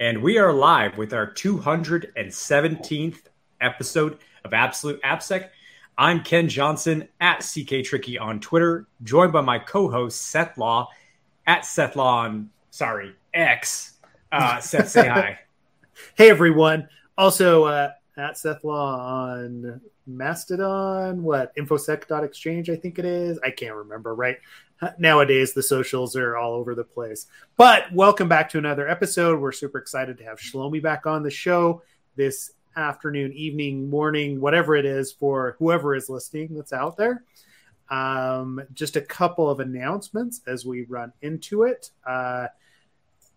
and 0.00 0.22
we 0.22 0.38
are 0.38 0.50
live 0.50 0.96
with 0.96 1.12
our 1.12 1.30
217th 1.30 3.18
episode 3.60 4.18
of 4.46 4.54
Absolute 4.54 4.98
AppSec. 5.02 5.50
I'm 5.98 6.24
Ken 6.24 6.48
Johnson 6.48 7.06
at 7.20 7.40
CK 7.40 7.84
Tricky 7.84 8.18
on 8.18 8.40
Twitter, 8.40 8.86
joined 9.02 9.34
by 9.34 9.42
my 9.42 9.58
co-host 9.58 10.22
Seth 10.22 10.56
Law 10.56 10.88
at 11.46 11.66
Seth 11.66 11.96
Law 11.96 12.20
on 12.20 12.48
sorry 12.70 13.14
X. 13.34 13.98
Uh, 14.32 14.58
Seth, 14.58 14.88
say 14.88 15.06
hi. 15.06 15.38
Hey 16.16 16.30
everyone. 16.30 16.88
Also 17.18 17.64
uh, 17.64 17.90
at 18.16 18.38
Seth 18.38 18.64
Law 18.64 18.98
on 18.98 19.82
Mastodon, 20.06 21.22
what 21.22 21.54
infosec.exchange, 21.56 22.70
I 22.70 22.76
think 22.76 22.98
it 22.98 23.04
is. 23.04 23.38
I 23.44 23.50
can't 23.50 23.74
remember, 23.74 24.14
right? 24.14 24.38
Nowadays, 24.98 25.52
the 25.52 25.62
socials 25.62 26.16
are 26.16 26.36
all 26.36 26.54
over 26.54 26.74
the 26.74 26.84
place. 26.84 27.26
But 27.56 27.92
welcome 27.92 28.28
back 28.28 28.48
to 28.50 28.58
another 28.58 28.88
episode. 28.88 29.40
We're 29.40 29.52
super 29.52 29.78
excited 29.78 30.16
to 30.18 30.24
have 30.24 30.38
Shlomi 30.38 30.82
back 30.82 31.06
on 31.06 31.22
the 31.22 31.30
show 31.30 31.82
this 32.16 32.52
afternoon, 32.76 33.32
evening, 33.34 33.90
morning, 33.90 34.40
whatever 34.40 34.76
it 34.76 34.86
is 34.86 35.12
for 35.12 35.56
whoever 35.58 35.94
is 35.94 36.08
listening 36.08 36.54
that's 36.54 36.72
out 36.72 36.96
there. 36.96 37.24
Um, 37.90 38.62
just 38.72 38.96
a 38.96 39.02
couple 39.02 39.50
of 39.50 39.60
announcements 39.60 40.40
as 40.46 40.64
we 40.64 40.84
run 40.84 41.12
into 41.20 41.64
it. 41.64 41.90
Uh, 42.06 42.46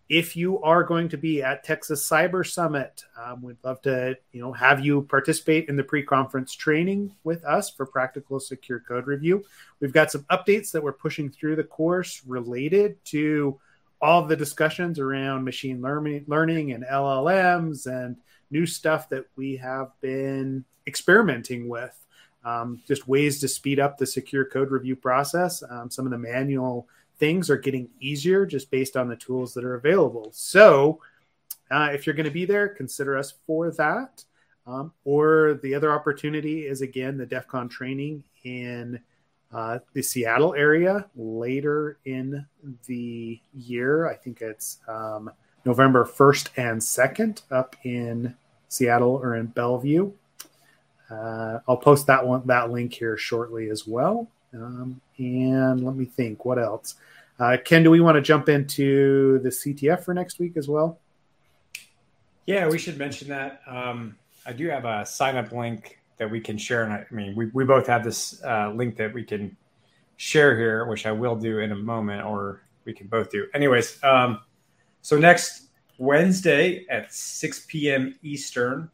if 0.08 0.36
you 0.36 0.60
are 0.62 0.84
going 0.84 1.08
to 1.08 1.16
be 1.16 1.42
at 1.42 1.64
Texas 1.64 2.08
Cyber 2.08 2.46
Summit, 2.46 3.04
um, 3.22 3.42
we'd 3.42 3.56
love 3.62 3.80
to 3.82 4.16
you 4.32 4.40
know 4.40 4.52
have 4.52 4.84
you 4.84 5.02
participate 5.02 5.68
in 5.68 5.76
the 5.76 5.84
pre-conference 5.84 6.54
training 6.54 7.14
with 7.24 7.44
us 7.44 7.70
for 7.70 7.86
practical 7.86 8.38
secure 8.38 8.80
code 8.80 9.06
review. 9.06 9.44
We've 9.80 9.92
got 9.92 10.10
some 10.10 10.24
updates 10.30 10.70
that 10.72 10.82
we're 10.82 10.92
pushing 10.92 11.30
through 11.30 11.56
the 11.56 11.64
course 11.64 12.22
related 12.26 13.02
to 13.06 13.58
all 14.00 14.26
the 14.26 14.36
discussions 14.36 14.98
around 14.98 15.44
machine 15.44 15.80
learning, 15.80 16.24
learning 16.26 16.72
and 16.72 16.84
LLMs 16.84 17.86
and 17.86 18.16
new 18.50 18.66
stuff 18.66 19.08
that 19.08 19.24
we 19.36 19.56
have 19.56 19.90
been 20.02 20.64
experimenting 20.86 21.68
with. 21.68 21.98
Um, 22.44 22.82
just 22.86 23.08
ways 23.08 23.40
to 23.40 23.48
speed 23.48 23.80
up 23.80 23.96
the 23.96 24.06
secure 24.06 24.44
code 24.44 24.70
review 24.70 24.96
process. 24.96 25.62
Um, 25.70 25.90
some 25.90 26.04
of 26.04 26.10
the 26.10 26.18
manual 26.18 26.86
things 27.18 27.50
are 27.50 27.56
getting 27.56 27.88
easier 28.00 28.46
just 28.46 28.70
based 28.70 28.96
on 28.96 29.08
the 29.08 29.16
tools 29.16 29.54
that 29.54 29.64
are 29.64 29.74
available. 29.74 30.30
So, 30.32 31.00
uh, 31.70 31.90
if 31.92 32.06
you're 32.06 32.14
going 32.14 32.24
to 32.24 32.30
be 32.30 32.44
there, 32.44 32.68
consider 32.68 33.16
us 33.16 33.34
for 33.46 33.70
that. 33.72 34.24
Um, 34.66 34.92
or 35.04 35.60
the 35.62 35.74
other 35.74 35.92
opportunity 35.92 36.66
is 36.66 36.80
again 36.80 37.18
the 37.18 37.26
DEF 37.26 37.46
CON 37.48 37.68
training 37.68 38.24
in 38.44 38.98
uh, 39.52 39.78
the 39.92 40.02
Seattle 40.02 40.54
area 40.54 41.06
later 41.14 41.98
in 42.04 42.46
the 42.86 43.40
year. 43.52 44.08
I 44.08 44.14
think 44.14 44.40
it's 44.40 44.78
um, 44.88 45.30
November 45.64 46.04
1st 46.04 46.48
and 46.56 46.80
2nd 46.80 47.42
up 47.50 47.76
in 47.84 48.34
Seattle 48.68 49.20
or 49.22 49.36
in 49.36 49.46
Bellevue. 49.46 50.12
Uh, 51.10 51.60
I'll 51.68 51.76
post 51.76 52.06
that 52.06 52.26
one 52.26 52.46
that 52.46 52.70
link 52.70 52.94
here 52.94 53.16
shortly 53.16 53.68
as 53.70 53.86
well. 53.86 54.28
Um, 54.54 55.00
and 55.18 55.84
let 55.84 55.96
me 55.96 56.04
think, 56.04 56.44
what 56.44 56.58
else? 56.58 56.94
Uh, 57.38 57.56
Ken, 57.64 57.82
do 57.82 57.90
we 57.90 58.00
want 58.00 58.16
to 58.16 58.22
jump 58.22 58.48
into 58.48 59.40
the 59.40 59.48
CTF 59.48 60.04
for 60.04 60.14
next 60.14 60.38
week 60.38 60.56
as 60.56 60.68
well? 60.68 60.98
Yeah, 62.46 62.68
we 62.68 62.78
should 62.78 62.98
mention 62.98 63.28
that. 63.28 63.62
Um, 63.66 64.16
I 64.46 64.52
do 64.52 64.68
have 64.68 64.84
a 64.84 65.04
sign 65.04 65.36
up 65.36 65.50
link 65.50 65.98
that 66.18 66.30
we 66.30 66.40
can 66.40 66.56
share. 66.58 66.84
And 66.84 66.92
I, 66.92 67.06
I 67.10 67.14
mean, 67.14 67.34
we, 67.34 67.46
we 67.46 67.64
both 67.64 67.86
have 67.86 68.04
this 68.04 68.42
uh, 68.44 68.70
link 68.70 68.96
that 68.96 69.12
we 69.12 69.24
can 69.24 69.56
share 70.16 70.56
here, 70.56 70.86
which 70.86 71.06
I 71.06 71.12
will 71.12 71.36
do 71.36 71.58
in 71.58 71.72
a 71.72 71.76
moment, 71.76 72.24
or 72.24 72.62
we 72.84 72.92
can 72.92 73.08
both 73.08 73.30
do. 73.30 73.46
Anyways, 73.54 74.02
um, 74.04 74.40
so 75.02 75.18
next 75.18 75.68
Wednesday 75.98 76.86
at 76.88 77.12
6 77.12 77.66
p.m. 77.66 78.14
Eastern, 78.22 78.90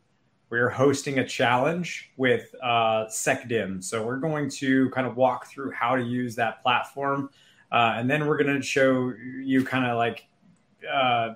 we're 0.51 0.69
hosting 0.69 1.21
a 1.21 1.27
challenge 1.27 2.11
with 2.17 2.55
uh, 2.63 3.07
SecDim. 3.07 3.83
So 3.83 4.05
we're 4.05 4.17
going 4.17 4.51
to 4.51 4.91
kind 4.91 5.07
of 5.07 5.17
walk 5.17 5.47
through 5.47 5.71
how 5.71 5.95
to 5.95 6.03
use 6.03 6.35
that 6.37 6.61
platform. 6.63 7.31
Uh, 7.71 7.95
and 7.97 8.11
then 8.11 8.27
we're 8.27 8.37
going 8.37 8.55
to 8.55 8.63
show 8.63 9.15
you 9.41 9.65
kind 9.65 9.87
of 9.87 9.97
like, 9.97 10.27
uh, 10.93 11.35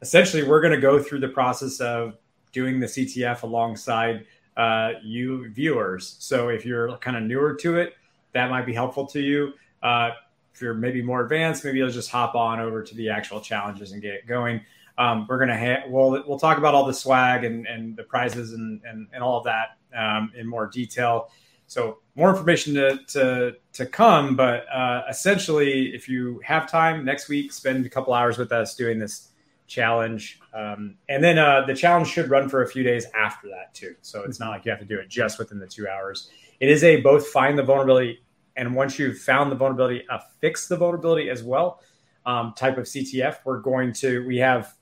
essentially, 0.00 0.42
we're 0.42 0.62
going 0.62 0.72
to 0.72 0.80
go 0.80 1.02
through 1.02 1.20
the 1.20 1.28
process 1.28 1.80
of 1.80 2.16
doing 2.52 2.80
the 2.80 2.86
CTF 2.86 3.42
alongside 3.42 4.24
uh, 4.56 4.92
you 5.02 5.50
viewers. 5.50 6.16
So 6.18 6.48
if 6.48 6.64
you're 6.64 6.96
kind 6.98 7.16
of 7.16 7.24
newer 7.24 7.54
to 7.56 7.76
it, 7.76 7.94
that 8.32 8.48
might 8.48 8.64
be 8.64 8.72
helpful 8.72 9.06
to 9.08 9.20
you. 9.20 9.52
Uh, 9.82 10.12
if 10.54 10.62
you're 10.62 10.72
maybe 10.72 11.02
more 11.02 11.22
advanced, 11.22 11.64
maybe 11.64 11.78
you'll 11.78 11.90
just 11.90 12.10
hop 12.10 12.34
on 12.34 12.60
over 12.60 12.82
to 12.82 12.94
the 12.94 13.10
actual 13.10 13.40
challenges 13.40 13.92
and 13.92 14.00
get 14.00 14.26
going. 14.26 14.60
Um, 14.96 15.26
we're 15.28 15.38
gonna 15.38 15.58
ha- 15.58 15.84
we'll 15.88 16.22
we'll 16.26 16.38
talk 16.38 16.58
about 16.58 16.74
all 16.74 16.86
the 16.86 16.94
swag 16.94 17.44
and, 17.44 17.66
and 17.66 17.96
the 17.96 18.04
prizes 18.04 18.52
and, 18.52 18.80
and, 18.84 19.08
and 19.12 19.22
all 19.22 19.38
of 19.38 19.44
that 19.44 19.76
um, 19.96 20.32
in 20.36 20.46
more 20.46 20.66
detail. 20.66 21.30
So 21.66 21.98
more 22.14 22.30
information 22.30 22.74
to 22.74 22.98
to, 23.08 23.52
to 23.72 23.86
come, 23.86 24.36
but 24.36 24.66
uh, 24.72 25.02
essentially, 25.08 25.94
if 25.94 26.08
you 26.08 26.40
have 26.44 26.70
time 26.70 27.04
next 27.04 27.28
week, 27.28 27.52
spend 27.52 27.84
a 27.86 27.88
couple 27.88 28.14
hours 28.14 28.38
with 28.38 28.52
us 28.52 28.74
doing 28.74 28.98
this 28.98 29.30
challenge, 29.66 30.40
um, 30.52 30.96
and 31.08 31.24
then 31.24 31.38
uh, 31.38 31.64
the 31.66 31.74
challenge 31.74 32.08
should 32.08 32.28
run 32.28 32.48
for 32.48 32.62
a 32.62 32.68
few 32.68 32.82
days 32.82 33.06
after 33.14 33.48
that 33.48 33.74
too. 33.74 33.94
So 34.02 34.22
it's 34.24 34.38
not 34.38 34.50
like 34.50 34.64
you 34.64 34.70
have 34.70 34.80
to 34.80 34.86
do 34.86 34.98
it 34.98 35.08
just 35.08 35.38
within 35.38 35.58
the 35.58 35.66
two 35.66 35.88
hours. 35.88 36.30
It 36.60 36.68
is 36.68 36.84
a 36.84 37.00
both 37.00 37.26
find 37.28 37.58
the 37.58 37.62
vulnerability 37.62 38.20
and 38.56 38.74
once 38.74 38.98
you've 38.98 39.18
found 39.18 39.50
the 39.50 39.56
vulnerability, 39.56 40.04
a 40.10 40.20
fix 40.40 40.68
the 40.68 40.76
vulnerability 40.76 41.30
as 41.30 41.42
well 41.42 41.80
um, 42.26 42.54
type 42.56 42.78
of 42.78 42.84
CTF. 42.84 43.38
We're 43.44 43.60
going 43.60 43.92
to 43.94 44.26
we 44.26 44.36
have 44.38 44.74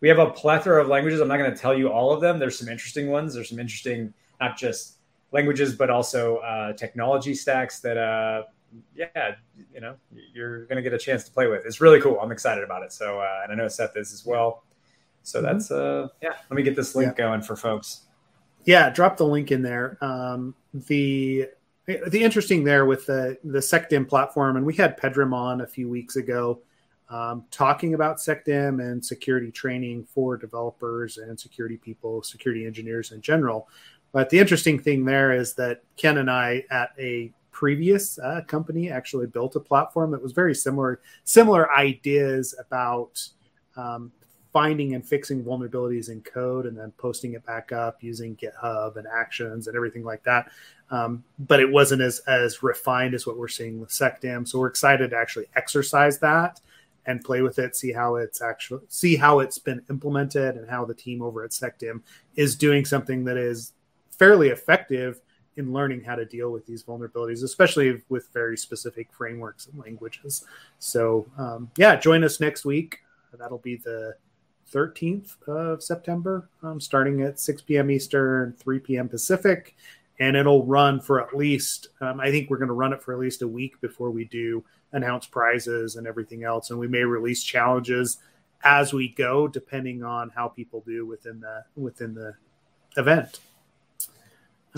we 0.00 0.08
have 0.08 0.18
a 0.18 0.30
plethora 0.30 0.82
of 0.82 0.88
languages. 0.88 1.20
I'm 1.20 1.28
not 1.28 1.38
going 1.38 1.50
to 1.50 1.56
tell 1.56 1.76
you 1.76 1.90
all 1.90 2.12
of 2.12 2.20
them. 2.20 2.38
There's 2.38 2.58
some 2.58 2.68
interesting 2.68 3.08
ones. 3.08 3.34
There's 3.34 3.48
some 3.48 3.58
interesting, 3.58 4.12
not 4.40 4.56
just 4.56 4.96
languages, 5.32 5.74
but 5.74 5.90
also 5.90 6.38
uh, 6.38 6.72
technology 6.74 7.34
stacks 7.34 7.80
that, 7.80 7.96
uh, 7.96 8.44
yeah, 8.94 9.36
you 9.72 9.80
know, 9.80 9.96
you're 10.34 10.66
going 10.66 10.76
to 10.76 10.82
get 10.82 10.92
a 10.92 10.98
chance 10.98 11.24
to 11.24 11.30
play 11.30 11.46
with. 11.46 11.64
It's 11.64 11.80
really 11.80 12.00
cool. 12.00 12.20
I'm 12.20 12.32
excited 12.32 12.62
about 12.62 12.82
it. 12.82 12.92
So, 12.92 13.20
uh, 13.20 13.40
and 13.42 13.52
I 13.52 13.54
know 13.54 13.68
Seth 13.68 13.96
is 13.96 14.12
as 14.12 14.26
well. 14.26 14.64
So 15.22 15.38
mm-hmm. 15.38 15.46
that's, 15.46 15.70
uh, 15.70 16.08
yeah, 16.22 16.34
let 16.50 16.56
me 16.56 16.62
get 16.62 16.76
this 16.76 16.94
link 16.94 17.14
yeah. 17.16 17.24
going 17.24 17.42
for 17.42 17.56
folks. 17.56 18.02
Yeah, 18.64 18.90
drop 18.90 19.16
the 19.16 19.26
link 19.26 19.52
in 19.52 19.62
there. 19.62 19.96
Um, 20.00 20.54
the 20.74 21.48
the 21.86 22.22
interesting 22.24 22.64
there 22.64 22.84
with 22.84 23.06
the 23.06 23.38
the 23.44 23.60
SecDim 23.60 24.08
platform, 24.08 24.56
and 24.56 24.66
we 24.66 24.74
had 24.74 24.98
Pedram 24.98 25.32
on 25.32 25.60
a 25.60 25.66
few 25.66 25.88
weeks 25.88 26.16
ago 26.16 26.60
um, 27.08 27.44
talking 27.50 27.94
about 27.94 28.16
SecDim 28.16 28.82
and 28.82 29.04
security 29.04 29.50
training 29.50 30.04
for 30.04 30.36
developers 30.36 31.18
and 31.18 31.38
security 31.38 31.76
people, 31.76 32.22
security 32.22 32.66
engineers 32.66 33.12
in 33.12 33.20
general. 33.20 33.68
But 34.12 34.30
the 34.30 34.38
interesting 34.38 34.78
thing 34.78 35.04
there 35.04 35.32
is 35.32 35.54
that 35.54 35.82
Ken 35.96 36.18
and 36.18 36.30
I, 36.30 36.64
at 36.70 36.90
a 36.98 37.32
previous 37.52 38.18
uh, 38.18 38.42
company, 38.46 38.90
actually 38.90 39.26
built 39.26 39.56
a 39.56 39.60
platform 39.60 40.10
that 40.12 40.22
was 40.22 40.32
very 40.32 40.54
similar, 40.54 41.00
similar 41.24 41.72
ideas 41.72 42.54
about 42.58 43.22
um, 43.76 44.10
finding 44.52 44.94
and 44.94 45.06
fixing 45.06 45.44
vulnerabilities 45.44 46.08
in 46.08 46.22
code 46.22 46.66
and 46.66 46.76
then 46.76 46.90
posting 46.96 47.34
it 47.34 47.44
back 47.44 47.72
up 47.72 48.02
using 48.02 48.34
GitHub 48.36 48.96
and 48.96 49.06
Actions 49.06 49.68
and 49.68 49.76
everything 49.76 50.02
like 50.02 50.22
that. 50.24 50.50
Um, 50.90 51.22
but 51.40 51.60
it 51.60 51.70
wasn't 51.70 52.00
as 52.00 52.20
as 52.20 52.62
refined 52.62 53.12
as 53.12 53.26
what 53.26 53.36
we're 53.36 53.48
seeing 53.48 53.80
with 53.80 53.90
SecDim. 53.90 54.48
So 54.48 54.58
we're 54.58 54.68
excited 54.68 55.10
to 55.10 55.16
actually 55.16 55.46
exercise 55.56 56.18
that 56.20 56.60
and 57.06 57.22
play 57.22 57.42
with 57.42 57.58
it, 57.58 57.76
see 57.76 57.92
how 57.92 58.16
it's 58.16 58.42
actually 58.42 58.82
see 58.88 59.16
how 59.16 59.40
it's 59.40 59.58
been 59.58 59.82
implemented 59.90 60.56
and 60.56 60.68
how 60.68 60.84
the 60.84 60.94
team 60.94 61.22
over 61.22 61.44
at 61.44 61.50
SecDim 61.50 62.02
is 62.34 62.56
doing 62.56 62.84
something 62.84 63.24
that 63.24 63.36
is 63.36 63.72
fairly 64.10 64.48
effective 64.48 65.20
in 65.56 65.72
learning 65.72 66.02
how 66.02 66.14
to 66.14 66.24
deal 66.24 66.50
with 66.50 66.66
these 66.66 66.82
vulnerabilities, 66.82 67.42
especially 67.42 68.02
with 68.08 68.28
very 68.32 68.56
specific 68.56 69.08
frameworks 69.12 69.66
and 69.66 69.78
languages. 69.78 70.44
So 70.78 71.26
um, 71.38 71.70
yeah, 71.76 71.96
join 71.96 72.24
us 72.24 72.40
next 72.40 72.64
week. 72.64 72.98
That'll 73.38 73.58
be 73.58 73.76
the 73.76 74.16
13th 74.72 75.40
of 75.46 75.82
September, 75.82 76.48
um, 76.62 76.80
starting 76.80 77.22
at 77.22 77.38
6 77.38 77.62
p.m. 77.62 77.90
Eastern, 77.90 78.54
3 78.54 78.78
p.m. 78.80 79.08
Pacific, 79.08 79.76
and 80.18 80.36
it'll 80.36 80.64
run 80.64 81.00
for 81.00 81.20
at 81.20 81.36
least. 81.36 81.88
Um, 82.00 82.20
I 82.20 82.30
think 82.30 82.50
we're 82.50 82.58
going 82.58 82.68
to 82.68 82.74
run 82.74 82.92
it 82.92 83.02
for 83.02 83.12
at 83.12 83.20
least 83.20 83.42
a 83.42 83.48
week 83.48 83.80
before 83.80 84.10
we 84.10 84.24
do 84.24 84.64
announce 84.92 85.26
prizes 85.26 85.96
and 85.96 86.06
everything 86.06 86.44
else. 86.44 86.70
And 86.70 86.78
we 86.78 86.88
may 86.88 87.02
release 87.02 87.42
challenges 87.42 88.18
as 88.64 88.92
we 88.92 89.08
go, 89.08 89.46
depending 89.46 90.02
on 90.02 90.30
how 90.30 90.48
people 90.48 90.82
do 90.86 91.06
within 91.06 91.40
the 91.40 91.64
within 91.76 92.14
the 92.14 92.34
event. 92.96 93.40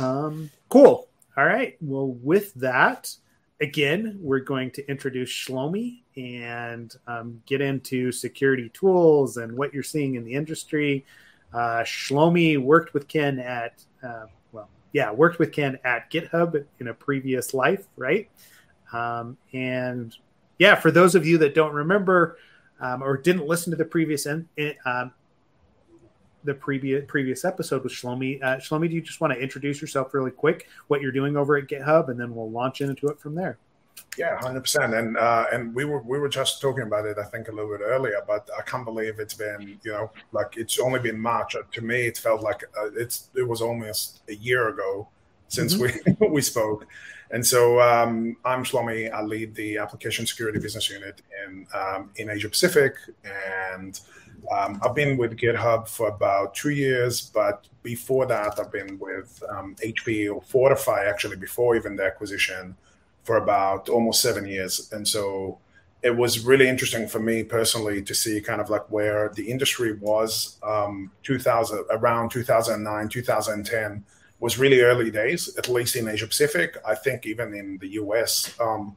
Um, 0.00 0.50
cool. 0.68 1.08
All 1.36 1.44
right. 1.44 1.76
Well, 1.80 2.08
with 2.08 2.52
that, 2.54 3.14
again, 3.60 4.18
we're 4.20 4.40
going 4.40 4.70
to 4.72 4.90
introduce 4.90 5.30
Shlomi 5.30 6.02
and 6.16 6.94
um, 7.06 7.42
get 7.46 7.60
into 7.60 8.12
security 8.12 8.70
tools 8.70 9.36
and 9.36 9.56
what 9.56 9.72
you're 9.72 9.82
seeing 9.82 10.16
in 10.16 10.24
the 10.24 10.34
industry. 10.34 11.04
Uh, 11.52 11.82
Shlomi 11.82 12.60
worked 12.60 12.92
with 12.92 13.08
Ken 13.08 13.38
at, 13.38 13.82
uh, 14.02 14.26
yeah, 14.92 15.10
worked 15.10 15.38
with 15.38 15.52
Ken 15.52 15.78
at 15.84 16.10
GitHub 16.10 16.64
in 16.80 16.88
a 16.88 16.94
previous 16.94 17.54
life, 17.54 17.86
right? 17.96 18.28
Um, 18.92 19.36
and 19.52 20.16
yeah, 20.58 20.74
for 20.74 20.90
those 20.90 21.14
of 21.14 21.26
you 21.26 21.38
that 21.38 21.54
don't 21.54 21.74
remember 21.74 22.38
um, 22.80 23.02
or 23.02 23.16
didn't 23.16 23.46
listen 23.46 23.70
to 23.70 23.76
the 23.76 23.84
previous 23.84 24.26
in, 24.26 24.48
um, 24.86 25.12
the 26.44 26.54
previous 26.54 27.04
previous 27.06 27.44
episode 27.44 27.82
with 27.82 27.92
Shlomi. 27.92 28.42
Uh, 28.42 28.56
Shlomi, 28.56 28.88
do 28.88 28.94
you 28.94 29.02
just 29.02 29.20
want 29.20 29.32
to 29.32 29.38
introduce 29.38 29.80
yourself 29.80 30.14
really 30.14 30.30
quick, 30.30 30.68
what 30.86 31.00
you're 31.00 31.12
doing 31.12 31.36
over 31.36 31.56
at 31.56 31.66
GitHub, 31.66 32.08
and 32.08 32.18
then 32.18 32.34
we'll 32.34 32.50
launch 32.50 32.80
into 32.80 33.08
it 33.08 33.20
from 33.20 33.34
there. 33.34 33.58
Yeah, 34.16 34.38
hundred 34.38 34.62
percent. 34.62 34.94
And 34.94 35.16
uh, 35.16 35.46
and 35.52 35.74
we 35.74 35.84
were 35.84 36.02
we 36.02 36.18
were 36.18 36.28
just 36.28 36.60
talking 36.60 36.84
about 36.84 37.06
it, 37.06 37.18
I 37.18 37.24
think, 37.24 37.48
a 37.48 37.52
little 37.52 37.70
bit 37.70 37.82
earlier. 37.84 38.22
But 38.26 38.48
I 38.56 38.62
can't 38.62 38.84
believe 38.84 39.18
it's 39.18 39.34
been, 39.34 39.78
you 39.82 39.92
know, 39.92 40.10
like 40.32 40.56
it's 40.56 40.78
only 40.78 41.00
been 41.00 41.18
March. 41.18 41.54
Uh, 41.56 41.62
to 41.72 41.80
me, 41.82 42.06
it 42.06 42.18
felt 42.18 42.42
like 42.42 42.64
uh, 42.78 42.90
it's 42.94 43.30
it 43.34 43.46
was 43.46 43.62
almost 43.62 44.22
a 44.28 44.34
year 44.34 44.68
ago 44.68 45.08
since 45.48 45.74
mm-hmm. 45.74 46.24
we 46.24 46.28
we 46.36 46.40
spoke. 46.40 46.86
And 47.30 47.46
so 47.46 47.80
um, 47.80 48.36
I'm 48.44 48.64
Shlomi. 48.64 49.12
I 49.12 49.22
lead 49.22 49.54
the 49.54 49.78
application 49.78 50.26
security 50.26 50.58
business 50.58 50.88
unit 50.88 51.20
in 51.44 51.66
um, 51.74 52.10
in 52.16 52.30
Asia 52.30 52.48
Pacific, 52.48 52.94
and 53.24 54.00
um, 54.50 54.80
I've 54.82 54.94
been 54.94 55.16
with 55.18 55.36
GitHub 55.36 55.88
for 55.88 56.08
about 56.08 56.54
two 56.54 56.70
years. 56.70 57.20
But 57.20 57.66
before 57.82 58.26
that, 58.26 58.58
I've 58.58 58.72
been 58.72 58.98
with 58.98 59.42
HP 59.50 60.30
um, 60.30 60.36
or 60.36 60.42
Fortify 60.42 61.04
actually 61.04 61.36
before 61.36 61.76
even 61.76 61.96
the 61.96 62.04
acquisition 62.04 62.76
for 63.28 63.36
about 63.36 63.90
almost 63.90 64.22
seven 64.22 64.46
years. 64.46 64.90
And 64.90 65.06
so 65.06 65.58
it 66.02 66.16
was 66.16 66.46
really 66.46 66.66
interesting 66.66 67.06
for 67.06 67.18
me 67.18 67.44
personally 67.44 68.00
to 68.02 68.14
see 68.14 68.40
kind 68.40 68.58
of 68.58 68.70
like 68.70 68.90
where 68.90 69.30
the 69.34 69.50
industry 69.50 69.92
was 69.92 70.56
um, 70.62 71.10
2000 71.24 71.84
around 71.90 72.30
2009 72.30 73.08
2010 73.08 74.02
was 74.40 74.58
really 74.58 74.80
early 74.80 75.10
days 75.10 75.54
at 75.58 75.68
least 75.68 75.96
in 75.96 76.08
asia 76.08 76.26
pacific 76.26 76.76
i 76.86 76.94
think 76.94 77.26
even 77.26 77.52
in 77.52 77.76
the 77.82 77.88
us 77.88 78.54
um, 78.60 78.96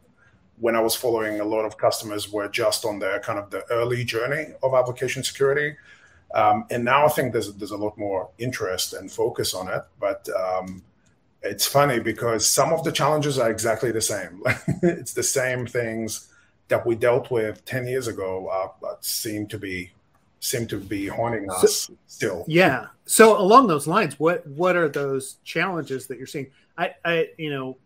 when 0.59 0.75
i 0.75 0.79
was 0.87 0.95
following 0.95 1.39
a 1.39 1.43
lot 1.55 1.65
of 1.65 1.75
customers 1.77 2.31
were 2.31 2.47
just 2.47 2.85
on 2.85 2.99
the 2.99 3.19
kind 3.23 3.39
of 3.39 3.49
the 3.49 3.63
early 3.71 4.03
journey 4.05 4.45
of 4.61 4.75
application 4.75 5.23
security 5.23 5.75
um, 6.35 6.57
and 6.69 6.85
now 6.85 7.03
i 7.07 7.09
think 7.09 7.33
there's, 7.33 7.51
there's 7.55 7.77
a 7.79 7.83
lot 7.85 7.97
more 7.97 8.29
interest 8.37 8.93
and 8.93 9.11
focus 9.11 9.55
on 9.55 9.67
it 9.67 9.83
but 9.99 10.21
um, 10.43 10.83
it's 11.41 11.65
funny 11.65 11.99
because 11.99 12.47
some 12.47 12.71
of 12.71 12.83
the 12.83 12.91
challenges 12.91 13.39
are 13.39 13.49
exactly 13.49 13.91
the 13.91 14.01
same. 14.01 14.43
it's 14.83 15.13
the 15.13 15.23
same 15.23 15.65
things 15.65 16.27
that 16.67 16.85
we 16.85 16.95
dealt 16.95 17.31
with 17.31 17.65
10 17.65 17.87
years 17.87 18.07
ago 18.07 18.47
uh, 18.47 18.95
seem 19.01 19.47
to 19.47 19.57
be 19.57 19.91
seem 20.39 20.65
to 20.65 20.79
be 20.79 21.07
haunting 21.07 21.49
us 21.51 21.81
so, 21.81 21.93
still. 22.07 22.45
Yeah. 22.47 22.87
So 23.05 23.39
along 23.39 23.67
those 23.67 23.87
lines, 23.87 24.19
what 24.19 24.45
what 24.47 24.75
are 24.75 24.89
those 24.89 25.37
challenges 25.43 26.07
that 26.07 26.17
you're 26.17 26.27
seeing? 26.27 26.47
I, 26.77 26.95
I 27.05 27.29
you 27.37 27.51
know, 27.51 27.77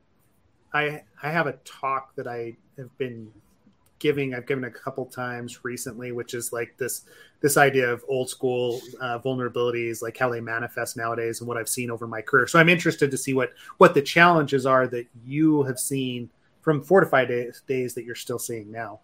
I 0.74 1.04
I 1.22 1.31
have 1.31 1.48
a 1.48 1.54
talk 1.66 2.16
that 2.16 2.28
I 2.28 2.56
have 2.78 2.96
been 2.98 3.31
giving 4.00 4.33
I've 4.33 4.45
given 4.45 4.65
a 4.65 4.71
couple 4.71 5.06
times 5.06 5.63
recently, 5.63 6.12
which 6.12 6.33
is 6.33 6.51
like 6.51 6.75
this 6.77 7.03
this 7.42 7.57
idea 7.57 7.92
of 7.92 8.03
old 8.07 8.30
school 8.30 8.81
uh, 9.00 9.19
vulnerabilities, 9.19 10.01
like 10.01 10.18
how 10.18 10.30
they 10.30 10.42
manifest 10.42 10.97
nowadays, 10.97 11.39
and 11.39 11.47
what 11.47 11.57
I've 11.57 11.69
seen 11.69 11.92
over 11.92 12.07
my 12.07 12.21
career. 12.21 12.47
So 12.47 12.59
I'm 12.59 12.69
interested 12.69 13.12
to 13.12 13.18
see 13.18 13.33
what 13.33 13.53
what 13.77 13.94
the 13.94 14.01
challenges 14.01 14.65
are 14.65 14.88
that 14.88 15.07
you 15.25 15.63
have 15.63 15.80
seen 15.80 16.30
from 16.62 16.81
Fortify 16.81 17.25
days, 17.25 17.62
days 17.68 17.94
that 17.94 18.06
you're 18.06 18.15
still 18.15 18.39
seeing 18.39 18.71
now. 18.71 19.00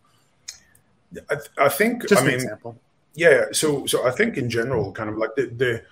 I, 1.30 1.36
I 1.58 1.70
think 1.70 2.08
just 2.08 2.22
I 2.22 2.26
an 2.26 2.28
mean, 2.28 2.36
example. 2.36 2.78
Yeah, 3.14 3.46
so 3.52 3.86
so 3.86 4.08
I 4.08 4.12
think 4.12 4.38
in 4.38 4.50
general, 4.50 4.92
kind 4.92 5.10
of 5.10 5.18
like 5.18 5.36
the 5.36 5.48
the 5.48 5.84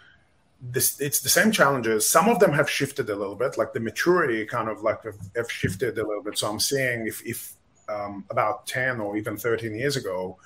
this 0.61 0.99
it's 0.99 1.19
the 1.21 1.29
same 1.29 1.51
challenges. 1.51 2.07
Some 2.07 2.27
of 2.27 2.39
them 2.39 2.51
have 2.51 2.69
shifted 2.69 3.09
a 3.09 3.15
little 3.15 3.35
bit, 3.35 3.57
like 3.57 3.73
the 3.73 3.79
maturity 3.79 4.45
kind 4.45 4.69
of 4.69 4.81
like 4.81 5.03
have, 5.03 5.17
have 5.35 5.51
shifted 5.51 5.97
a 5.97 6.07
little 6.07 6.23
bit. 6.23 6.37
So 6.37 6.49
I'm 6.49 6.59
seeing 6.59 7.07
if 7.07 7.25
if 7.25 7.53
um, 7.89 8.25
about 8.29 8.65
10 8.67 8.99
or 8.99 9.17
even 9.17 9.37
13 9.37 9.75
years 9.75 9.95
ago, 9.95 10.37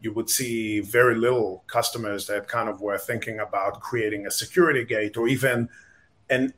you 0.00 0.12
would 0.12 0.28
see 0.28 0.80
very 0.80 1.14
little 1.14 1.62
customers 1.66 2.26
that 2.26 2.48
kind 2.48 2.68
of 2.68 2.80
were 2.80 2.98
thinking 2.98 3.40
about 3.40 3.80
creating 3.80 4.26
a 4.26 4.30
security 4.30 4.84
gate 4.84 5.16
or 5.16 5.28
even 5.28 5.68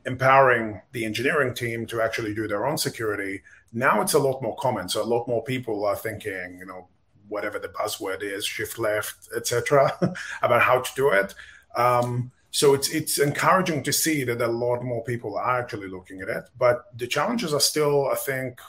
empowering 0.05 0.81
the 0.93 1.05
engineering 1.05 1.53
team 1.53 1.85
to 1.85 2.01
actually 2.01 2.33
do 2.33 2.47
their 2.47 2.65
own 2.65 2.77
security. 2.77 3.41
Now 3.73 4.01
it's 4.01 4.13
a 4.13 4.19
lot 4.19 4.41
more 4.41 4.55
common. 4.55 4.87
So 4.87 5.03
a 5.03 5.05
lot 5.05 5.27
more 5.27 5.43
people 5.43 5.85
are 5.85 5.95
thinking, 5.95 6.57
you 6.57 6.65
know, 6.65 6.87
whatever 7.27 7.59
the 7.59 7.67
buzzword 7.67 8.23
is, 8.23 8.45
shift 8.45 8.79
left, 8.79 9.27
etc., 9.35 9.91
about 10.41 10.61
how 10.61 10.79
to 10.79 10.91
do 10.95 11.09
it. 11.09 11.33
Um, 11.75 12.31
so 12.51 12.73
it's 12.73 12.89
it's 12.89 13.19
encouraging 13.19 13.83
to 13.83 13.91
see 13.91 14.23
that 14.23 14.41
a 14.41 14.47
lot 14.47 14.81
more 14.81 15.03
people 15.03 15.37
are 15.37 15.59
actually 15.59 15.89
looking 15.89 16.21
at 16.21 16.29
it. 16.29 16.45
But 16.57 16.85
the 16.97 17.05
challenges 17.05 17.53
are 17.53 17.59
still, 17.59 18.07
I 18.09 18.15
think, 18.15 18.61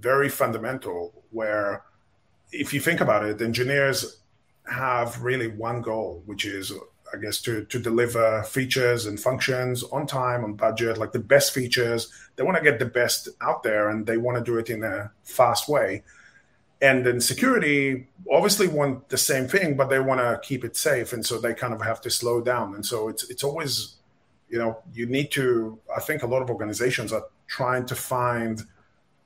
very 0.00 0.28
fundamental 0.28 1.22
where 1.30 1.84
if 2.52 2.72
you 2.72 2.80
think 2.80 3.00
about 3.00 3.24
it 3.24 3.40
engineers 3.40 4.20
have 4.70 5.22
really 5.22 5.48
one 5.48 5.80
goal 5.80 6.22
which 6.26 6.44
is 6.44 6.72
i 7.12 7.16
guess 7.16 7.40
to, 7.40 7.64
to 7.66 7.78
deliver 7.78 8.42
features 8.44 9.06
and 9.06 9.18
functions 9.18 9.82
on 9.84 10.06
time 10.06 10.44
on 10.44 10.54
budget 10.54 10.98
like 10.98 11.12
the 11.12 11.18
best 11.18 11.52
features. 11.52 12.12
They 12.36 12.42
want 12.42 12.56
to 12.56 12.62
get 12.62 12.78
the 12.78 12.86
best 12.86 13.28
out 13.40 13.62
there 13.62 13.88
and 13.88 14.06
they 14.06 14.16
want 14.16 14.38
to 14.38 14.44
do 14.44 14.58
it 14.58 14.70
in 14.70 14.82
a 14.82 15.10
fast 15.24 15.68
way. 15.68 16.04
And 16.80 17.04
then 17.04 17.20
security 17.20 18.08
obviously 18.32 18.68
want 18.68 19.08
the 19.08 19.18
same 19.18 19.48
thing 19.48 19.76
but 19.76 19.90
they 19.90 19.98
want 19.98 20.20
to 20.20 20.40
keep 20.42 20.64
it 20.64 20.76
safe. 20.76 21.12
And 21.12 21.26
so 21.26 21.38
they 21.38 21.52
kind 21.52 21.74
of 21.74 21.82
have 21.82 22.00
to 22.02 22.10
slow 22.10 22.40
down. 22.40 22.74
And 22.74 22.86
so 22.86 23.08
it's 23.08 23.28
it's 23.28 23.44
always 23.44 23.96
you 24.50 24.58
know 24.58 24.78
you 24.92 25.06
need 25.06 25.30
to 25.30 25.78
i 25.96 26.00
think 26.00 26.22
a 26.22 26.26
lot 26.26 26.42
of 26.42 26.50
organizations 26.50 27.12
are 27.12 27.24
trying 27.46 27.86
to 27.86 27.94
find 27.94 28.64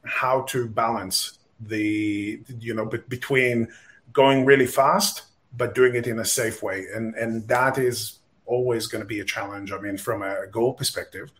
how 0.05 0.43
to 0.43 0.69
balance 0.69 1.39
the 1.61 2.41
you 2.59 2.75
know 2.75 2.85
between 2.85 3.69
going 4.13 4.45
really 4.45 4.67
fast 4.67 5.23
but 5.57 5.75
doing 5.75 5.95
it 5.95 6.07
in 6.07 6.19
a 6.19 6.25
safe 6.25 6.63
way. 6.63 6.87
And 6.95 7.15
and 7.15 7.47
that 7.49 7.79
is 7.79 8.19
always 8.47 8.87
going 8.87 9.01
to 9.01 9.07
be 9.07 9.21
a 9.21 9.25
challenge 9.25 9.73
i 9.73 9.79
mean 9.79 9.97
from 9.97 10.23
a 10.23 10.47
goal 10.51 10.75
perspective. 10.75 11.31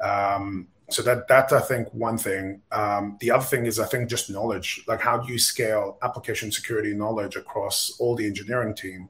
Um, 0.00 0.66
so 0.90 1.00
that 1.02 1.28
that's 1.28 1.52
i 1.52 1.60
think 1.60 1.88
one 1.92 2.18
thing. 2.18 2.60
Um, 2.72 3.16
the 3.20 3.30
other 3.30 3.44
thing 3.44 3.66
is 3.66 3.78
i 3.78 3.86
think 3.86 4.08
just 4.08 4.30
knowledge. 4.30 4.82
Like 4.86 5.00
how 5.00 5.18
do 5.18 5.32
you 5.32 5.38
scale 5.38 5.98
application 6.02 6.50
security 6.50 6.94
knowledge 6.94 7.36
across 7.36 7.96
all 7.98 8.14
the 8.16 8.26
engineering 8.26 8.74
team? 8.74 9.08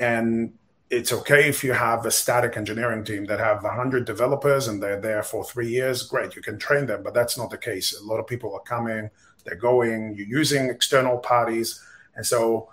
And 0.00 0.54
it's 0.90 1.12
okay 1.12 1.48
if 1.48 1.62
you 1.62 1.72
have 1.72 2.06
a 2.06 2.10
static 2.10 2.56
engineering 2.56 3.04
team 3.04 3.24
that 3.26 3.38
have 3.38 3.62
100 3.62 4.04
developers 4.04 4.68
and 4.68 4.82
they're 4.82 5.00
there 5.00 5.22
for 5.22 5.44
three 5.44 5.68
years 5.68 6.02
great 6.02 6.34
you 6.34 6.42
can 6.42 6.58
train 6.58 6.86
them 6.86 7.02
but 7.02 7.14
that's 7.14 7.36
not 7.36 7.50
the 7.50 7.58
case. 7.58 7.98
A 8.00 8.04
lot 8.04 8.18
of 8.18 8.26
people 8.26 8.54
are 8.54 8.60
coming 8.60 9.10
they're 9.44 9.56
going 9.56 10.14
you're 10.16 10.26
using 10.26 10.68
external 10.68 11.18
parties. 11.18 11.82
And 12.16 12.26
so 12.26 12.70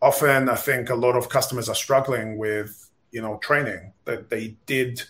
often 0.00 0.48
i 0.48 0.54
think 0.54 0.90
a 0.90 0.94
lot 0.94 1.16
of 1.16 1.28
customers 1.28 1.68
are 1.68 1.74
struggling 1.74 2.38
with 2.38 2.90
you 3.10 3.20
know 3.20 3.36
training 3.38 3.92
that 4.04 4.30
they 4.30 4.56
did 4.66 5.02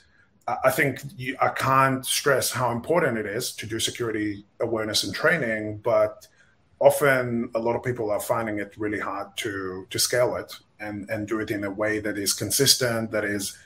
i 0.65 0.71
think 0.71 1.01
you, 1.17 1.37
i 1.41 1.49
can't 1.49 2.07
stress 2.07 2.51
how 2.51 2.71
important 2.71 3.19
it 3.19 3.27
is 3.27 3.53
to 3.53 3.67
do 3.67 3.79
security 3.79 4.45
awareness 4.61 5.05
and 5.05 5.15
training 5.15 5.79
but 5.79 6.27
often 6.81 7.51
a 7.55 7.59
lot 7.59 7.77
of 7.77 7.83
people 7.83 8.11
are 8.11 8.21
finding 8.21 8.59
it 8.59 8.73
really 8.79 9.01
hard 9.01 9.29
to 9.37 9.87
to 9.91 9.99
scale 9.99 10.37
it 10.37 10.55
and 10.81 11.09
and 11.11 11.27
do 11.27 11.41
it 11.41 11.51
in 11.51 11.65
a 11.65 11.71
way 11.71 12.01
that 12.01 12.19
is 12.19 12.33
consistent, 12.33 13.11
that 13.11 13.25
is, 13.25 13.57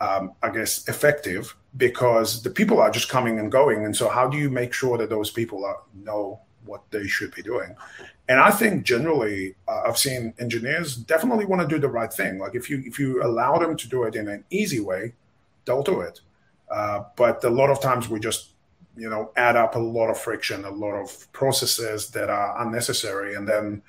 um, 0.00 0.32
I 0.42 0.50
guess, 0.50 0.88
effective. 0.88 1.54
Because 1.76 2.42
the 2.42 2.50
people 2.50 2.80
are 2.80 2.90
just 2.90 3.08
coming 3.08 3.38
and 3.40 3.50
going, 3.50 3.84
and 3.84 3.96
so 3.96 4.08
how 4.08 4.28
do 4.28 4.38
you 4.38 4.48
make 4.48 4.72
sure 4.72 4.96
that 4.98 5.10
those 5.10 5.30
people 5.30 5.64
are, 5.64 5.80
know 5.94 6.40
what 6.66 6.82
they 6.90 7.06
should 7.06 7.34
be 7.34 7.42
doing? 7.42 7.74
And 8.28 8.40
I 8.40 8.50
think 8.50 8.84
generally, 8.84 9.54
uh, 9.68 9.82
I've 9.86 9.98
seen 9.98 10.32
engineers 10.38 10.96
definitely 10.96 11.44
want 11.44 11.62
to 11.62 11.68
do 11.68 11.80
the 11.80 11.88
right 11.88 12.12
thing. 12.12 12.38
Like 12.38 12.54
if 12.54 12.70
you 12.70 12.82
if 12.86 12.98
you 12.98 13.22
allow 13.22 13.58
them 13.58 13.76
to 13.76 13.88
do 13.88 14.04
it 14.04 14.14
in 14.14 14.28
an 14.28 14.44
easy 14.50 14.80
way, 14.80 15.14
they'll 15.64 15.82
do 15.82 16.00
it. 16.00 16.20
Uh, 16.70 17.04
but 17.16 17.44
a 17.44 17.50
lot 17.50 17.70
of 17.70 17.80
times 17.80 18.08
we 18.08 18.18
just 18.18 18.52
you 18.96 19.10
know 19.10 19.30
add 19.36 19.56
up 19.56 19.74
a 19.74 19.78
lot 19.78 20.08
of 20.08 20.18
friction, 20.18 20.64
a 20.64 20.70
lot 20.70 20.94
of 20.94 21.32
processes 21.32 22.10
that 22.10 22.30
are 22.30 22.62
unnecessary, 22.62 23.34
and 23.34 23.46
then 23.46 23.82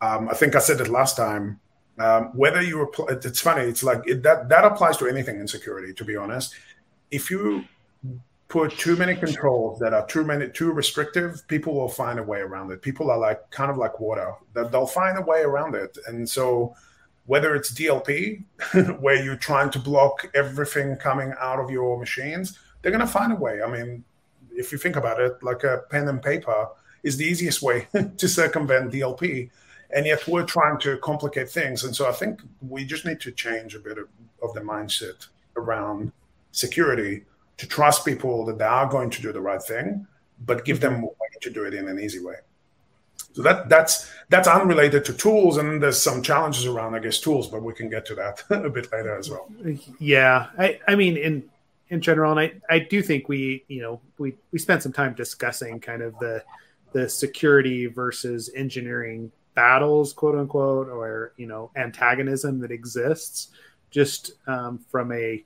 um, 0.00 0.28
I 0.28 0.34
think 0.34 0.56
I 0.56 0.58
said 0.58 0.80
it 0.80 0.88
last 0.88 1.16
time. 1.16 1.60
Um, 2.00 2.30
whether 2.34 2.62
you 2.62 2.80
apply, 2.80 3.06
it's 3.10 3.42
funny. 3.42 3.64
It's 3.64 3.82
like 3.82 4.00
it, 4.06 4.22
that 4.22 4.48
that 4.48 4.64
applies 4.64 4.96
to 4.98 5.06
anything 5.06 5.38
in 5.38 5.46
security. 5.46 5.92
To 5.92 6.04
be 6.04 6.16
honest, 6.16 6.54
if 7.10 7.30
you 7.30 7.64
put 8.48 8.72
too 8.78 8.96
many 8.96 9.14
controls 9.14 9.78
that 9.80 9.92
are 9.92 10.06
too 10.06 10.24
many 10.24 10.48
too 10.48 10.72
restrictive, 10.72 11.46
people 11.46 11.74
will 11.74 11.90
find 11.90 12.18
a 12.18 12.22
way 12.22 12.40
around 12.40 12.72
it. 12.72 12.80
People 12.80 13.10
are 13.10 13.18
like 13.18 13.50
kind 13.50 13.70
of 13.70 13.76
like 13.76 14.00
water; 14.00 14.32
that 14.54 14.72
they'll 14.72 14.86
find 14.86 15.18
a 15.18 15.20
way 15.20 15.42
around 15.42 15.74
it. 15.74 15.98
And 16.06 16.26
so, 16.26 16.74
whether 17.26 17.54
it's 17.54 17.70
DLP, 17.70 18.44
where 19.00 19.22
you're 19.22 19.36
trying 19.36 19.68
to 19.72 19.78
block 19.78 20.26
everything 20.34 20.96
coming 20.96 21.34
out 21.38 21.60
of 21.60 21.70
your 21.70 21.98
machines, 21.98 22.58
they're 22.80 22.92
going 22.92 23.06
to 23.06 23.12
find 23.12 23.30
a 23.30 23.36
way. 23.36 23.60
I 23.62 23.70
mean, 23.70 24.04
if 24.52 24.72
you 24.72 24.78
think 24.78 24.96
about 24.96 25.20
it, 25.20 25.42
like 25.42 25.64
a 25.64 25.82
pen 25.90 26.08
and 26.08 26.22
paper 26.22 26.66
is 27.02 27.18
the 27.18 27.26
easiest 27.26 27.60
way 27.60 27.88
to 28.16 28.26
circumvent 28.26 28.90
DLP 28.90 29.50
and 29.94 30.06
yet 30.06 30.26
we're 30.26 30.44
trying 30.44 30.78
to 30.80 30.96
complicate 30.98 31.50
things. 31.50 31.84
And 31.84 31.94
so 31.94 32.08
I 32.08 32.12
think 32.12 32.40
we 32.60 32.84
just 32.84 33.04
need 33.04 33.20
to 33.20 33.32
change 33.32 33.74
a 33.74 33.80
bit 33.80 33.98
of, 33.98 34.08
of 34.42 34.54
the 34.54 34.60
mindset 34.60 35.26
around 35.56 36.12
security 36.52 37.24
to 37.56 37.66
trust 37.66 38.04
people 38.04 38.44
that 38.46 38.58
they 38.58 38.64
are 38.64 38.88
going 38.88 39.10
to 39.10 39.22
do 39.22 39.32
the 39.32 39.40
right 39.40 39.62
thing, 39.62 40.06
but 40.46 40.64
give 40.64 40.80
them 40.80 40.94
a 40.94 41.06
way 41.06 41.28
to 41.42 41.50
do 41.50 41.64
it 41.64 41.74
in 41.74 41.88
an 41.88 41.98
easy 41.98 42.18
way. 42.18 42.36
So 43.32 43.42
that 43.42 43.68
that's 43.68 44.10
that's 44.28 44.48
unrelated 44.48 45.04
to 45.04 45.12
tools, 45.12 45.56
and 45.56 45.80
there's 45.80 46.00
some 46.00 46.20
challenges 46.20 46.66
around, 46.66 46.96
I 46.96 46.98
guess, 46.98 47.20
tools, 47.20 47.46
but 47.46 47.62
we 47.62 47.72
can 47.72 47.88
get 47.88 48.04
to 48.06 48.14
that 48.16 48.42
a 48.50 48.68
bit 48.68 48.90
later 48.92 49.16
as 49.16 49.30
well. 49.30 49.48
Yeah, 50.00 50.48
I, 50.58 50.80
I 50.88 50.96
mean, 50.96 51.16
in 51.16 51.48
in 51.90 52.00
general, 52.00 52.36
and 52.36 52.40
I, 52.40 52.52
I 52.68 52.78
do 52.80 53.02
think 53.02 53.28
we, 53.28 53.64
you 53.68 53.82
know, 53.82 54.00
we 54.18 54.34
we 54.50 54.58
spent 54.58 54.82
some 54.82 54.92
time 54.92 55.14
discussing 55.14 55.78
kind 55.78 56.02
of 56.02 56.18
the 56.18 56.42
the 56.92 57.08
security 57.08 57.86
versus 57.86 58.50
engineering 58.56 59.30
battles, 59.54 60.12
quote 60.12 60.36
unquote, 60.36 60.88
or 60.88 61.32
you 61.36 61.46
know, 61.46 61.70
antagonism 61.76 62.60
that 62.60 62.70
exists, 62.70 63.48
just 63.90 64.32
um, 64.46 64.78
from 64.90 65.12
a 65.12 65.44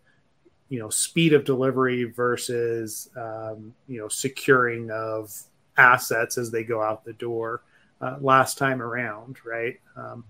you 0.68 0.78
know 0.78 0.88
speed 0.88 1.32
of 1.32 1.44
delivery 1.44 2.04
versus 2.04 3.08
um, 3.16 3.74
you 3.88 3.98
know 4.00 4.08
securing 4.08 4.90
of 4.90 5.32
assets 5.76 6.38
as 6.38 6.50
they 6.50 6.64
go 6.64 6.82
out 6.82 7.04
the 7.04 7.12
door 7.14 7.62
uh, 8.00 8.16
last 8.20 8.58
time 8.58 8.82
around, 8.82 9.36
right? 9.44 9.78
Um, 9.96 10.24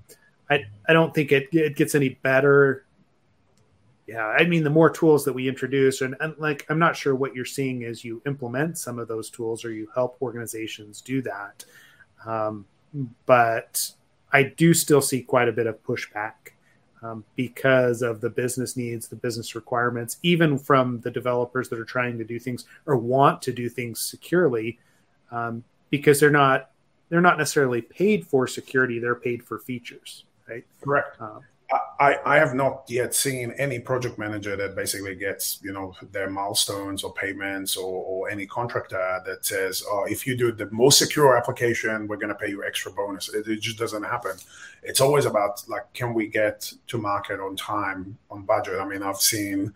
I 0.50 0.64
I 0.88 0.92
don't 0.92 1.14
think 1.14 1.32
it 1.32 1.48
it 1.52 1.76
gets 1.76 1.94
any 1.94 2.10
better. 2.10 2.84
Yeah, 4.06 4.26
I 4.26 4.44
mean, 4.44 4.64
the 4.64 4.70
more 4.70 4.90
tools 4.90 5.24
that 5.24 5.32
we 5.32 5.48
introduce, 5.48 6.02
and, 6.02 6.14
and 6.20 6.34
like 6.38 6.66
I'm 6.68 6.78
not 6.78 6.94
sure 6.94 7.14
what 7.14 7.34
you're 7.34 7.46
seeing 7.46 7.84
as 7.84 8.04
you 8.04 8.20
implement 8.26 8.76
some 8.76 8.98
of 8.98 9.08
those 9.08 9.30
tools 9.30 9.64
or 9.64 9.72
you 9.72 9.88
help 9.94 10.18
organizations 10.20 11.00
do 11.00 11.22
that, 11.22 11.64
um, 12.26 12.66
but 13.26 13.90
I 14.32 14.44
do 14.44 14.74
still 14.74 15.02
see 15.02 15.22
quite 15.22 15.48
a 15.48 15.52
bit 15.52 15.66
of 15.66 15.82
pushback 15.84 16.32
um, 17.02 17.24
because 17.36 18.02
of 18.02 18.20
the 18.20 18.30
business 18.30 18.76
needs, 18.76 19.08
the 19.08 19.16
business 19.16 19.54
requirements, 19.54 20.18
even 20.22 20.58
from 20.58 21.00
the 21.00 21.10
developers 21.10 21.68
that 21.68 21.78
are 21.78 21.84
trying 21.84 22.18
to 22.18 22.24
do 22.24 22.38
things 22.38 22.64
or 22.86 22.96
want 22.96 23.42
to 23.42 23.52
do 23.52 23.68
things 23.68 24.00
securely, 24.00 24.78
um, 25.30 25.62
because 25.90 26.18
they're 26.18 26.30
not 26.30 26.70
they're 27.10 27.20
not 27.20 27.38
necessarily 27.38 27.82
paid 27.82 28.26
for 28.26 28.46
security; 28.46 28.98
they're 28.98 29.14
paid 29.14 29.42
for 29.42 29.58
features, 29.58 30.24
right? 30.48 30.64
Correct. 30.82 31.20
Um, 31.20 31.40
I, 32.00 32.18
I 32.24 32.36
have 32.36 32.54
not 32.54 32.84
yet 32.88 33.14
seen 33.14 33.52
any 33.52 33.78
project 33.78 34.18
manager 34.18 34.56
that 34.56 34.74
basically 34.74 35.14
gets 35.14 35.60
you 35.62 35.72
know 35.72 35.94
their 36.12 36.28
milestones 36.28 37.04
or 37.04 37.12
payments 37.14 37.76
or, 37.76 38.04
or 38.04 38.30
any 38.30 38.46
contractor 38.46 39.22
that 39.26 39.44
says 39.44 39.82
oh 39.88 40.04
if 40.08 40.26
you 40.26 40.36
do 40.36 40.52
the 40.52 40.68
most 40.70 40.98
secure 40.98 41.36
application 41.36 42.06
we're 42.06 42.16
going 42.16 42.28
to 42.28 42.34
pay 42.34 42.48
you 42.48 42.64
extra 42.64 42.90
bonus. 42.92 43.32
It, 43.32 43.46
it, 43.46 43.60
just 43.60 43.78
doesn't 43.78 44.02
happen. 44.02 44.32
It's 44.82 45.00
always 45.00 45.24
about 45.24 45.62
like 45.68 45.92
can 45.94 46.14
we 46.14 46.28
get 46.28 46.72
to 46.88 46.98
market 46.98 47.40
on 47.40 47.56
time 47.56 48.18
on 48.30 48.42
budget? 48.42 48.80
I 48.80 48.86
mean 48.86 49.02
i've 49.02 49.20
seen 49.20 49.72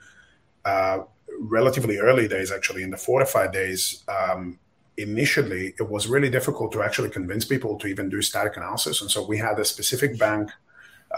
uh, 0.65 1.01
relatively 1.39 1.99
early 1.99 2.29
days 2.29 2.51
actually 2.51 2.83
in 2.83 2.91
the 2.91 2.97
Fortify 2.97 3.49
days 3.49 4.03
um, 4.09 4.59
initially 4.97 5.75
it 5.79 5.89
was 5.89 6.09
really 6.09 6.29
difficult 6.29 6.73
to 6.73 6.83
actually 6.83 7.11
convince 7.11 7.45
people 7.45 7.79
to 7.79 7.87
even 7.87 8.09
do 8.09 8.21
static 8.21 8.57
analysis. 8.57 9.01
And 9.01 9.11
so 9.11 9.25
we 9.25 9.39
had 9.39 9.59
a 9.59 9.65
specific 9.65 10.19
bank 10.19 10.51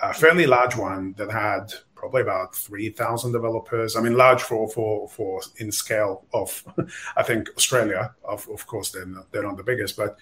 a 0.02 0.14
fairly 0.14 0.47
large 0.47 0.76
one 0.76 1.14
that 1.19 1.30
had 1.30 1.73
probably 1.95 2.23
about 2.23 2.54
3,000 2.54 3.33
developers. 3.33 3.95
I 3.95 4.00
mean, 4.00 4.16
large 4.16 4.42
for, 4.42 4.69
for, 4.71 5.09
for 5.09 5.42
in 5.59 5.71
scale 5.71 6.25
of, 6.33 6.64
I 7.16 7.23
think, 7.23 7.49
Australia. 7.57 8.14
Of, 8.25 8.49
of 8.49 8.66
course, 8.66 8.90
they're 8.90 9.07
not, 9.07 9.30
they're 9.30 9.42
not 9.42 9.59
the 9.59 9.62
biggest, 9.62 9.97
but 9.97 10.16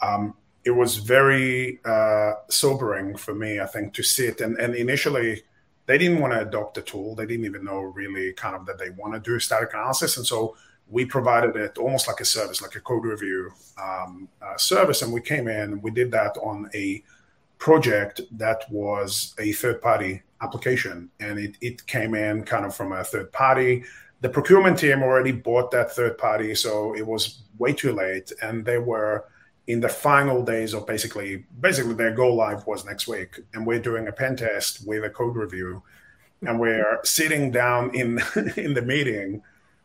um, 0.00 0.34
it 0.64 0.70
was 0.70 0.98
very 0.98 1.80
uh, 1.84 2.34
sobering 2.48 3.16
for 3.16 3.34
me, 3.34 3.60
I 3.60 3.66
think, 3.66 3.94
to 3.94 4.02
sit. 4.02 4.40
And, 4.40 4.56
and 4.58 4.74
initially, 4.74 5.42
they 5.86 5.98
didn't 5.98 6.20
want 6.20 6.32
to 6.32 6.40
adopt 6.40 6.74
the 6.74 6.82
tool. 6.82 7.14
They 7.14 7.26
didn't 7.26 7.46
even 7.46 7.64
know 7.64 7.80
really 7.80 8.32
kind 8.32 8.54
of 8.54 8.64
that 8.66 8.78
they 8.78 8.90
want 8.90 9.14
to 9.14 9.20
do 9.20 9.38
static 9.38 9.74
analysis. 9.74 10.16
And 10.16 10.26
so 10.26 10.56
we 10.88 11.04
provided 11.04 11.56
it 11.56 11.78
almost 11.78 12.06
like 12.06 12.20
a 12.20 12.24
service, 12.24 12.62
like 12.62 12.76
a 12.76 12.80
code 12.80 13.04
review 13.04 13.50
um, 13.82 14.28
uh, 14.40 14.56
service. 14.56 15.02
And 15.02 15.12
we 15.12 15.20
came 15.20 15.48
in, 15.48 15.72
and 15.72 15.82
we 15.82 15.90
did 15.90 16.10
that 16.12 16.36
on 16.38 16.70
a 16.74 17.02
project 17.64 18.20
that 18.30 18.70
was 18.70 19.34
a 19.38 19.50
third 19.52 19.80
party 19.80 20.22
application 20.42 21.08
and 21.18 21.38
it, 21.38 21.56
it 21.62 21.86
came 21.86 22.14
in 22.14 22.44
kind 22.44 22.66
of 22.66 22.76
from 22.76 22.92
a 22.92 23.02
third 23.02 23.32
party. 23.32 23.82
The 24.20 24.28
procurement 24.28 24.78
team 24.78 25.02
already 25.02 25.32
bought 25.32 25.70
that 25.70 25.90
third 25.90 26.18
party 26.18 26.54
so 26.54 26.94
it 26.94 27.06
was 27.06 27.40
way 27.56 27.72
too 27.72 27.94
late 27.94 28.30
and 28.42 28.66
they 28.66 28.76
were 28.76 29.24
in 29.66 29.80
the 29.80 29.88
final 29.88 30.42
days 30.42 30.74
of 30.74 30.86
basically 30.86 31.46
basically 31.58 31.94
their 31.94 32.14
go 32.14 32.34
live 32.34 32.66
was 32.66 32.84
next 32.84 33.08
week 33.08 33.40
and 33.54 33.66
we're 33.66 33.80
doing 33.80 34.08
a 34.08 34.12
pen 34.12 34.36
test 34.36 34.86
with 34.86 35.02
a 35.02 35.08
code 35.08 35.34
review 35.34 35.82
and 36.42 36.60
we're 36.60 37.00
sitting 37.02 37.50
down 37.50 37.94
in 37.94 38.20
in 38.56 38.74
the 38.74 38.82
meeting 38.82 39.42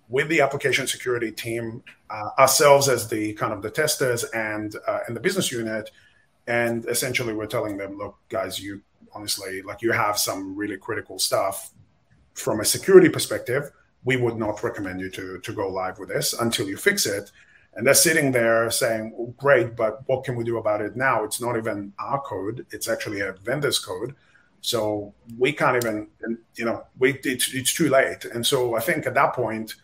with 0.10 0.28
the 0.28 0.42
application 0.42 0.86
security 0.86 1.32
team 1.32 1.82
uh, 2.10 2.32
ourselves 2.38 2.90
as 2.90 3.08
the 3.08 3.32
kind 3.36 3.54
of 3.54 3.62
the 3.62 3.70
testers 3.70 4.26
and 4.26 4.76
uh, 4.86 5.00
and 5.08 5.16
the 5.16 5.22
business 5.22 5.50
unit 5.50 5.90
and 6.50 6.86
essentially 6.88 7.34
we're 7.34 7.46
telling 7.46 7.78
them 7.78 7.98
look 7.98 8.18
guys 8.28 8.60
you 8.60 8.82
honestly 9.14 9.62
like 9.62 9.82
you 9.82 9.92
have 9.92 10.18
some 10.18 10.56
really 10.56 10.78
critical 10.78 11.18
stuff. 11.18 11.72
From 12.34 12.60
a 12.60 12.66
security 12.66 13.08
perspective 13.08 13.72
we 14.04 14.18
would 14.18 14.38
not 14.38 14.64
recommend 14.64 15.00
you 15.00 15.10
to 15.12 15.40
to 15.40 15.54
go 15.54 15.70
live 15.70 16.00
with 16.00 16.10
this 16.10 16.34
until 16.34 16.68
you 16.68 16.76
fix 16.76 17.06
it. 17.06 17.32
And 17.76 17.86
they're 17.86 17.94
sitting 17.94 18.32
there 18.32 18.70
saying 18.72 19.36
great 19.38 19.76
but 19.76 20.02
what 20.08 20.24
can 20.24 20.36
we 20.36 20.44
do 20.44 20.58
about 20.58 20.82
it 20.82 20.96
now? 20.96 21.24
It's 21.24 21.40
not 21.40 21.56
even 21.56 21.94
our 22.00 22.20
code. 22.22 22.66
It's 22.72 22.90
actually 22.90 23.22
a 23.22 23.34
vendor's 23.34 23.80
code. 23.80 24.16
So 24.62 25.14
we 25.38 25.54
can't 25.54 25.78
even 25.78 26.08
you 26.56 26.66
know 26.66 26.84
we 26.98 27.20
it's, 27.24 27.54
it's 27.54 27.74
too 27.74 27.90
late. 27.90 28.26
And 28.26 28.46
so 28.46 28.76
i 28.76 28.80
think 28.80 29.06
at 29.06 29.14
that 29.14 29.34
point 29.34 29.76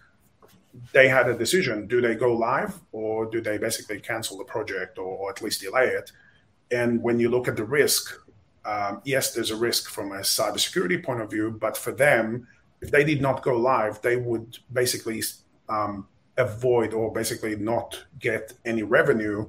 they 0.92 1.08
had 1.08 1.30
a 1.30 1.38
decision. 1.38 1.88
Do 1.88 2.02
they 2.02 2.16
go 2.16 2.34
live 2.34 2.74
or 2.92 3.28
do 3.28 3.40
they 3.40 3.58
basically 3.58 4.00
cancel 4.02 4.38
the 4.38 4.44
project 4.44 4.98
or, 4.98 5.12
or 5.20 5.30
at 5.30 5.42
least 5.42 5.62
delay 5.62 5.88
it 5.88 6.12
and 6.72 7.02
when 7.02 7.20
you 7.20 7.30
look 7.30 7.48
at 7.48 7.56
the 7.56 7.64
risk, 7.64 8.20
um, 8.66 9.02
yes, 9.06 9.34
there's 9.34 9.52
a 9.52 9.56
risk 9.56 9.90
from 9.90 10.12
a 10.12 10.20
cybersecurity 10.20 11.04
point 11.04 11.22
of 11.22 11.30
view, 11.30 11.52
but 11.52 11.78
for 11.78 11.92
them, 11.92 12.48
if 12.82 12.92
they 12.92 13.04
did 13.04 13.22
not 13.22 13.44
go 13.44 13.56
live, 13.56 14.02
they 14.02 14.18
would 14.18 14.58
basically 14.74 15.22
um, 15.70 16.08
avoid 16.38 16.94
or 16.94 17.12
basically 17.12 17.56
not 17.56 18.04
get 18.20 18.54
any 18.66 18.84
revenue 18.84 19.48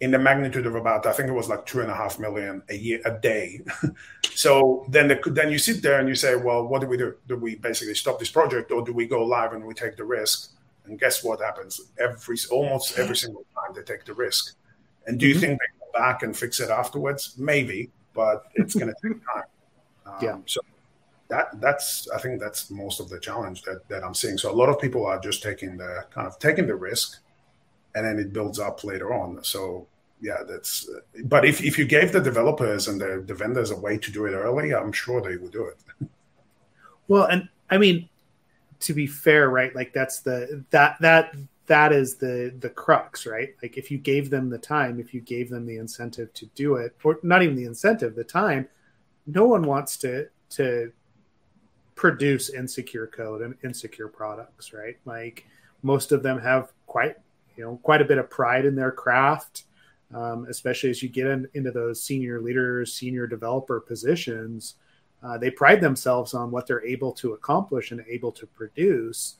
in 0.00 0.10
the 0.10 0.18
magnitude 0.18 0.66
of 0.66 0.74
about 0.74 1.06
I 1.06 1.12
think 1.12 1.28
it 1.28 1.32
was 1.32 1.48
like 1.48 1.64
two 1.66 1.80
and 1.80 1.90
a 1.90 1.94
half 1.94 2.18
million 2.18 2.62
a 2.68 2.74
year 2.74 3.00
a 3.04 3.12
day. 3.12 3.60
so 4.34 4.84
then 4.88 5.08
the, 5.08 5.20
then 5.30 5.50
you 5.50 5.58
sit 5.58 5.82
there 5.82 6.00
and 6.00 6.08
you 6.08 6.14
say, 6.14 6.34
well, 6.34 6.66
what 6.66 6.80
do 6.80 6.86
we 6.86 6.96
do? 6.96 7.14
Do 7.28 7.36
we 7.36 7.54
basically 7.56 7.94
stop 7.94 8.18
this 8.18 8.30
project 8.30 8.70
or 8.72 8.84
do 8.84 8.92
we 8.92 9.06
go 9.06 9.24
live 9.24 9.52
and 9.52 9.64
we 9.64 9.72
take 9.72 9.96
the 9.96 10.04
risk? 10.04 10.50
And 10.84 10.98
guess 10.98 11.22
what 11.24 11.40
happens? 11.40 11.80
Every 11.98 12.36
almost 12.50 12.98
every 12.98 13.16
single 13.16 13.46
time 13.54 13.74
they 13.74 13.82
take 13.82 14.04
the 14.04 14.14
risk. 14.14 14.56
And 15.06 15.18
do 15.18 15.26
you 15.26 15.34
mm-hmm. 15.34 15.40
think 15.40 15.60
they 15.60 15.83
back 15.94 16.22
and 16.22 16.36
fix 16.36 16.60
it 16.60 16.70
afterwards? 16.70 17.34
Maybe, 17.38 17.90
but 18.12 18.44
it's 18.54 18.74
going 18.74 18.88
to 18.88 19.08
take 19.08 19.24
time. 19.34 19.44
Um, 20.06 20.14
yeah. 20.20 20.38
So 20.46 20.60
that 21.28 21.60
that's 21.60 22.08
I 22.10 22.18
think 22.18 22.40
that's 22.40 22.70
most 22.70 23.00
of 23.00 23.08
the 23.08 23.18
challenge 23.18 23.62
that 23.62 23.88
that 23.88 24.04
I'm 24.04 24.14
seeing. 24.14 24.38
So 24.38 24.50
a 24.50 24.54
lot 24.54 24.68
of 24.68 24.78
people 24.78 25.06
are 25.06 25.18
just 25.18 25.42
taking 25.42 25.76
the 25.76 26.04
kind 26.10 26.26
of 26.26 26.38
taking 26.38 26.66
the 26.66 26.74
risk, 26.74 27.20
and 27.94 28.04
then 28.04 28.18
it 28.18 28.32
builds 28.32 28.58
up 28.58 28.84
later 28.84 29.14
on. 29.14 29.42
So 29.42 29.86
yeah, 30.20 30.42
that's. 30.46 30.88
But 31.24 31.44
if 31.44 31.62
if 31.62 31.78
you 31.78 31.86
gave 31.86 32.12
the 32.12 32.20
developers 32.20 32.88
and 32.88 33.00
the, 33.00 33.24
the 33.26 33.34
vendors 33.34 33.70
a 33.70 33.76
way 33.76 33.98
to 33.98 34.12
do 34.12 34.26
it 34.26 34.32
early, 34.32 34.74
I'm 34.74 34.92
sure 34.92 35.20
they 35.20 35.36
would 35.36 35.52
do 35.52 35.66
it. 35.66 36.08
Well, 37.08 37.24
and 37.24 37.48
I 37.70 37.78
mean, 37.78 38.08
to 38.80 38.94
be 38.94 39.06
fair, 39.06 39.50
right? 39.50 39.74
Like 39.74 39.92
that's 39.92 40.20
the 40.20 40.64
that 40.70 40.96
that 41.00 41.34
that 41.66 41.92
is 41.92 42.16
the 42.16 42.54
the 42.60 42.68
crux 42.68 43.26
right? 43.26 43.54
Like 43.62 43.76
if 43.76 43.90
you 43.90 43.98
gave 43.98 44.30
them 44.30 44.50
the 44.50 44.58
time 44.58 45.00
if 45.00 45.14
you 45.14 45.20
gave 45.20 45.50
them 45.50 45.66
the 45.66 45.76
incentive 45.76 46.32
to 46.34 46.46
do 46.54 46.76
it 46.76 46.96
or 47.02 47.18
not 47.22 47.42
even 47.42 47.56
the 47.56 47.64
incentive 47.64 48.14
the 48.14 48.24
time 48.24 48.68
no 49.26 49.46
one 49.46 49.62
wants 49.62 49.96
to 49.98 50.28
to 50.50 50.92
produce 51.94 52.50
insecure 52.50 53.06
code 53.06 53.42
and 53.42 53.54
insecure 53.64 54.08
products 54.08 54.72
right? 54.72 54.96
Like 55.04 55.46
most 55.82 56.12
of 56.12 56.22
them 56.22 56.38
have 56.38 56.72
quite 56.86 57.16
you 57.56 57.64
know 57.64 57.78
quite 57.82 58.02
a 58.02 58.04
bit 58.04 58.18
of 58.18 58.28
pride 58.28 58.64
in 58.64 58.74
their 58.74 58.92
craft 58.92 59.64
um, 60.14 60.46
especially 60.48 60.90
as 60.90 61.02
you 61.02 61.08
get 61.08 61.26
in, 61.26 61.48
into 61.54 61.70
those 61.70 62.02
senior 62.02 62.40
leaders 62.40 62.92
senior 62.92 63.26
developer 63.26 63.80
positions 63.80 64.74
uh, 65.22 65.38
they 65.38 65.50
pride 65.50 65.80
themselves 65.80 66.34
on 66.34 66.50
what 66.50 66.66
they're 66.66 66.84
able 66.84 67.10
to 67.10 67.32
accomplish 67.32 67.90
and 67.90 68.04
able 68.08 68.30
to 68.30 68.46
produce 68.46 69.36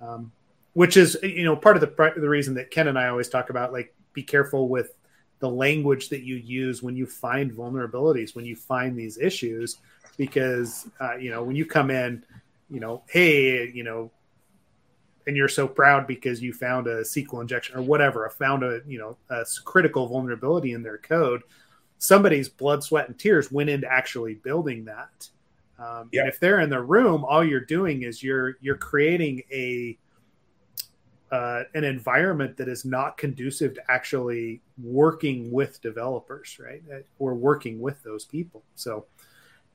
um, 0.00 0.32
which 0.74 0.96
is 0.96 1.16
you 1.22 1.44
know 1.44 1.56
part 1.56 1.76
of 1.76 1.80
the 1.80 2.12
the 2.16 2.28
reason 2.28 2.54
that 2.54 2.70
Ken 2.70 2.88
and 2.88 2.98
I 2.98 3.08
always 3.08 3.28
talk 3.28 3.50
about 3.50 3.72
like 3.72 3.94
be 4.12 4.22
careful 4.22 4.68
with 4.68 4.94
the 5.40 5.48
language 5.48 6.08
that 6.08 6.22
you 6.22 6.36
use 6.36 6.82
when 6.82 6.96
you 6.96 7.06
find 7.06 7.52
vulnerabilities 7.52 8.34
when 8.34 8.44
you 8.44 8.56
find 8.56 8.96
these 8.96 9.18
issues 9.18 9.78
because 10.16 10.88
uh, 11.00 11.16
you 11.16 11.30
know 11.30 11.42
when 11.42 11.54
you 11.54 11.64
come 11.64 11.90
in 11.90 12.24
you 12.70 12.80
know 12.80 13.02
hey 13.08 13.70
you 13.70 13.84
know 13.84 14.10
and 15.28 15.36
you're 15.36 15.46
so 15.46 15.68
proud 15.68 16.06
because 16.06 16.42
you 16.42 16.54
found 16.54 16.86
a 16.86 17.02
SQL 17.02 17.42
injection 17.42 17.76
or 17.76 17.82
whatever, 17.82 18.26
I 18.26 18.32
found 18.32 18.62
a 18.62 18.80
you 18.86 18.98
know 18.98 19.18
a 19.28 19.44
critical 19.64 20.08
vulnerability 20.08 20.72
in 20.72 20.82
their 20.82 20.96
code. 20.96 21.42
Somebody's 21.98 22.48
blood, 22.48 22.82
sweat, 22.82 23.08
and 23.08 23.18
tears 23.18 23.52
went 23.52 23.68
into 23.68 23.86
actually 23.92 24.34
building 24.34 24.86
that. 24.86 25.28
Um, 25.78 26.08
yeah. 26.12 26.22
And 26.22 26.30
if 26.30 26.40
they're 26.40 26.60
in 26.60 26.70
the 26.70 26.80
room, 26.80 27.26
all 27.26 27.44
you're 27.44 27.60
doing 27.60 28.02
is 28.02 28.22
you're 28.22 28.56
you're 28.62 28.78
creating 28.78 29.42
a 29.52 29.98
uh, 31.30 31.62
an 31.74 31.84
environment 31.84 32.56
that 32.56 32.68
is 32.68 32.84
not 32.84 33.16
conducive 33.16 33.74
to 33.74 33.90
actually 33.90 34.62
working 34.82 35.50
with 35.50 35.80
developers, 35.82 36.58
right? 36.58 36.82
Or 37.18 37.34
working 37.34 37.80
with 37.80 38.02
those 38.02 38.24
people. 38.24 38.62
So, 38.74 39.06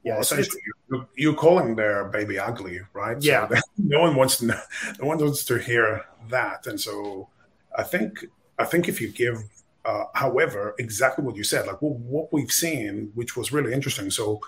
yeah, 0.03 0.13
well, 0.13 0.22
essentially, 0.22 0.62
you're, 0.89 1.07
you're, 1.15 1.33
calling 1.36 1.75
their 1.75 2.05
baby 2.05 2.39
ugly, 2.39 2.81
right? 2.93 3.22
Yeah. 3.22 3.48
So 3.48 3.55
no 3.77 4.01
one 4.01 4.15
wants 4.15 4.38
to 4.38 4.48
know, 4.48 4.60
no 5.00 5.07
one 5.07 5.17
wants 5.17 5.45
to 5.45 5.60
hear 5.60 6.05
that, 6.29 6.67
and 6.67 6.79
so 6.79 7.29
I 7.77 7.83
think 7.83 8.25
I 8.60 8.65
think 8.65 8.89
if 8.89 9.00
you 9.00 9.10
give, 9.10 9.38
uh, 9.86 10.05
however, 10.13 10.75
exactly 10.77 11.24
what 11.24 11.36
you 11.36 11.43
said, 11.43 11.67
like 11.67 11.81
well, 11.81 11.93
what 11.93 12.33
we've 12.33 12.51
seen, 12.51 13.12
which 13.15 13.38
was 13.38 13.53
really 13.53 13.74
interesting. 13.74 14.12
So 14.12 14.41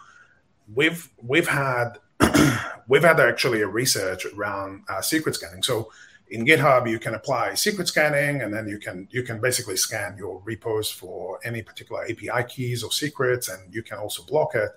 we've 0.74 1.10
we've 1.22 1.48
had 1.48 2.00
we've 2.88 3.04
had 3.04 3.20
actually 3.20 3.62
a 3.62 3.68
research 3.68 4.26
around 4.26 4.84
uh, 4.90 5.02
secret 5.02 5.36
scanning. 5.36 5.64
So 5.64 5.90
in 6.30 6.46
GitHub, 6.46 6.90
you 6.90 7.00
can 7.00 7.14
apply 7.14 7.54
secret 7.54 7.88
scanning, 7.88 8.42
and 8.42 8.54
then 8.54 8.68
you 8.68 8.80
can 8.80 9.08
you 9.12 9.24
can 9.24 9.40
basically 9.40 9.78
scan 9.78 10.18
your 10.18 10.42
repos 10.44 10.90
for 10.90 11.40
any 11.44 11.62
particular 11.62 12.04
API 12.04 12.44
keys 12.48 12.84
or 12.84 12.92
secrets, 12.92 13.50
and 13.50 13.74
you 13.74 13.84
can 13.84 13.98
also 13.98 14.24
block 14.24 14.56
it. 14.56 14.72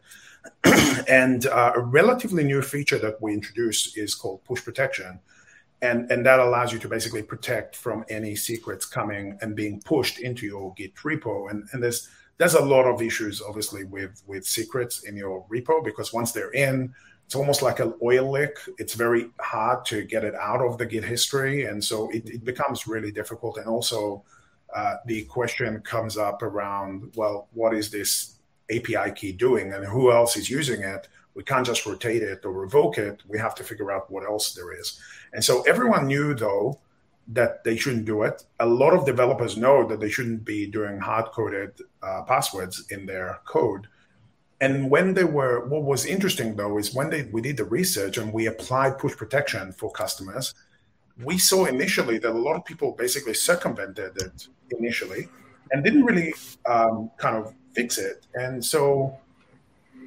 and 1.09 1.47
uh, 1.47 1.73
a 1.75 1.81
relatively 1.81 2.45
new 2.45 2.63
feature 2.63 2.99
that 2.99 3.21
we 3.21 3.33
introduced 3.33 3.97
is 3.97 4.15
called 4.15 4.45
push 4.45 4.63
protection, 4.63 5.19
and 5.81 6.11
and 6.11 6.25
that 6.27 6.39
allows 6.39 6.73
you 6.73 6.79
to 6.81 6.89
basically 6.89 7.23
protect 7.23 7.75
from 7.77 8.05
any 8.11 8.37
secrets 8.37 8.85
coming 8.85 9.39
and 9.41 9.57
being 9.57 9.81
pushed 9.81 10.19
into 10.19 10.47
your 10.47 10.75
Git 10.75 10.95
repo. 10.97 11.51
And 11.51 11.67
and 11.73 11.83
there's 11.83 12.09
there's 12.37 12.55
a 12.55 12.65
lot 12.65 12.85
of 12.85 13.01
issues, 13.03 13.41
obviously, 13.41 13.85
with 13.85 14.23
with 14.27 14.47
secrets 14.47 15.05
in 15.05 15.17
your 15.17 15.47
repo 15.49 15.83
because 15.83 16.13
once 16.13 16.33
they're 16.33 16.53
in, 16.53 16.95
it's 17.29 17.35
almost 17.35 17.61
like 17.61 17.79
an 17.79 17.93
oil 18.03 18.31
lick. 18.31 18.57
It's 18.79 18.95
very 18.95 19.29
hard 19.39 19.85
to 19.85 20.03
get 20.03 20.25
it 20.25 20.35
out 20.35 20.63
of 20.63 20.79
the 20.79 20.87
Git 20.87 21.05
history, 21.05 21.67
and 21.67 21.85
so 21.85 22.09
it, 22.09 22.27
it 22.27 22.43
becomes 22.43 22.87
really 22.87 23.13
difficult. 23.13 23.59
And 23.59 23.67
also, 23.67 24.25
uh, 24.75 24.95
the 25.05 25.25
question 25.25 25.79
comes 25.83 26.17
up 26.17 26.43
around, 26.43 27.13
well, 27.17 27.49
what 27.53 27.75
is 27.75 27.91
this 27.91 28.37
API 28.71 29.13
key 29.15 29.33
doing, 29.33 29.75
and 29.75 29.85
who 29.85 30.11
else 30.11 30.39
is 30.39 30.49
using 30.49 30.81
it? 30.83 31.07
We 31.35 31.43
can't 31.43 31.67
just 31.67 31.85
rotate 31.85 32.23
it 32.23 32.47
or 32.47 32.53
revoke 32.53 32.97
it. 32.97 33.23
We 33.29 33.37
have 33.39 33.55
to 33.57 33.63
figure 33.63 33.93
out 33.93 34.11
what 34.11 34.25
else 34.25 34.55
there 34.55 34.73
is. 34.73 34.99
And 35.35 35.45
so 35.45 35.61
everyone 35.65 36.07
knew, 36.07 36.33
though, 36.33 36.81
that 37.27 37.63
they 37.63 37.77
shouldn't 37.77 38.07
do 38.07 38.23
it. 38.23 38.43
A 38.61 38.67
lot 38.67 38.95
of 38.95 39.05
developers 39.05 39.59
know 39.59 39.87
that 39.87 40.01
they 40.01 40.09
shouldn't 40.09 40.47
be 40.47 40.67
doing 40.67 40.99
hard 40.99 41.27
coded 41.27 41.79
uh, 42.03 42.23
passwords 42.23 42.87
in 42.89 43.05
their 43.05 43.41
code. 43.45 43.87
And 44.61 44.91
when 44.91 45.15
they 45.15 45.25
were, 45.25 45.67
what 45.67 45.83
was 45.83 46.05
interesting 46.05 46.57
though 46.57 46.79
is 46.79 46.95
when 46.95 47.11
they, 47.11 47.23
we 47.25 47.41
did 47.41 47.57
the 47.57 47.65
research 47.65 48.19
and 48.19 48.33
we 48.33 48.47
applied 48.47 48.99
push 48.99 49.17
protection 49.17 49.73
for 49.73 49.91
customers, 49.91 50.55
we 51.23 51.39
saw 51.39 51.67
initially 51.67 52.19
that 52.19 52.31
a 52.31 52.39
lot 52.39 52.57
of 52.57 52.65
people 52.65 52.93
basically 52.93 53.35
circumvented 53.35 54.17
it 54.17 54.49
initially 54.79 55.29
and 55.71 55.85
didn't 55.85 56.05
really 56.05 56.35
um, 56.67 57.11
kind 57.19 57.37
of 57.37 57.55
fix 57.73 57.99
it. 57.99 58.27
And 58.35 58.65
so 58.65 59.17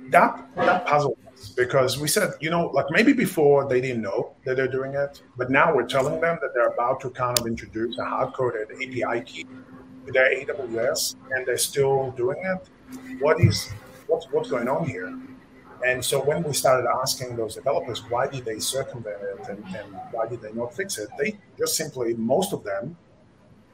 that 0.10 0.46
that 0.56 0.86
puzzled 0.86 1.18
us 1.34 1.50
because 1.50 2.00
we 2.00 2.08
said, 2.08 2.32
you 2.40 2.50
know, 2.50 2.68
like 2.68 2.86
maybe 2.90 3.14
before 3.14 3.68
they 3.68 3.80
didn't 3.80 4.02
know 4.02 4.34
that 4.46 4.56
they're 4.56 4.68
doing 4.68 4.96
it, 4.96 5.22
but 5.38 5.50
now 5.50 5.74
we're 5.74 5.88
telling 5.88 6.20
them 6.20 6.38
that 6.42 6.54
they're 6.54 6.70
about 6.70 7.00
to 7.02 7.10
kind 7.10 7.40
of 7.40 7.48
introduce 7.48 7.98
a 7.98 8.06
hard 8.06 8.34
coded 8.34 8.70
API 8.72 9.22
key 9.22 9.46
to 10.06 10.12
their 10.12 10.46
AWS 10.46 11.16
and 11.32 11.46
they're 11.46 11.58
still 11.58 12.12
doing 12.18 12.38
it. 12.44 12.70
What 13.20 13.40
is 13.40 13.72
what's 14.12 14.26
what's 14.32 14.50
going 14.50 14.68
on 14.68 14.88
here? 14.88 15.08
And 15.84 16.04
so 16.04 16.24
when 16.24 16.44
we 16.44 16.54
started 16.54 16.88
asking 17.02 17.36
those 17.36 17.56
developers 17.56 18.00
why 18.10 18.28
did 18.28 18.46
they 18.46 18.60
circumvent 18.60 19.22
it 19.22 19.50
and, 19.50 19.64
and 19.76 19.88
why 20.12 20.28
did 20.28 20.42
they 20.42 20.54
not 20.54 20.76
fix 20.76 20.98
it, 21.00 21.10
they 21.18 21.40
just 21.58 21.76
simply 21.76 22.14
most 22.14 22.54
of 22.54 22.64
them 22.64 22.98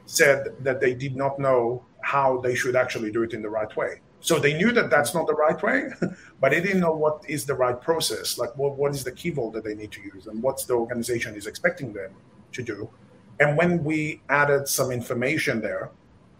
said 0.06 0.54
that 0.60 0.80
they 0.80 0.94
did 0.94 1.14
not 1.16 1.38
know 1.38 1.84
how 2.00 2.40
they 2.40 2.54
should 2.54 2.76
actually 2.76 3.10
do 3.10 3.22
it 3.22 3.34
in 3.34 3.42
the 3.42 3.50
right 3.50 3.74
way. 3.76 4.00
So 4.20 4.38
they 4.38 4.54
knew 4.54 4.72
that 4.72 4.88
that's 4.88 5.12
not 5.14 5.26
the 5.26 5.34
right 5.34 5.60
way, 5.62 5.90
but 6.40 6.50
they 6.52 6.60
didn't 6.60 6.80
know 6.80 6.96
what 7.04 7.22
is 7.28 7.44
the 7.44 7.54
right 7.54 7.78
process. 7.78 8.38
Like 8.38 8.56
what, 8.56 8.78
what 8.78 8.92
is 8.94 9.04
the 9.04 9.12
key 9.12 9.30
vault 9.30 9.52
that 9.54 9.64
they 9.64 9.74
need 9.74 9.92
to 9.92 10.00
use 10.00 10.26
and 10.28 10.42
what's 10.42 10.64
the 10.64 10.74
organization 10.74 11.34
is 11.34 11.46
expecting 11.46 11.92
them 11.92 12.12
to 12.52 12.62
do. 12.62 12.88
And 13.40 13.56
when 13.56 13.84
we 13.84 14.22
added 14.30 14.66
some 14.66 14.90
information 14.90 15.60
there, 15.60 15.90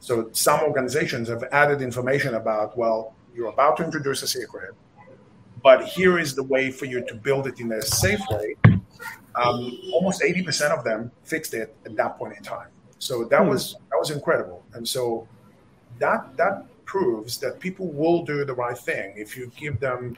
so 0.00 0.30
some 0.32 0.60
organizations 0.60 1.28
have 1.28 1.44
added 1.52 1.82
information 1.82 2.34
about, 2.34 2.76
well, 2.78 3.14
you're 3.34 3.48
about 3.48 3.76
to 3.78 3.84
introduce 3.84 4.22
a 4.22 4.26
secret, 4.26 4.74
but 5.62 5.84
here 5.84 6.18
is 6.18 6.34
the 6.34 6.42
way 6.42 6.70
for 6.70 6.86
you 6.86 7.04
to 7.06 7.14
build 7.14 7.46
it 7.46 7.60
in 7.60 7.72
a 7.72 7.82
safe 7.82 8.20
way. 8.30 8.54
Um, 9.34 9.78
almost 9.92 10.22
80% 10.22 10.76
of 10.76 10.84
them 10.84 11.12
fixed 11.24 11.54
it 11.54 11.76
at 11.84 11.96
that 11.96 12.18
point 12.18 12.36
in 12.36 12.42
time. 12.42 12.68
So 12.98 13.24
that 13.24 13.42
hmm. 13.42 13.48
was 13.48 13.74
that 13.90 13.98
was 13.98 14.10
incredible. 14.10 14.64
And 14.74 14.86
so 14.86 15.28
that 15.98 16.36
that 16.36 16.66
proves 16.84 17.38
that 17.38 17.60
people 17.60 17.88
will 17.88 18.24
do 18.24 18.44
the 18.44 18.54
right 18.54 18.78
thing 18.78 19.12
if 19.16 19.36
you 19.36 19.52
give 19.56 19.78
them 19.78 20.16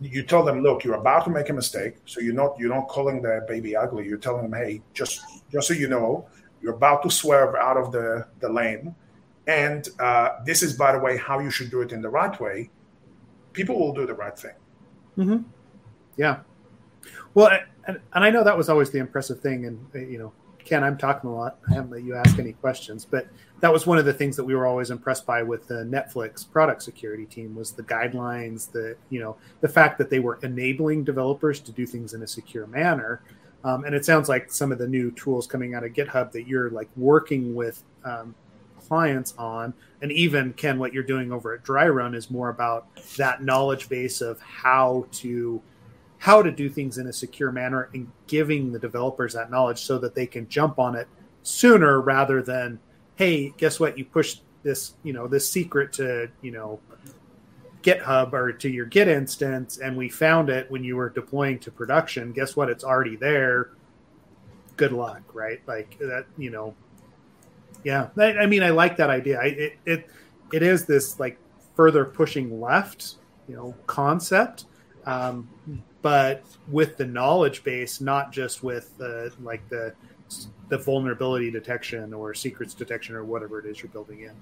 you 0.00 0.22
tell 0.22 0.44
them 0.44 0.62
look 0.62 0.82
you're 0.82 0.96
about 0.96 1.24
to 1.24 1.30
make 1.30 1.48
a 1.48 1.52
mistake 1.52 1.94
so 2.06 2.20
you're 2.20 2.34
not 2.34 2.58
you're 2.58 2.74
not 2.74 2.88
calling 2.88 3.22
the 3.22 3.44
baby 3.46 3.76
ugly 3.76 4.04
you're 4.04 4.18
telling 4.18 4.42
them 4.42 4.52
hey 4.52 4.80
just 4.94 5.20
just 5.52 5.68
so 5.68 5.74
you 5.74 5.88
know 5.88 6.26
you're 6.60 6.74
about 6.74 7.02
to 7.04 7.10
swerve 7.10 7.54
out 7.54 7.76
of 7.76 7.92
the 7.92 8.26
the 8.40 8.48
lane 8.48 8.94
and 9.48 9.88
uh, 9.98 10.36
this 10.44 10.62
is 10.62 10.74
by 10.74 10.92
the 10.92 10.98
way 10.98 11.16
how 11.16 11.40
you 11.40 11.50
should 11.50 11.70
do 11.70 11.80
it 11.80 11.90
in 11.92 12.00
the 12.00 12.08
right 12.08 12.40
way 12.40 12.70
people 13.52 13.78
will 13.78 13.92
do 13.92 14.06
the 14.06 14.14
right 14.14 14.38
thing 14.38 14.54
mm-hmm. 15.16 15.42
yeah 16.16 16.38
well 17.34 17.50
and, 17.88 18.00
and 18.14 18.24
i 18.24 18.30
know 18.30 18.44
that 18.44 18.56
was 18.56 18.68
always 18.68 18.90
the 18.90 18.98
impressive 18.98 19.40
thing 19.40 19.66
and 19.66 20.10
you 20.10 20.18
know 20.18 20.32
Ken, 20.68 20.84
I'm 20.84 20.98
talking 20.98 21.30
a 21.30 21.34
lot. 21.34 21.58
I 21.70 21.74
haven't 21.74 21.92
let 21.92 22.02
you 22.02 22.14
ask 22.14 22.38
any 22.38 22.52
questions, 22.52 23.06
but 23.06 23.26
that 23.60 23.72
was 23.72 23.86
one 23.86 23.96
of 23.96 24.04
the 24.04 24.12
things 24.12 24.36
that 24.36 24.44
we 24.44 24.54
were 24.54 24.66
always 24.66 24.90
impressed 24.90 25.24
by 25.24 25.42
with 25.42 25.66
the 25.66 25.76
Netflix 25.84 26.48
product 26.48 26.82
security 26.82 27.24
team 27.24 27.54
was 27.54 27.72
the 27.72 27.82
guidelines, 27.82 28.70
the 28.70 28.94
you 29.08 29.18
know 29.18 29.38
the 29.62 29.68
fact 29.68 29.96
that 29.96 30.10
they 30.10 30.18
were 30.18 30.38
enabling 30.42 31.04
developers 31.04 31.58
to 31.60 31.72
do 31.72 31.86
things 31.86 32.12
in 32.12 32.22
a 32.22 32.26
secure 32.26 32.66
manner. 32.66 33.22
Um, 33.64 33.84
and 33.84 33.94
it 33.94 34.04
sounds 34.04 34.28
like 34.28 34.52
some 34.52 34.70
of 34.70 34.76
the 34.76 34.86
new 34.86 35.10
tools 35.12 35.46
coming 35.46 35.74
out 35.74 35.84
of 35.84 35.94
GitHub 35.94 36.32
that 36.32 36.46
you're 36.46 36.68
like 36.68 36.90
working 36.96 37.54
with 37.54 37.82
um, 38.04 38.34
clients 38.88 39.34
on, 39.38 39.74
and 40.00 40.10
even 40.12 40.52
Ken, 40.54 40.78
what 40.78 40.92
you're 40.92 41.02
doing 41.02 41.30
over 41.30 41.54
at 41.54 41.62
DryRun 41.62 42.14
is 42.14 42.30
more 42.30 42.48
about 42.48 42.86
that 43.16 43.42
knowledge 43.42 43.88
base 43.88 44.20
of 44.20 44.40
how 44.40 45.06
to 45.12 45.60
how 46.18 46.42
to 46.42 46.50
do 46.50 46.68
things 46.68 46.98
in 46.98 47.06
a 47.06 47.12
secure 47.12 47.52
manner 47.52 47.88
and 47.94 48.10
giving 48.26 48.72
the 48.72 48.78
developers 48.78 49.34
that 49.34 49.50
knowledge 49.50 49.78
so 49.78 49.98
that 49.98 50.14
they 50.14 50.26
can 50.26 50.48
jump 50.48 50.78
on 50.78 50.96
it 50.96 51.06
sooner 51.42 52.00
rather 52.00 52.42
than 52.42 52.78
hey 53.14 53.52
guess 53.56 53.78
what? 53.78 53.96
You 53.96 54.04
pushed 54.04 54.42
this 54.62 54.94
you 55.02 55.12
know 55.12 55.28
this 55.28 55.48
secret 55.50 55.92
to 55.94 56.28
you 56.42 56.50
know 56.50 56.80
github 57.82 58.32
or 58.32 58.52
to 58.52 58.68
your 58.68 58.86
git 58.86 59.06
instance 59.06 59.78
and 59.78 59.96
we 59.96 60.08
found 60.08 60.50
it 60.50 60.68
when 60.70 60.82
you 60.82 60.96
were 60.96 61.10
deploying 61.10 61.58
to 61.60 61.70
production. 61.70 62.32
Guess 62.32 62.56
what? 62.56 62.68
It's 62.68 62.84
already 62.84 63.16
there. 63.16 63.70
Good 64.76 64.92
luck 64.92 65.22
right? 65.34 65.60
Like 65.66 65.96
that 65.98 66.26
you 66.36 66.50
know 66.50 66.74
yeah 67.84 68.08
i, 68.18 68.32
I 68.32 68.46
mean 68.46 68.62
i 68.62 68.70
like 68.70 68.96
that 68.96 69.10
idea 69.10 69.40
I, 69.40 69.46
it, 69.46 69.72
it 69.86 70.10
it 70.52 70.62
is 70.62 70.86
this 70.86 71.20
like 71.20 71.38
further 71.74 72.04
pushing 72.04 72.60
left 72.60 73.16
you 73.48 73.56
know 73.56 73.74
concept 73.86 74.66
um, 75.08 75.48
but 76.02 76.44
with 76.70 76.96
the 76.96 77.06
knowledge 77.06 77.64
base, 77.64 78.00
not 78.00 78.30
just 78.30 78.62
with 78.62 78.96
the 78.98 79.32
like 79.42 79.66
the 79.68 79.94
the 80.68 80.78
vulnerability 80.78 81.50
detection 81.50 82.12
or 82.12 82.34
secrets 82.34 82.74
detection 82.74 83.14
or 83.14 83.24
whatever 83.24 83.58
it 83.58 83.66
is 83.66 83.82
you're 83.82 83.90
building 83.90 84.20
in. 84.20 84.34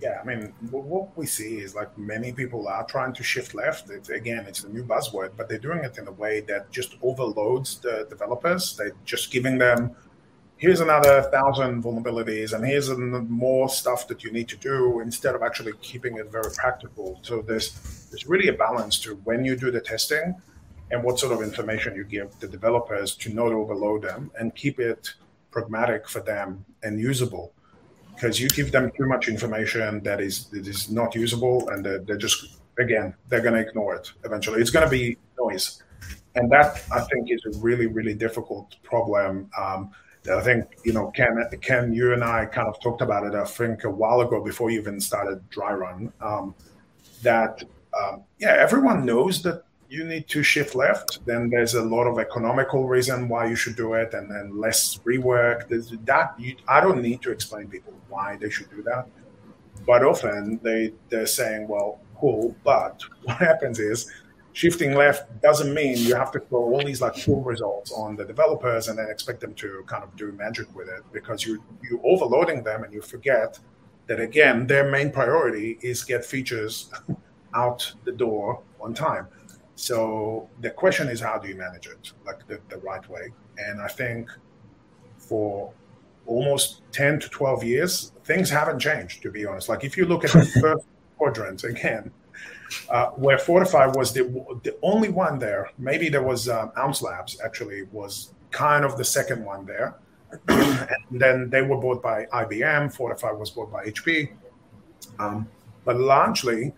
Yeah, 0.00 0.20
I 0.22 0.24
mean, 0.24 0.54
what 0.70 1.16
we 1.18 1.26
see 1.26 1.58
is 1.58 1.74
like 1.74 1.98
many 1.98 2.32
people 2.32 2.68
are 2.68 2.84
trying 2.84 3.12
to 3.14 3.24
shift 3.24 3.52
left. 3.54 3.90
It's, 3.90 4.10
again, 4.10 4.46
it's 4.46 4.62
a 4.62 4.68
new 4.68 4.84
buzzword, 4.84 5.32
but 5.36 5.48
they're 5.48 5.58
doing 5.58 5.82
it 5.82 5.98
in 5.98 6.06
a 6.06 6.12
way 6.12 6.40
that 6.42 6.70
just 6.70 6.94
overloads 7.02 7.80
the 7.80 8.06
developers. 8.08 8.76
They're 8.76 8.92
just 9.04 9.32
giving 9.32 9.58
them 9.58 9.96
here's 10.58 10.80
another 10.80 11.22
thousand 11.30 11.82
vulnerabilities 11.82 12.52
and 12.52 12.66
here's 12.66 12.90
more 12.90 13.68
stuff 13.68 14.08
that 14.08 14.24
you 14.24 14.30
need 14.30 14.48
to 14.48 14.56
do 14.56 15.00
instead 15.00 15.34
of 15.34 15.42
actually 15.42 15.72
keeping 15.80 16.18
it 16.18 16.30
very 16.30 16.50
practical. 16.54 17.18
So 17.22 17.40
there's 17.40 17.70
there's 18.10 18.26
really 18.26 18.48
a 18.48 18.52
balance 18.52 18.98
to 19.00 19.14
when 19.24 19.44
you 19.44 19.56
do 19.56 19.70
the 19.70 19.80
testing 19.80 20.34
and 20.90 21.04
what 21.04 21.18
sort 21.18 21.32
of 21.32 21.42
information 21.42 21.94
you 21.94 22.04
give 22.04 22.38
the 22.40 22.48
developers 22.48 23.14
to 23.16 23.32
not 23.32 23.52
overload 23.52 24.02
them 24.02 24.30
and 24.38 24.54
keep 24.54 24.80
it 24.80 25.14
pragmatic 25.50 26.08
for 26.08 26.20
them 26.20 26.64
and 26.82 26.98
usable. 26.98 27.52
Because 28.14 28.40
you 28.40 28.48
give 28.48 28.72
them 28.72 28.90
too 28.96 29.06
much 29.06 29.28
information 29.28 30.02
that 30.02 30.20
is 30.20 30.46
that 30.46 30.66
is 30.66 30.90
not 30.90 31.14
usable, 31.14 31.68
and 31.68 31.84
they're, 31.84 32.00
they're 32.00 32.16
just 32.16 32.58
again 32.78 33.14
they're 33.28 33.40
going 33.40 33.54
to 33.54 33.60
ignore 33.60 33.94
it 33.94 34.10
eventually. 34.24 34.60
It's 34.60 34.70
going 34.70 34.84
to 34.84 34.90
be 34.90 35.16
noise, 35.38 35.84
and 36.34 36.50
that 36.50 36.82
I 36.90 37.00
think 37.02 37.30
is 37.30 37.42
a 37.46 37.56
really 37.60 37.86
really 37.86 38.14
difficult 38.14 38.74
problem. 38.82 39.50
Um, 39.56 39.92
I 40.30 40.40
think 40.40 40.64
you 40.84 40.92
know 40.92 41.10
Ken 41.10 41.42
Ken 41.60 41.92
you 41.92 42.12
and 42.12 42.24
I 42.24 42.46
kind 42.46 42.68
of 42.68 42.80
talked 42.80 43.02
about 43.02 43.26
it 43.26 43.34
I 43.34 43.44
think 43.44 43.84
a 43.84 43.90
while 43.90 44.20
ago 44.20 44.42
before 44.42 44.70
you 44.70 44.80
even 44.80 45.00
started 45.00 45.48
DryRun. 45.50 46.12
Um, 46.20 46.54
that 47.22 47.62
um, 47.98 48.22
yeah 48.38 48.56
everyone 48.58 49.04
knows 49.04 49.42
that 49.42 49.64
you 49.88 50.04
need 50.04 50.28
to 50.28 50.42
shift 50.42 50.74
left, 50.74 51.24
then 51.24 51.48
there's 51.48 51.74
a 51.74 51.82
lot 51.82 52.06
of 52.06 52.18
economical 52.18 52.86
reason 52.86 53.28
why 53.28 53.46
you 53.46 53.56
should 53.56 53.76
do 53.76 53.94
it, 53.94 54.12
and 54.12 54.30
then 54.30 54.58
less 54.58 54.98
rework. 54.98 55.68
There's 55.68 55.90
that 56.04 56.34
you, 56.38 56.56
I 56.68 56.80
don't 56.80 57.00
need 57.00 57.22
to 57.22 57.30
explain 57.30 57.68
people 57.68 57.94
why 58.08 58.36
they 58.36 58.50
should 58.50 58.70
do 58.70 58.82
that. 58.82 59.06
But 59.86 60.04
often 60.04 60.60
they 60.62 60.92
they're 61.08 61.26
saying, 61.26 61.68
well, 61.68 62.00
cool, 62.16 62.54
but 62.64 63.02
what 63.22 63.38
happens 63.38 63.78
is 63.78 64.10
shifting 64.58 64.92
left 64.94 65.22
doesn't 65.40 65.72
mean 65.72 65.96
you 65.96 66.14
have 66.14 66.32
to 66.32 66.40
throw 66.40 66.62
all 66.72 66.84
these 66.84 67.00
like 67.00 67.14
cool 67.24 67.42
results 67.42 67.92
on 67.92 68.16
the 68.16 68.24
developers 68.24 68.88
and 68.88 68.98
then 68.98 69.08
expect 69.08 69.40
them 69.40 69.54
to 69.54 69.84
kind 69.86 70.02
of 70.02 70.14
do 70.16 70.32
magic 70.32 70.66
with 70.74 70.88
it 70.88 71.02
because 71.12 71.44
you 71.46 71.62
you 71.82 72.00
overloading 72.04 72.62
them 72.62 72.82
and 72.84 72.92
you 72.92 73.00
forget 73.00 73.58
that 74.08 74.18
again 74.18 74.66
their 74.66 74.90
main 74.90 75.10
priority 75.12 75.78
is 75.82 76.02
get 76.02 76.24
features 76.24 76.90
out 77.54 77.80
the 78.04 78.12
door 78.12 78.62
on 78.80 78.92
time 78.92 79.26
so 79.78 80.50
the 80.60 80.70
question 80.70 81.08
is, 81.08 81.20
how 81.20 81.38
do 81.38 81.46
you 81.48 81.54
manage 81.54 81.86
it 81.86 82.12
like 82.26 82.44
the, 82.48 82.58
the 82.68 82.78
right 82.78 83.08
way? 83.08 83.28
And 83.58 83.80
I 83.80 83.86
think 83.86 84.28
for 85.16 85.72
almost 86.26 86.82
10 86.90 87.20
to 87.20 87.28
12 87.28 87.62
years, 87.62 88.12
things 88.24 88.50
haven't 88.50 88.80
changed, 88.80 89.22
to 89.22 89.30
be 89.30 89.46
honest. 89.46 89.68
Like 89.68 89.84
if 89.84 89.96
you 89.96 90.04
look 90.04 90.24
at 90.24 90.32
the 90.32 90.44
first 90.60 90.84
quadrant 91.16 91.62
again, 91.62 92.10
uh, 92.90 93.06
where 93.10 93.38
Fortify 93.38 93.86
was 93.86 94.12
the, 94.12 94.24
the 94.62 94.76
only 94.82 95.08
one 95.08 95.38
there, 95.38 95.70
maybe 95.78 96.08
there 96.08 96.22
was 96.22 96.48
um, 96.48 96.72
Ounce 96.76 97.02
Labs 97.02 97.40
actually 97.44 97.84
was 97.92 98.34
kind 98.50 98.84
of 98.84 98.96
the 98.96 99.04
second 99.04 99.44
one 99.44 99.64
there. 99.64 99.96
and 100.48 100.88
then 101.10 101.48
they 101.48 101.62
were 101.62 101.78
bought 101.78 102.02
by 102.02 102.26
IBM, 102.26 102.92
Fortify 102.92 103.32
was 103.32 103.50
bought 103.50 103.72
by 103.72 103.84
HP. 103.86 104.30
Um, 105.18 105.48
but 105.84 105.96
largely, 105.98 106.74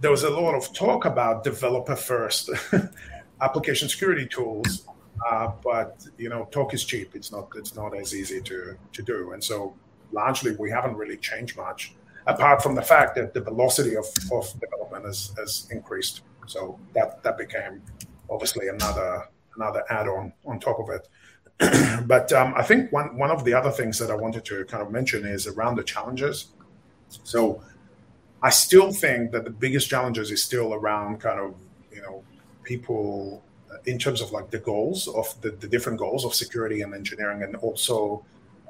there 0.00 0.10
was 0.10 0.24
a 0.24 0.30
lot 0.30 0.54
of 0.54 0.72
talk 0.74 1.06
about 1.06 1.44
developer 1.44 1.96
first 1.96 2.50
application 3.40 3.88
security 3.88 4.26
tools 4.26 4.86
uh, 5.26 5.50
but 5.62 6.06
you 6.18 6.28
know 6.28 6.46
talk 6.50 6.74
is 6.74 6.84
cheap 6.84 7.14
it's 7.14 7.30
not 7.32 7.48
it's 7.56 7.74
not 7.74 7.96
as 7.96 8.14
easy 8.14 8.40
to 8.40 8.76
to 8.92 9.02
do 9.02 9.32
and 9.32 9.42
so 9.42 9.74
largely 10.12 10.54
we 10.56 10.70
haven't 10.70 10.96
really 10.96 11.16
changed 11.16 11.56
much 11.56 11.94
apart 12.26 12.62
from 12.62 12.74
the 12.74 12.82
fact 12.82 13.14
that 13.16 13.34
the 13.34 13.40
velocity 13.40 13.96
of, 13.96 14.06
of 14.32 14.52
development 14.60 15.04
has, 15.04 15.32
has 15.36 15.68
increased. 15.70 16.22
So 16.46 16.78
that 16.94 17.22
that 17.22 17.38
became 17.38 17.82
obviously 18.30 18.68
another 18.68 19.28
another 19.56 19.84
add-on 19.90 20.32
on 20.44 20.60
top 20.60 20.78
of 20.80 20.90
it. 20.90 21.08
But 22.06 22.32
um, 22.32 22.52
i 22.56 22.62
think 22.62 22.92
one 22.92 23.16
one 23.16 23.30
of 23.30 23.44
the 23.44 23.54
other 23.54 23.70
things 23.70 23.98
that 23.98 24.10
i 24.10 24.14
wanted 24.14 24.44
to 24.46 24.64
kind 24.64 24.82
of 24.82 24.90
mention 24.90 25.24
is 25.24 25.46
around 25.46 25.76
the 25.76 25.84
challenges. 25.84 26.48
So 27.22 27.62
I 28.42 28.50
still 28.50 28.92
think 28.92 29.30
that 29.32 29.44
the 29.44 29.50
biggest 29.50 29.88
challenges 29.88 30.30
is 30.30 30.42
still 30.42 30.74
around 30.74 31.20
kind 31.20 31.40
of 31.40 31.54
you 31.90 32.02
know 32.02 32.22
people 32.62 33.42
uh, 33.72 33.76
in 33.86 33.98
terms 33.98 34.20
of 34.20 34.32
like 34.32 34.50
the 34.50 34.58
goals 34.58 35.08
of 35.08 35.40
the, 35.40 35.50
the 35.52 35.68
different 35.68 35.98
goals 35.98 36.24
of 36.24 36.34
security 36.34 36.82
and 36.82 36.94
engineering, 36.94 37.42
and 37.42 37.56
also 37.56 38.24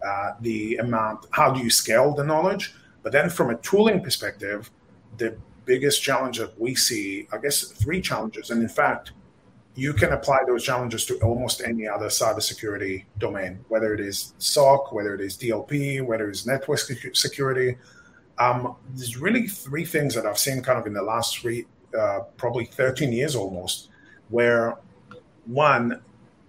uh, 0.06 0.32
the 0.42 0.76
amount 0.76 1.26
how 1.30 1.50
do 1.50 1.60
you 1.60 1.70
scale 1.70 2.14
the 2.14 2.22
knowledge. 2.22 2.74
But 3.04 3.12
then 3.12 3.30
from 3.30 3.50
a 3.50 3.56
tooling 3.58 4.02
perspective, 4.02 4.70
the 5.18 5.36
biggest 5.66 6.02
challenge 6.02 6.38
that 6.38 6.58
we 6.60 6.74
see, 6.74 7.28
I 7.32 7.38
guess, 7.38 7.62
three 7.62 8.00
challenges, 8.00 8.50
and 8.50 8.60
in 8.60 8.68
fact, 8.68 9.12
you 9.76 9.92
can 9.92 10.12
apply 10.12 10.40
those 10.46 10.64
challenges 10.64 11.04
to 11.06 11.18
almost 11.18 11.60
any 11.60 11.86
other 11.86 12.06
cybersecurity 12.06 13.04
domain, 13.18 13.64
whether 13.68 13.92
it 13.94 14.00
is 14.00 14.34
SOC, 14.38 14.92
whether 14.92 15.14
it 15.14 15.20
is 15.20 15.36
DLP, 15.36 16.04
whether 16.04 16.28
it 16.28 16.32
is 16.32 16.46
network 16.46 16.78
security, 16.78 17.76
um, 18.38 18.76
there's 18.94 19.16
really 19.16 19.46
three 19.46 19.84
things 19.84 20.14
that 20.14 20.26
I've 20.26 20.38
seen 20.38 20.62
kind 20.62 20.78
of 20.78 20.86
in 20.86 20.92
the 20.92 21.02
last 21.02 21.38
three, 21.38 21.66
uh, 21.96 22.20
probably 22.36 22.64
13 22.64 23.12
years 23.12 23.36
almost, 23.36 23.90
where 24.28 24.76
one, 25.46 26.00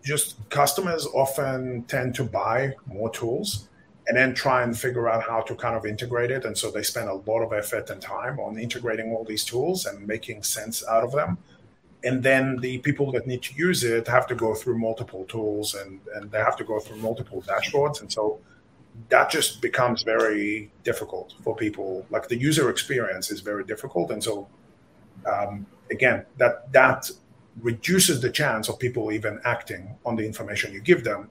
just 0.04 0.38
customers 0.50 1.08
often 1.14 1.84
tend 1.84 2.16
to 2.16 2.24
buy 2.24 2.74
more 2.86 3.10
tools 3.10 3.70
and 4.08 4.18
then 4.18 4.34
try 4.34 4.64
and 4.64 4.78
figure 4.78 5.10
out 5.10 5.24
how 5.24 5.42
to 5.42 5.56
kind 5.56 5.76
of 5.76 5.86
integrate 5.86 6.32
it. 6.32 6.46
And 6.46 6.58
so 6.58 6.70
they 6.70 6.84
spend 6.84 7.10
a 7.10 7.14
lot 7.14 7.42
of 7.42 7.54
effort 7.54 7.90
and 7.90 8.02
time 8.02 8.40
on 8.40 8.60
integrating 8.60 9.12
all 9.12 9.24
these 9.24 9.44
tools 9.44 9.86
and 9.86 10.08
making 10.08 10.44
sense 10.44 10.86
out 10.88 11.04
of 11.04 11.12
them. 11.12 11.38
And 12.04 12.22
then 12.22 12.58
the 12.58 12.78
people 12.80 13.12
that 13.14 13.26
need 13.26 13.42
to 13.44 13.56
use 13.56 13.84
it 13.84 14.08
have 14.08 14.28
to 14.28 14.36
go 14.36 14.54
through 14.54 14.78
multiple 14.78 15.26
tools 15.26 15.74
and, 15.74 16.00
and 16.14 16.30
they 16.32 16.38
have 16.38 16.56
to 16.58 16.64
go 16.64 16.80
through 16.80 16.98
multiple 16.98 17.42
dashboards. 17.42 18.02
And 18.02 18.12
so 18.12 18.40
that 19.10 19.30
just 19.30 19.62
becomes 19.62 20.04
very 20.04 20.72
difficult 20.84 21.34
for 21.44 21.56
people. 21.56 22.06
Like 22.10 22.28
the 22.28 22.38
user 22.38 22.70
experience 22.70 23.32
is 23.32 23.42
very 23.42 23.64
difficult, 23.64 24.12
and 24.12 24.24
so 24.24 24.48
um, 25.26 25.66
again, 25.92 26.26
that 26.38 26.72
that 26.72 27.10
reduces 27.62 28.22
the 28.22 28.30
chance 28.30 28.68
of 28.70 28.78
people 28.80 29.12
even 29.12 29.40
acting 29.46 29.96
on 30.06 30.16
the 30.16 30.26
information 30.26 30.74
you 30.74 30.82
give 30.82 31.04
them. 31.04 31.30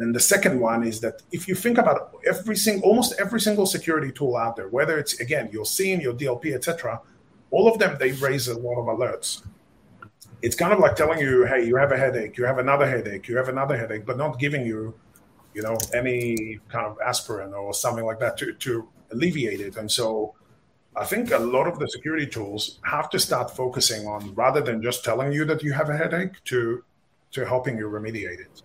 And 0.00 0.14
the 0.14 0.20
second 0.20 0.58
one 0.58 0.82
is 0.82 1.00
that 1.00 1.22
if 1.30 1.46
you 1.46 1.54
think 1.54 1.78
about 1.78 2.14
every 2.26 2.56
single, 2.56 2.88
almost 2.88 3.14
every 3.20 3.40
single 3.40 3.66
security 3.66 4.10
tool 4.10 4.36
out 4.36 4.56
there, 4.56 4.68
whether 4.68 4.98
it's 4.98 5.20
again 5.20 5.48
your 5.52 5.64
SIEM, 5.64 6.00
your 6.00 6.14
DLP, 6.14 6.54
etc., 6.54 7.00
all 7.50 7.68
of 7.68 7.78
them 7.78 7.96
they 7.98 8.12
raise 8.12 8.48
a 8.48 8.58
lot 8.58 8.80
of 8.80 8.86
alerts. 8.86 9.42
It's 10.42 10.56
kind 10.56 10.72
of 10.72 10.78
like 10.78 10.96
telling 10.96 11.18
you, 11.18 11.44
"Hey, 11.44 11.66
you 11.66 11.76
have 11.76 11.92
a 11.92 11.98
headache. 11.98 12.38
You 12.38 12.46
have 12.46 12.58
another 12.58 12.86
headache. 12.86 13.28
You 13.28 13.36
have 13.36 13.48
another 13.48 13.76
headache," 13.76 14.06
but 14.06 14.16
not 14.16 14.38
giving 14.38 14.64
you 14.64 14.94
you 15.54 15.62
know, 15.62 15.76
any 15.92 16.60
kind 16.68 16.86
of 16.86 16.98
aspirin 17.04 17.52
or 17.52 17.74
something 17.74 18.04
like 18.04 18.20
that 18.20 18.36
to, 18.38 18.52
to 18.54 18.88
alleviate 19.12 19.60
it. 19.60 19.76
And 19.76 19.90
so 19.90 20.34
I 20.96 21.04
think 21.04 21.32
a 21.32 21.38
lot 21.38 21.66
of 21.66 21.78
the 21.78 21.88
security 21.88 22.26
tools 22.26 22.78
have 22.82 23.10
to 23.10 23.18
start 23.18 23.56
focusing 23.56 24.06
on 24.06 24.34
rather 24.34 24.60
than 24.60 24.82
just 24.82 25.04
telling 25.04 25.32
you 25.32 25.44
that 25.46 25.62
you 25.62 25.72
have 25.72 25.88
a 25.88 25.96
headache 25.96 26.42
to 26.44 26.84
to 27.32 27.46
helping 27.46 27.78
you 27.78 27.88
remediate 27.88 28.40
it. 28.40 28.62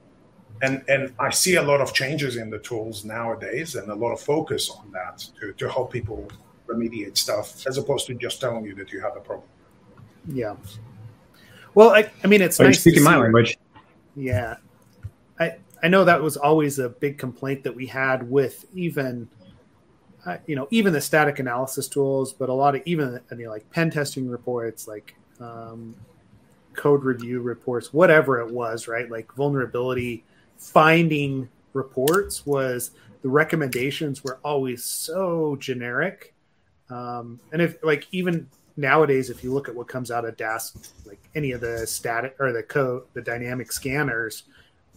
And 0.62 0.84
and 0.88 1.14
I 1.20 1.30
see 1.32 1.56
a 1.56 1.62
lot 1.62 1.82
of 1.82 1.94
changes 1.94 2.38
in 2.38 2.50
the 2.50 2.60
tools 2.60 3.04
nowadays 3.04 3.76
and 3.76 3.90
a 3.90 3.96
lot 3.96 4.12
of 4.12 4.22
focus 4.22 4.70
on 4.70 4.90
that 4.92 5.18
to, 5.40 5.54
to 5.54 5.70
help 5.70 5.92
people 5.92 6.28
remediate 6.68 7.18
stuff 7.18 7.68
as 7.68 7.78
opposed 7.78 8.08
to 8.08 8.14
just 8.16 8.40
telling 8.42 8.66
you 8.66 8.74
that 8.76 8.92
you 8.92 9.02
have 9.02 9.16
a 9.18 9.20
problem. 9.20 9.48
Yeah. 10.28 10.56
Well, 11.74 11.90
I, 11.90 12.10
I 12.24 12.28
mean, 12.28 12.42
it's 12.42 12.60
Are 12.60 12.64
nice 12.64 12.86
you 12.86 12.92
speaking 12.92 13.04
my 13.04 13.18
language. 13.18 13.58
Yeah. 14.16 14.56
I, 15.40 15.58
I 15.84 15.88
know 15.90 16.06
that 16.06 16.22
was 16.22 16.38
always 16.38 16.80
a 16.80 16.90
big 16.90 17.18
complaint 17.18 17.64
that 17.64 17.76
we 17.76 17.86
had 17.86 18.30
with 18.30 18.66
even, 18.74 19.28
uh, 20.26 20.38
you 20.48 20.56
know, 20.56 20.68
even 20.72 20.94
the 20.94 21.02
static 21.02 21.40
analysis 21.40 21.88
tools, 21.88 22.32
but 22.32 22.48
a 22.50 22.54
lot 22.54 22.76
of 22.76 22.82
even 22.86 23.20
I 23.30 23.36
mean, 23.36 23.50
like 23.50 23.70
pen 23.72 23.92
testing 23.92 24.30
reports, 24.30 24.88
like 24.88 25.16
um, 25.40 25.96
code 26.74 27.04
review 27.04 27.42
reports, 27.42 27.94
whatever 27.94 28.40
it 28.40 28.52
was, 28.52 28.88
right? 28.88 29.10
Like 29.12 29.32
vulnerability 29.34 30.24
finding 30.58 31.50
reports 31.74 32.46
was 32.46 32.92
the 33.22 33.30
recommendations 33.30 34.24
were 34.24 34.40
always 34.44 34.84
so 34.84 35.56
generic. 35.58 36.34
Um, 36.90 37.40
and 37.52 37.62
if 37.62 37.78
like 37.84 38.08
even 38.12 38.48
nowadays, 38.78 39.30
if 39.30 39.44
you 39.44 39.54
look 39.54 39.68
at 39.68 39.76
what 39.76 39.88
comes 39.88 40.12
out 40.12 40.26
of 40.26 40.38
DAS, 40.38 40.94
like 41.06 41.20
any 41.34 41.52
of 41.52 41.62
the 41.62 41.86
static 41.88 42.36
or 42.40 42.52
the 42.52 42.64
code, 42.64 43.04
the 43.14 43.22
dynamic 43.22 43.72
scanners, 43.72 44.44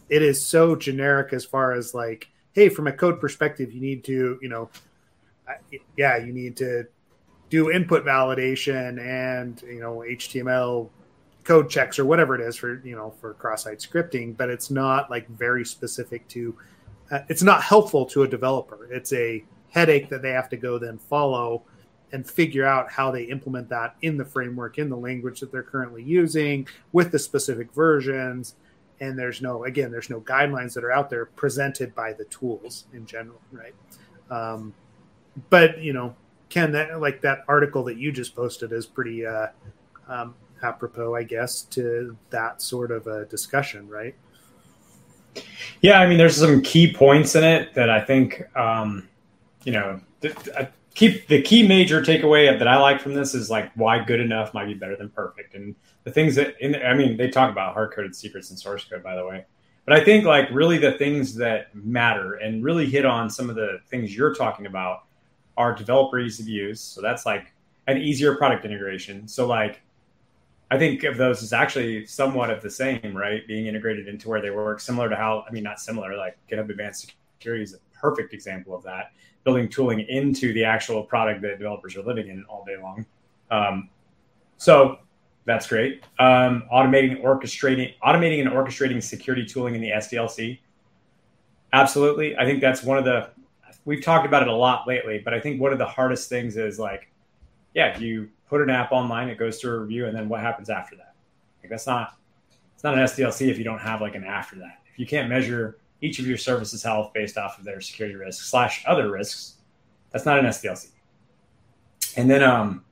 it 0.09 0.23
is 0.23 0.43
so 0.43 0.75
generic 0.77 1.33
as 1.33 1.45
far 1.45 1.73
as 1.73 1.95
like, 1.95 2.29
hey, 2.53 2.69
from 2.69 2.87
a 2.87 2.93
code 2.93 3.21
perspective, 3.21 3.73
you 3.73 3.81
need 3.81 4.05
to, 4.05 4.39
you 4.43 4.49
know, 4.49 4.69
yeah, 5.97 6.17
you 6.19 6.33
need 6.33 6.57
to 6.59 6.87
do 7.51 7.71
input 7.71 8.05
validation 8.05 9.01
and 9.01 9.63
you 9.63 9.81
know 9.81 10.05
HTML 10.07 10.89
code 11.45 11.71
checks 11.71 11.99
or 11.99 12.05
whatever 12.05 12.35
it 12.35 12.41
is 12.41 12.57
for 12.57 12.81
you 12.85 12.95
know 12.97 13.11
for 13.21 13.35
cross-site 13.35 13.79
scripting, 13.79 14.37
but 14.37 14.51
it's 14.51 14.71
not 14.71 15.11
like 15.11 15.29
very 15.29 15.65
specific 15.65 16.27
to. 16.29 16.57
Uh, 17.11 17.21
it's 17.29 17.43
not 17.43 17.63
helpful 17.63 18.05
to 18.05 18.23
a 18.23 18.29
developer. 18.29 18.87
It's 18.93 19.13
a 19.15 19.43
headache 19.71 20.09
that 20.11 20.23
they 20.23 20.31
have 20.31 20.49
to 20.51 20.57
go 20.57 20.79
then 20.79 20.99
follow 20.99 21.63
and 22.13 22.29
figure 22.29 22.65
out 22.65 22.91
how 22.91 23.11
they 23.11 23.25
implement 23.25 23.69
that 23.69 23.95
in 24.03 24.17
the 24.17 24.25
framework 24.25 24.79
in 24.79 24.89
the 24.89 24.97
language 24.97 25.41
that 25.41 25.53
they're 25.53 25.63
currently 25.63 26.03
using 26.03 26.67
with 26.93 27.11
the 27.13 27.19
specific 27.19 27.73
versions 27.73 28.55
and 29.01 29.19
there's 29.19 29.43
no 29.43 29.65
again 29.65 29.91
there's 29.91 30.11
no 30.11 30.21
guidelines 30.21 30.73
that 30.75 30.85
are 30.85 30.93
out 30.93 31.11
there 31.11 31.27
presented 31.27 31.95
by 31.95 32.13
the 32.13 32.25
tools 32.27 32.87
in 32.93 33.05
general 33.07 33.41
right 33.53 33.75
um, 34.31 34.73
but 35.51 35.79
you 35.83 35.93
know 35.93 36.15
ken 36.49 36.73
that 36.73 37.01
like 37.01 37.21
that 37.21 37.45
article 37.49 37.85
that 37.85 37.99
you 37.99 38.11
just 38.11 38.35
posted 38.35 38.73
is 38.73 38.87
pretty 38.87 39.27
uh, 39.27 39.49
um, 40.09 40.35
apropos 40.63 41.15
i 41.15 41.23
guess 41.23 41.63
to 41.63 42.17
that 42.31 42.61
sort 42.61 42.91
of 42.91 43.07
a 43.07 43.25
discussion 43.27 43.89
right 43.89 44.15
yeah 45.81 46.01
i 46.01 46.07
mean 46.07 46.19
there's 46.19 46.37
some 46.37 46.63
key 46.63 46.93
points 46.93 47.35
in 47.35 47.45
it 47.45 47.75
that 47.75 47.91
i 47.91 48.01
think 48.01 48.45
um, 48.57 49.09
you 49.65 49.73
know 49.73 50.01
th- 50.21 50.35
I 50.57 50.69
keep 50.95 51.29
the 51.29 51.41
key 51.43 51.67
major 51.67 52.03
takeaway 52.03 52.59
that 52.59 52.67
i 52.67 52.77
like 52.77 53.01
from 53.01 53.15
this 53.15 53.35
is 53.35 53.51
like 53.51 53.73
why 53.75 54.03
good 54.03 54.21
enough 54.21 54.53
might 54.55 54.67
be 54.67 54.75
better 54.75 54.97
than 54.97 55.09
perfect 55.11 55.55
and 55.55 55.75
the 56.09 56.15
things 56.15 56.35
that 56.37 56.55
in 56.61 56.75
I 56.75 56.95
mean 56.95 57.17
they 57.17 57.29
talk 57.29 57.51
about 57.51 57.75
hard 57.75 57.93
coded 57.93 58.17
secrets 58.17 58.51
in 58.51 58.57
source 58.57 58.85
code 58.85 59.03
by 59.03 59.15
the 59.15 59.27
way. 59.27 59.45
But 59.85 59.99
I 59.99 60.05
think 60.05 60.25
like 60.25 60.49
really 60.51 60.79
the 60.79 60.93
things 60.93 61.35
that 61.37 61.75
matter 61.75 62.35
and 62.35 62.65
really 62.65 62.87
hit 62.87 63.05
on 63.05 63.31
some 63.31 63.49
of 63.49 63.57
the 63.57 63.81
things 63.89 64.17
you're 64.17 64.35
talking 64.35 64.67
about 64.67 65.05
are 65.57 65.75
developer 65.75 66.19
ease 66.19 66.41
of 66.41 66.49
use. 66.49 66.81
So 66.81 67.01
that's 67.01 67.27
like 67.27 67.53
an 67.87 67.99
easier 67.99 68.37
product 68.37 68.65
integration. 68.65 69.29
So 69.29 69.47
like 69.47 69.83
I 70.71 70.79
think 70.79 71.03
of 71.05 71.17
those 71.17 71.43
as 71.43 71.53
actually 71.53 72.05
somewhat 72.07 72.51
of 72.51 72.63
the 72.63 72.71
same, 72.71 73.17
right? 73.17 73.47
Being 73.47 73.67
integrated 73.67 74.07
into 74.07 74.29
where 74.29 74.43
they 74.43 74.51
work, 74.51 74.81
similar 74.81 75.09
to 75.09 75.17
how 75.17 75.45
I 75.49 75.53
mean, 75.53 75.65
not 75.65 75.81
similar. 75.81 76.17
Like 76.17 76.37
GitHub 76.51 76.69
Advanced 76.69 77.13
Security 77.39 77.63
is 77.63 77.75
a 77.75 77.79
perfect 77.99 78.35
example 78.35 78.75
of 78.75 78.83
that. 78.85 79.13
Building 79.45 79.69
tooling 79.69 80.01
into 80.01 80.53
the 80.53 80.65
actual 80.65 81.03
product 81.03 81.41
that 81.43 81.59
developers 81.59 81.97
are 81.97 82.03
living 82.03 82.29
in 82.29 82.45
all 82.49 82.65
day 82.67 82.77
long. 82.77 83.07
Um, 83.51 83.89
so 84.59 84.99
that's 85.47 85.67
great. 85.67 86.05
Um, 86.19 86.65
automating, 86.71 87.23
orchestrating, 87.23 87.95
automating 88.05 88.43
and 88.43 88.51
orchestrating 88.51 89.03
security 89.03 89.47
tooling 89.47 89.75
in 89.75 89.81
the 89.81 89.91
SDLC. 89.91 90.59
Absolutely, 91.73 92.37
I 92.37 92.45
think 92.45 92.61
that's 92.61 92.83
one 92.83 92.99
of 92.99 93.05
the. 93.05 93.31
We've 93.87 94.05
talked 94.05 94.27
about 94.27 94.43
it 94.43 94.49
a 94.49 94.55
lot 94.55 94.87
lately, 94.87 95.23
but 95.25 95.33
I 95.33 95.41
think 95.41 95.61
one 95.61 95.73
of 95.73 95.79
the 95.79 95.87
hardest 95.87 96.29
things 96.29 96.59
is 96.59 96.79
like, 96.79 97.08
yeah, 97.79 97.97
you 97.97 98.29
put 98.49 98.61
an 98.61 98.71
app 98.71 98.91
online, 98.91 99.29
it 99.29 99.39
goes 99.39 99.61
through 99.61 99.77
a 99.77 99.79
review, 99.79 100.07
and 100.07 100.17
then 100.17 100.29
what 100.29 100.41
happens 100.41 100.69
after 100.69 100.97
that? 100.97 101.15
Like 101.63 101.71
that's 101.71 101.87
not 101.87 102.17
it's 102.75 102.83
not 102.83 102.99
an 102.99 103.05
SDLC 103.05 103.49
if 103.49 103.57
you 103.57 103.63
don't 103.63 103.79
have 103.79 104.01
like 104.01 104.17
an 104.17 104.25
after 104.25 104.57
that. 104.57 104.81
If 104.93 104.99
you 104.99 105.07
can't 105.07 105.29
measure 105.29 105.79
each 106.01 106.19
of 106.19 106.27
your 106.27 106.39
services 106.39 106.83
health 106.83 107.13
based 107.15 107.39
off 107.39 107.57
of 107.57 107.65
their 107.65 107.81
security 107.81 108.17
risks 108.17 108.49
slash 108.49 108.85
other 108.85 109.13
risks, 109.13 109.59
that's 110.11 110.27
not 110.27 110.41
an 110.41 110.47
SDLC. 110.47 110.89
And 112.17 112.29
then 112.29 112.43
um, 112.43 112.85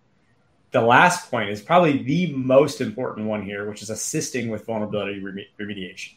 the 0.70 0.80
last 0.80 1.32
point 1.32 1.50
is 1.50 1.60
probably 1.60 2.04
the 2.04 2.32
most 2.32 2.80
important 2.80 3.26
one 3.26 3.42
here, 3.42 3.68
which 3.68 3.82
is 3.82 3.90
assisting 3.90 4.50
with 4.50 4.66
vulnerability 4.66 5.20
remediation. 5.20 6.14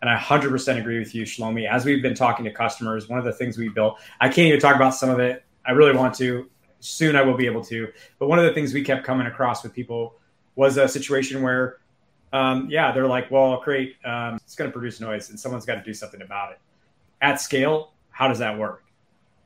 And 0.00 0.10
I 0.10 0.16
100% 0.16 0.76
agree 0.76 0.98
with 0.98 1.14
you, 1.14 1.22
Shlomi. 1.22 1.68
As 1.68 1.84
we've 1.84 2.02
been 2.02 2.14
talking 2.14 2.44
to 2.46 2.52
customers, 2.52 3.08
one 3.08 3.20
of 3.20 3.24
the 3.24 3.32
things 3.32 3.58
we 3.58 3.68
built, 3.68 3.98
I 4.20 4.26
can't 4.26 4.48
even 4.48 4.58
talk 4.58 4.74
about 4.74 4.94
some 4.94 5.10
of 5.10 5.20
it. 5.20 5.44
I 5.64 5.72
really 5.72 5.96
want 5.96 6.14
to 6.16 6.48
soon 6.80 7.16
I 7.16 7.22
will 7.22 7.36
be 7.36 7.46
able 7.46 7.64
to. 7.64 7.88
But 8.18 8.28
one 8.28 8.38
of 8.38 8.44
the 8.44 8.52
things 8.52 8.72
we 8.72 8.82
kept 8.82 9.04
coming 9.04 9.26
across 9.26 9.62
with 9.62 9.72
people 9.74 10.14
was 10.56 10.76
a 10.76 10.88
situation 10.88 11.42
where, 11.42 11.78
um, 12.32 12.68
yeah, 12.70 12.92
they're 12.92 13.06
like, 13.06 13.30
well, 13.30 13.60
great, 13.64 13.96
um, 14.04 14.36
it's 14.36 14.54
going 14.54 14.70
to 14.70 14.72
produce 14.72 15.00
noise 15.00 15.30
and 15.30 15.38
someone's 15.38 15.64
got 15.64 15.76
to 15.76 15.82
do 15.82 15.94
something 15.94 16.22
about 16.22 16.52
it. 16.52 16.58
At 17.20 17.40
scale, 17.40 17.92
how 18.10 18.28
does 18.28 18.38
that 18.38 18.58
work? 18.58 18.84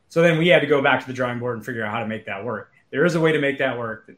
So 0.08 0.20
then 0.20 0.38
we 0.38 0.48
had 0.48 0.60
to 0.60 0.66
go 0.66 0.82
back 0.82 1.00
to 1.00 1.06
the 1.06 1.12
drawing 1.12 1.38
board 1.38 1.56
and 1.56 1.64
figure 1.64 1.84
out 1.84 1.90
how 1.90 2.00
to 2.00 2.06
make 2.06 2.26
that 2.26 2.44
work. 2.44 2.72
There 2.90 3.04
is 3.04 3.14
a 3.14 3.20
way 3.20 3.32
to 3.32 3.40
make 3.40 3.58
that 3.58 3.78
work, 3.78 4.10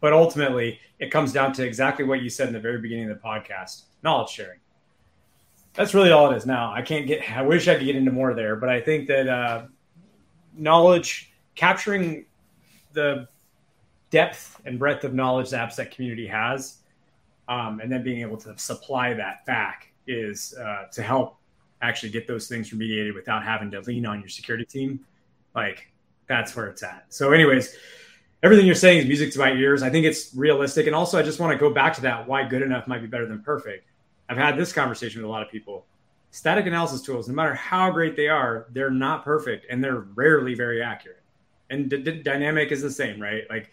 but 0.00 0.12
ultimately 0.12 0.78
it 0.98 1.10
comes 1.10 1.32
down 1.32 1.52
to 1.54 1.64
exactly 1.64 2.04
what 2.04 2.22
you 2.22 2.28
said 2.28 2.48
in 2.48 2.52
the 2.52 2.60
very 2.60 2.80
beginning 2.80 3.10
of 3.10 3.16
the 3.16 3.22
podcast 3.22 3.84
knowledge 4.02 4.30
sharing. 4.30 4.58
That's 5.74 5.94
really 5.94 6.10
all 6.10 6.28
capturing 11.56 12.26
the 12.92 13.26
depth 14.10 14.60
and 14.64 14.78
breadth 14.78 15.04
of 15.04 15.14
knowledge 15.14 15.50
the 15.50 15.56
AppSec 15.56 15.90
community 15.90 16.26
has, 16.26 16.78
um, 17.48 17.80
and 17.80 17.90
then 17.90 18.02
being 18.02 18.20
able 18.20 18.36
to 18.36 18.56
supply 18.58 19.14
that 19.14 19.44
back 19.46 19.92
is 20.06 20.54
uh, 20.60 20.84
to 20.92 21.02
help 21.02 21.36
actually 21.82 22.10
get 22.10 22.26
those 22.26 22.48
things 22.48 22.70
remediated 22.70 23.14
without 23.14 23.42
having 23.44 23.70
to 23.70 23.80
lean 23.80 24.06
on 24.06 24.20
your 24.20 24.28
security 24.28 24.64
team. 24.64 25.00
Like 25.54 25.90
that's 26.28 26.54
where 26.54 26.68
it's 26.68 26.82
at. 26.82 27.06
So, 27.08 27.32
anyways, 27.32 27.74
everything 28.42 28.66
you're 28.66 28.74
saying 28.74 28.98
is 28.98 29.06
music 29.06 29.32
to 29.32 29.38
my 29.38 29.52
ears. 29.52 29.82
I 29.82 29.90
think 29.90 30.06
it's 30.06 30.34
realistic, 30.34 30.86
and 30.86 30.94
also 30.94 31.18
I 31.18 31.22
just 31.22 31.40
want 31.40 31.52
to 31.52 31.58
go 31.58 31.72
back 31.72 31.94
to 31.94 32.02
that: 32.02 32.26
why 32.26 32.44
good 32.44 32.62
enough 32.62 32.86
might 32.86 33.00
be 33.00 33.06
better 33.06 33.26
than 33.26 33.42
perfect. 33.42 33.88
I've 34.28 34.36
had 34.36 34.56
this 34.56 34.72
conversation 34.72 35.22
with 35.22 35.28
a 35.28 35.32
lot 35.32 35.42
of 35.42 35.50
people. 35.50 35.86
Static 36.32 36.66
analysis 36.66 37.00
tools, 37.00 37.28
no 37.28 37.34
matter 37.34 37.54
how 37.54 37.90
great 37.90 38.16
they 38.16 38.28
are, 38.28 38.66
they're 38.72 38.90
not 38.90 39.24
perfect, 39.24 39.66
and 39.70 39.82
they're 39.82 40.00
rarely 40.14 40.54
very 40.54 40.82
accurate 40.82 41.22
and 41.70 41.90
the, 41.90 41.98
dynamic 41.98 42.70
is 42.72 42.82
the 42.82 42.90
same, 42.90 43.20
right? 43.20 43.44
Like 43.50 43.70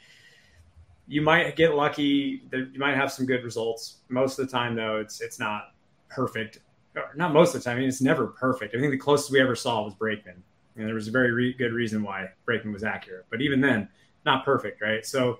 you 1.07 1.21
might 1.21 1.55
get 1.55 1.75
lucky 1.75 2.43
that 2.51 2.69
you 2.73 2.79
might 2.79 2.95
have 2.95 3.11
some 3.11 3.25
good 3.25 3.43
results. 3.43 3.97
Most 4.09 4.39
of 4.39 4.45
the 4.45 4.51
time, 4.51 4.75
though, 4.75 4.97
it's 4.97 5.21
it's 5.21 5.39
not 5.39 5.73
perfect. 6.09 6.59
Or 6.95 7.11
not 7.15 7.33
most 7.33 7.55
of 7.55 7.61
the 7.61 7.69
time. 7.69 7.77
I 7.77 7.79
mean, 7.81 7.89
it's 7.89 8.01
never 8.01 8.27
perfect. 8.27 8.75
I 8.75 8.79
think 8.79 8.91
the 8.91 8.97
closest 8.97 9.31
we 9.31 9.41
ever 9.41 9.55
saw 9.55 9.83
was 9.83 9.93
Brakeman, 9.93 10.41
and 10.75 10.87
there 10.87 10.95
was 10.95 11.07
a 11.07 11.11
very 11.11 11.31
re- 11.31 11.53
good 11.53 11.73
reason 11.73 12.03
why 12.03 12.29
Brakeman 12.45 12.73
was 12.73 12.83
accurate. 12.83 13.25
But 13.29 13.41
even 13.41 13.61
then, 13.61 13.89
not 14.25 14.45
perfect, 14.45 14.81
right? 14.81 15.05
So, 15.05 15.39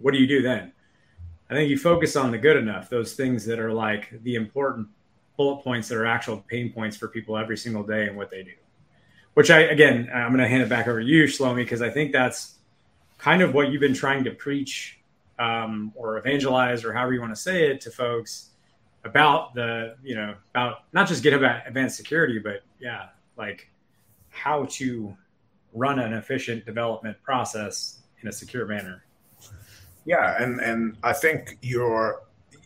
what 0.00 0.12
do 0.12 0.20
you 0.20 0.26
do 0.26 0.42
then? 0.42 0.72
I 1.50 1.54
think 1.54 1.70
you 1.70 1.78
focus 1.78 2.16
on 2.16 2.30
the 2.30 2.38
good 2.38 2.56
enough, 2.56 2.88
those 2.88 3.14
things 3.14 3.44
that 3.46 3.58
are 3.58 3.72
like 3.72 4.10
the 4.22 4.36
important 4.36 4.88
bullet 5.36 5.62
points 5.62 5.88
that 5.88 5.98
are 5.98 6.06
actual 6.06 6.38
pain 6.48 6.72
points 6.72 6.96
for 6.96 7.08
people 7.08 7.36
every 7.36 7.56
single 7.56 7.82
day 7.82 8.06
and 8.06 8.16
what 8.16 8.30
they 8.30 8.42
do 8.42 8.52
which 9.34 9.50
I 9.50 9.60
again 9.60 10.10
I'm 10.12 10.28
going 10.28 10.40
to 10.40 10.48
hand 10.48 10.62
it 10.62 10.68
back 10.68 10.88
over 10.88 11.00
to 11.00 11.06
you, 11.06 11.24
Shlomi, 11.24 11.56
because 11.56 11.82
I 11.82 11.90
think 11.90 12.12
that's 12.12 12.56
kind 13.18 13.42
of 13.42 13.54
what 13.54 13.70
you've 13.70 13.80
been 13.80 13.94
trying 13.94 14.24
to 14.24 14.32
preach 14.32 14.98
um, 15.38 15.92
or 15.94 16.18
evangelize 16.18 16.84
or 16.84 16.92
however 16.92 17.14
you 17.14 17.20
want 17.20 17.34
to 17.34 17.40
say 17.40 17.68
it 17.68 17.80
to 17.82 17.90
folks 17.90 18.50
about 19.04 19.54
the 19.54 19.96
you 20.02 20.14
know 20.14 20.34
about 20.54 20.84
not 20.92 21.08
just 21.08 21.22
GitHub 21.24 21.66
Advanced 21.66 21.96
Security, 21.96 22.38
but 22.38 22.62
yeah, 22.80 23.08
like 23.36 23.70
how 24.30 24.66
to 24.70 25.16
run 25.72 25.98
an 25.98 26.12
efficient 26.12 26.64
development 26.64 27.16
process 27.22 28.00
in 28.20 28.28
a 28.28 28.32
secure 28.32 28.66
manner. 28.66 29.04
Yeah, 30.04 30.42
and 30.42 30.60
and 30.60 30.96
I 31.02 31.12
think 31.12 31.58
you're 31.62 32.20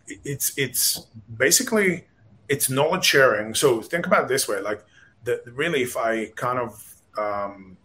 it's 0.07 0.57
it's 0.57 1.07
basically 1.37 2.07
it's 2.49 2.71
knowledge 2.71 3.05
sharing. 3.05 3.55
So 3.55 3.81
think 3.83 4.07
about 4.07 4.25
it 4.25 4.29
this 4.29 4.49
way, 4.49 4.61
like 4.61 4.85
the, 5.27 5.43
really, 5.53 5.83
if 5.83 5.97
I 5.97 6.27
kind 6.37 6.59
of 6.59 6.95
um, 7.19 7.77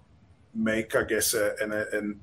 make, 0.53 0.95
I 0.95 1.03
guess, 1.03 1.33
an, 1.33 1.73
an 1.73 2.19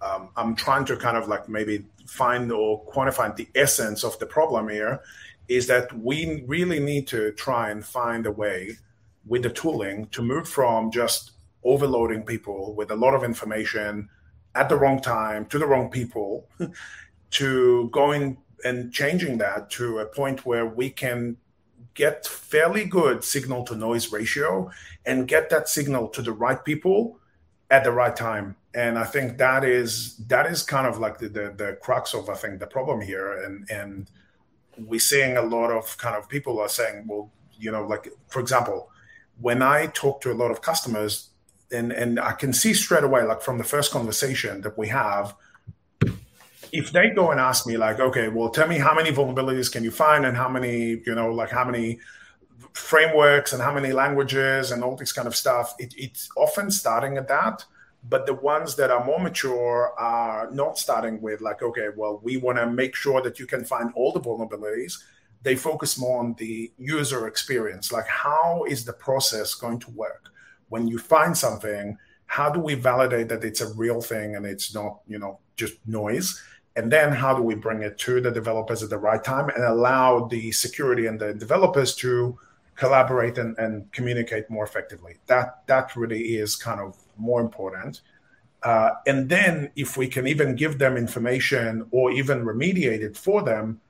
um, 0.00 0.30
I'm 0.36 0.56
trying 0.56 0.84
to 0.86 0.96
kind 0.96 1.16
of 1.16 1.28
like 1.28 1.48
maybe 1.48 1.84
find 2.06 2.50
or 2.50 2.84
quantify 2.86 3.34
the 3.36 3.48
essence 3.54 4.02
of 4.04 4.18
the 4.18 4.26
problem 4.26 4.68
here 4.68 5.00
is 5.48 5.66
that 5.66 5.92
we 5.98 6.44
really 6.46 6.80
need 6.80 7.06
to 7.08 7.32
try 7.32 7.70
and 7.70 7.84
find 7.84 8.26
a 8.26 8.32
way 8.32 8.76
with 9.26 9.42
the 9.42 9.50
tooling 9.50 10.06
to 10.08 10.22
move 10.22 10.48
from 10.48 10.90
just 10.90 11.32
overloading 11.64 12.22
people 12.22 12.74
with 12.74 12.90
a 12.90 12.96
lot 12.96 13.14
of 13.14 13.24
information 13.24 14.08
at 14.54 14.68
the 14.68 14.76
wrong 14.76 15.00
time 15.00 15.44
to 15.46 15.58
the 15.58 15.66
wrong 15.66 15.90
people 15.90 16.48
to 17.30 17.88
going 17.90 18.38
and 18.64 18.92
changing 18.92 19.38
that 19.38 19.70
to 19.70 19.98
a 19.98 20.06
point 20.06 20.46
where 20.46 20.66
we 20.66 20.88
can 20.90 21.36
get 21.98 22.24
fairly 22.24 22.84
good 22.84 23.24
signal 23.24 23.64
to 23.64 23.74
noise 23.74 24.12
ratio 24.12 24.70
and 25.04 25.26
get 25.26 25.50
that 25.50 25.68
signal 25.68 26.06
to 26.06 26.22
the 26.22 26.30
right 26.30 26.64
people 26.64 27.18
at 27.70 27.82
the 27.82 27.90
right 27.90 28.14
time. 28.14 28.54
And 28.74 28.96
i 29.04 29.04
think 29.04 29.38
that 29.38 29.64
is 29.64 30.16
that 30.32 30.46
is 30.46 30.62
kind 30.62 30.86
of 30.86 30.98
like 31.04 31.18
the, 31.18 31.28
the, 31.28 31.46
the 31.62 31.78
crux 31.82 32.14
of 32.14 32.30
i 32.30 32.36
think 32.42 32.60
the 32.60 32.66
problem 32.66 33.00
here. 33.00 33.28
And 33.44 33.68
and 33.70 34.10
we're 34.90 35.08
seeing 35.12 35.36
a 35.36 35.42
lot 35.56 35.70
of 35.78 35.84
kind 35.98 36.16
of 36.16 36.28
people 36.28 36.60
are 36.60 36.68
saying 36.68 36.96
well 37.08 37.24
you 37.64 37.70
know 37.74 37.84
like 37.94 38.04
for 38.28 38.40
example 38.40 38.78
when 39.40 39.60
i 39.60 39.86
talk 40.02 40.20
to 40.20 40.30
a 40.30 40.38
lot 40.42 40.52
of 40.52 40.62
customers 40.70 41.30
and 41.72 41.90
and 41.90 42.20
i 42.20 42.32
can 42.42 42.52
see 42.52 42.72
straight 42.72 43.02
away 43.02 43.22
like 43.24 43.42
from 43.42 43.58
the 43.58 43.70
first 43.74 43.90
conversation 43.90 44.60
that 44.60 44.78
we 44.78 44.86
have 44.86 45.34
if 46.72 46.92
they 46.92 47.10
go 47.10 47.30
and 47.30 47.40
ask 47.40 47.66
me 47.66 47.76
like 47.76 48.00
okay 48.00 48.28
well 48.28 48.50
tell 48.50 48.68
me 48.68 48.78
how 48.78 48.94
many 48.94 49.10
vulnerabilities 49.10 49.70
can 49.70 49.84
you 49.84 49.90
find 49.90 50.24
and 50.26 50.36
how 50.36 50.48
many 50.48 51.00
you 51.06 51.14
know 51.14 51.32
like 51.32 51.50
how 51.50 51.64
many 51.64 51.98
frameworks 52.72 53.52
and 53.52 53.62
how 53.62 53.72
many 53.72 53.92
languages 53.92 54.70
and 54.70 54.82
all 54.84 54.96
this 54.96 55.12
kind 55.12 55.26
of 55.26 55.36
stuff 55.36 55.74
it, 55.78 55.94
it's 55.96 56.28
often 56.36 56.70
starting 56.70 57.16
at 57.16 57.28
that. 57.28 57.64
But 58.08 58.26
the 58.26 58.34
ones 58.34 58.76
that 58.76 58.92
are 58.92 59.04
more 59.04 59.18
mature 59.18 59.92
are 59.98 60.48
not 60.52 60.78
starting 60.78 61.20
with 61.20 61.40
like 61.40 61.62
okay 61.62 61.88
well 61.96 62.20
we 62.22 62.36
want 62.36 62.58
to 62.58 62.66
make 62.66 62.94
sure 62.94 63.20
that 63.22 63.38
you 63.38 63.46
can 63.46 63.64
find 63.64 63.90
all 63.94 64.12
the 64.12 64.20
vulnerabilities. 64.20 65.02
They 65.42 65.56
focus 65.56 65.98
more 65.98 66.20
on 66.20 66.34
the 66.34 66.72
user 66.78 67.26
experience 67.26 67.92
like 67.92 68.06
how 68.06 68.64
is 68.68 68.84
the 68.84 68.92
process 68.92 69.54
going 69.54 69.80
to 69.80 69.90
work? 69.90 70.28
When 70.68 70.86
you 70.86 70.98
find 70.98 71.36
something 71.36 71.98
how 72.26 72.50
do 72.50 72.60
we 72.60 72.74
validate 72.74 73.28
that 73.30 73.42
it's 73.42 73.62
a 73.62 73.72
real 73.74 74.00
thing 74.00 74.36
and 74.36 74.46
it's 74.46 74.74
not 74.74 75.00
you 75.08 75.18
know 75.18 75.40
just 75.56 75.74
noise 75.86 76.40
and 76.78 76.92
then 76.92 77.12
how 77.12 77.34
do 77.34 77.42
we 77.42 77.56
bring 77.56 77.82
it 77.82 77.98
to 77.98 78.20
the 78.20 78.30
developers 78.30 78.84
at 78.84 78.90
the 78.90 78.98
right 78.98 79.22
time 79.22 79.48
and 79.48 79.64
allow 79.64 80.28
the 80.28 80.52
security 80.52 81.06
and 81.06 81.18
the 81.18 81.34
developers 81.34 81.92
to 81.96 82.38
collaborate 82.76 83.36
and, 83.36 83.58
and 83.58 83.90
communicate 83.90 84.48
more 84.48 84.64
effectively? 84.64 85.16
That 85.26 85.66
that 85.66 85.96
really 85.96 86.36
is 86.36 86.54
kind 86.54 86.80
of 86.80 86.96
more 87.16 87.40
important. 87.40 88.02
Uh, 88.62 88.90
and 89.08 89.28
then 89.28 89.72
if 89.74 89.96
we 89.96 90.06
can 90.06 90.28
even 90.28 90.54
give 90.54 90.78
them 90.78 90.96
information 90.96 91.84
or 91.90 92.12
even 92.12 92.44
remediate 92.44 93.02
it 93.02 93.16
for 93.16 93.42
them 93.42 93.80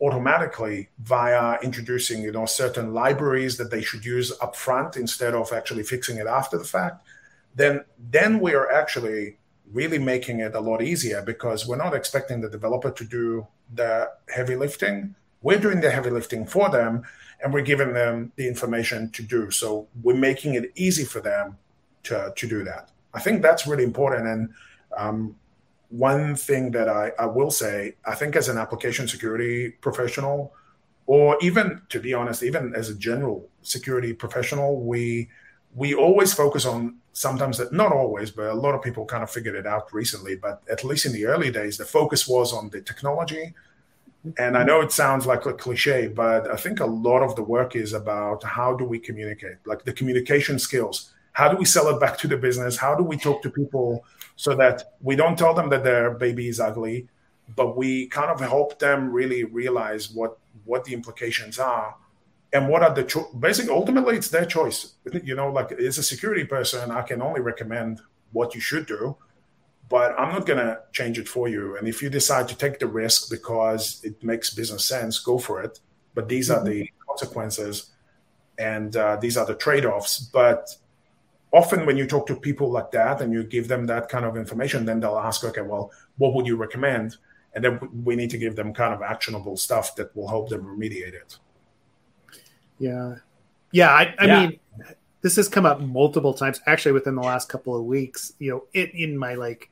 automatically 0.00 0.88
via 1.00 1.58
introducing 1.62 2.22
you 2.22 2.30
know 2.30 2.46
certain 2.46 2.92
libraries 2.92 3.56
that 3.56 3.70
they 3.70 3.82
should 3.82 4.04
use 4.04 4.30
upfront 4.38 4.96
instead 4.96 5.34
of 5.34 5.52
actually 5.52 5.82
fixing 5.82 6.18
it 6.18 6.26
after 6.26 6.58
the 6.58 6.64
fact 6.64 7.06
then 7.54 7.82
then 8.10 8.38
we 8.38 8.52
are 8.52 8.70
actually 8.70 9.38
really 9.72 9.98
making 9.98 10.40
it 10.40 10.54
a 10.54 10.60
lot 10.60 10.82
easier 10.82 11.22
because 11.22 11.66
we're 11.66 11.76
not 11.76 11.94
expecting 11.94 12.40
the 12.40 12.48
developer 12.48 12.90
to 12.90 13.04
do 13.04 13.46
the 13.74 14.10
heavy 14.34 14.56
lifting. 14.56 15.14
We're 15.42 15.58
doing 15.58 15.80
the 15.80 15.90
heavy 15.90 16.10
lifting 16.10 16.46
for 16.46 16.70
them 16.70 17.04
and 17.42 17.52
we're 17.52 17.62
giving 17.62 17.92
them 17.92 18.32
the 18.36 18.46
information 18.46 19.10
to 19.10 19.22
do. 19.22 19.50
So 19.50 19.88
we're 20.02 20.16
making 20.16 20.54
it 20.54 20.72
easy 20.74 21.04
for 21.04 21.20
them 21.20 21.58
to, 22.04 22.32
to 22.34 22.48
do 22.48 22.64
that. 22.64 22.90
I 23.12 23.20
think 23.20 23.42
that's 23.42 23.66
really 23.66 23.84
important. 23.84 24.26
And 24.26 24.50
um, 24.96 25.36
one 25.88 26.36
thing 26.36 26.70
that 26.72 26.88
I, 26.88 27.12
I 27.18 27.26
will 27.26 27.50
say, 27.50 27.96
I 28.04 28.14
think 28.14 28.36
as 28.36 28.48
an 28.48 28.58
application 28.58 29.08
security 29.08 29.70
professional, 29.70 30.52
or 31.06 31.38
even 31.40 31.82
to 31.88 32.00
be 32.00 32.14
honest, 32.14 32.42
even 32.42 32.74
as 32.74 32.88
a 32.88 32.94
general 32.94 33.48
security 33.62 34.12
professional, 34.12 34.80
we 34.80 35.28
we 35.76 35.94
always 35.94 36.32
focus 36.32 36.64
on 36.64 36.96
sometimes 37.12 37.58
that 37.58 37.72
not 37.72 37.92
always, 37.92 38.30
but 38.30 38.46
a 38.46 38.54
lot 38.54 38.74
of 38.74 38.82
people 38.82 39.04
kind 39.04 39.22
of 39.22 39.30
figured 39.30 39.54
it 39.54 39.66
out 39.66 39.92
recently. 39.92 40.34
But 40.34 40.62
at 40.70 40.82
least 40.82 41.04
in 41.04 41.12
the 41.12 41.26
early 41.26 41.50
days, 41.50 41.76
the 41.76 41.84
focus 41.84 42.26
was 42.26 42.52
on 42.52 42.70
the 42.70 42.80
technology. 42.80 43.54
And 44.38 44.56
I 44.56 44.64
know 44.64 44.80
it 44.80 44.90
sounds 44.90 45.26
like 45.26 45.44
a 45.46 45.52
cliche, 45.52 46.08
but 46.08 46.50
I 46.50 46.56
think 46.56 46.80
a 46.80 46.86
lot 46.86 47.22
of 47.22 47.36
the 47.36 47.42
work 47.42 47.76
is 47.76 47.92
about 47.92 48.42
how 48.42 48.74
do 48.74 48.84
we 48.84 48.98
communicate, 48.98 49.58
like 49.66 49.84
the 49.84 49.92
communication 49.92 50.58
skills. 50.58 51.12
How 51.32 51.48
do 51.48 51.56
we 51.58 51.66
sell 51.66 51.88
it 51.94 52.00
back 52.00 52.16
to 52.18 52.26
the 52.26 52.38
business? 52.38 52.78
How 52.78 52.94
do 52.94 53.04
we 53.04 53.18
talk 53.18 53.42
to 53.42 53.50
people 53.50 54.04
so 54.34 54.56
that 54.56 54.94
we 55.00 55.14
don't 55.14 55.38
tell 55.38 55.54
them 55.54 55.68
that 55.70 55.84
their 55.84 56.10
baby 56.10 56.48
is 56.48 56.58
ugly, 56.58 57.06
but 57.54 57.76
we 57.76 58.08
kind 58.08 58.30
of 58.30 58.40
help 58.40 58.78
them 58.78 59.12
really 59.12 59.44
realize 59.44 60.10
what 60.10 60.38
what 60.64 60.84
the 60.84 60.94
implications 60.94 61.58
are 61.58 61.94
and 62.52 62.68
what 62.68 62.82
are 62.82 62.94
the 62.94 63.04
cho- 63.04 63.30
basically 63.38 63.72
ultimately 63.72 64.16
it's 64.16 64.28
their 64.28 64.44
choice. 64.46 64.94
You 65.22 65.34
know 65.34 65.50
like 65.52 65.72
as 65.72 65.98
a 65.98 66.02
security 66.02 66.44
person 66.44 66.90
i 66.90 67.02
can 67.02 67.22
only 67.22 67.40
recommend 67.40 68.00
what 68.32 68.54
you 68.54 68.60
should 68.60 68.86
do 68.86 69.16
but 69.88 70.18
i'm 70.18 70.30
not 70.32 70.46
going 70.46 70.58
to 70.58 70.80
change 70.92 71.18
it 71.18 71.28
for 71.28 71.48
you. 71.48 71.76
And 71.76 71.86
if 71.86 72.02
you 72.02 72.10
decide 72.10 72.48
to 72.48 72.56
take 72.56 72.78
the 72.78 72.86
risk 72.86 73.30
because 73.30 74.00
it 74.02 74.22
makes 74.22 74.50
business 74.50 74.84
sense 74.84 75.18
go 75.18 75.38
for 75.38 75.62
it. 75.62 75.80
But 76.14 76.28
these 76.28 76.48
mm-hmm. 76.48 76.60
are 76.60 76.64
the 76.64 76.90
consequences 77.08 77.92
and 78.58 78.96
uh, 78.96 79.16
these 79.16 79.36
are 79.36 79.46
the 79.46 79.54
trade-offs. 79.54 80.18
But 80.18 80.74
often 81.52 81.86
when 81.86 81.96
you 81.96 82.06
talk 82.06 82.26
to 82.26 82.36
people 82.36 82.70
like 82.70 82.90
that 82.92 83.20
and 83.20 83.32
you 83.32 83.44
give 83.44 83.68
them 83.68 83.86
that 83.86 84.08
kind 84.08 84.24
of 84.24 84.36
information 84.36 84.84
then 84.84 84.98
they'll 85.00 85.18
ask 85.18 85.44
okay 85.44 85.62
well 85.62 85.92
what 86.18 86.34
would 86.34 86.46
you 86.46 86.56
recommend? 86.56 87.16
And 87.54 87.64
then 87.64 87.78
we 88.04 88.16
need 88.16 88.30
to 88.30 88.38
give 88.38 88.56
them 88.56 88.74
kind 88.74 88.92
of 88.92 89.02
actionable 89.02 89.56
stuff 89.56 89.94
that 89.96 90.14
will 90.16 90.28
help 90.28 90.48
them 90.48 90.62
remediate 90.64 91.14
it 91.14 91.38
yeah. 92.78 93.16
Yeah 93.72 93.90
i, 93.90 94.14
I 94.18 94.26
yeah. 94.26 94.46
mean 94.48 94.58
this 95.22 95.36
has 95.36 95.48
come 95.48 95.66
up 95.66 95.80
multiple 95.80 96.34
times 96.34 96.60
actually 96.66 96.92
within 96.92 97.14
the 97.14 97.22
last 97.22 97.48
couple 97.48 97.76
of 97.76 97.84
weeks 97.84 98.32
you 98.38 98.50
know 98.50 98.64
it 98.72 98.94
in 98.94 99.16
my 99.16 99.34
like 99.34 99.70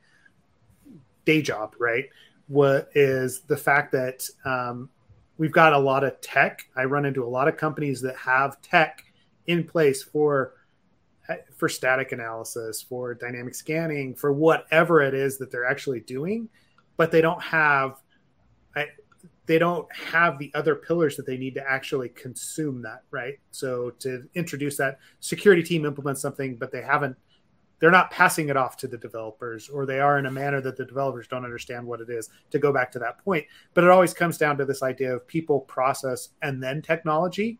day 1.25 1.41
job 1.41 1.75
right? 1.79 2.05
What 2.47 2.89
is 2.93 3.41
the 3.41 3.57
fact 3.57 3.91
that 3.93 4.27
um, 4.45 4.89
we've 5.37 5.51
got 5.51 5.73
a 5.73 5.77
lot 5.77 6.03
of 6.03 6.21
tech. 6.21 6.67
I 6.75 6.85
run 6.85 7.05
into 7.05 7.23
a 7.23 7.27
lot 7.27 7.47
of 7.47 7.57
companies 7.57 8.01
that 8.01 8.15
have 8.17 8.61
tech 8.61 9.03
in 9.47 9.63
place 9.63 10.03
for 10.03 10.53
for 11.55 11.67
static 11.67 12.11
analysis, 12.11 12.83
for 12.83 13.15
dynamic 13.15 13.55
scanning, 13.55 14.13
for 14.13 14.31
whatever 14.31 15.01
it 15.01 15.15
is 15.15 15.39
that 15.39 15.51
they're 15.51 15.65
actually 15.65 16.01
doing, 16.01 16.47
but 16.97 17.11
they 17.11 17.19
don't 17.19 17.41
have 17.41 17.99
they 19.45 19.59
don't 19.59 19.87
have 19.93 20.39
the 20.39 20.51
other 20.55 20.75
pillars 20.75 21.15
that 21.17 21.25
they 21.25 21.37
need 21.37 21.53
to 21.55 21.69
actually 21.69 22.09
consume 22.09 22.81
that, 22.81 23.03
right? 23.11 23.35
So 23.51 23.91
to 23.99 24.27
introduce 24.33 24.77
that 24.77 24.99
security 25.19 25.61
team 25.61 25.85
implements 25.85 26.21
something, 26.21 26.55
but 26.55 26.71
they 26.71 26.81
haven't 26.81 27.15
they're 27.79 27.91
not 27.91 28.09
passing 28.09 28.49
it 28.49 28.57
off 28.57 28.77
to 28.77 28.87
the 28.87 28.97
developers 28.97 29.69
or 29.69 29.85
they 29.85 29.99
are 29.99 30.17
in 30.17 30.25
a 30.25 30.31
manner 30.31 30.61
that 30.61 30.77
the 30.77 30.85
developers 30.85 31.27
don't 31.27 31.43
understand 31.43 31.85
what 31.85 32.01
it 32.01 32.09
is 32.09 32.29
to 32.49 32.59
go 32.59 32.71
back 32.71 32.91
to 32.91 32.99
that 32.99 33.23
point 33.23 33.45
but 33.73 33.83
it 33.83 33.89
always 33.89 34.13
comes 34.13 34.37
down 34.37 34.57
to 34.57 34.65
this 34.65 34.81
idea 34.81 35.13
of 35.13 35.27
people 35.27 35.59
process 35.61 36.29
and 36.41 36.63
then 36.63 36.81
technology 36.81 37.59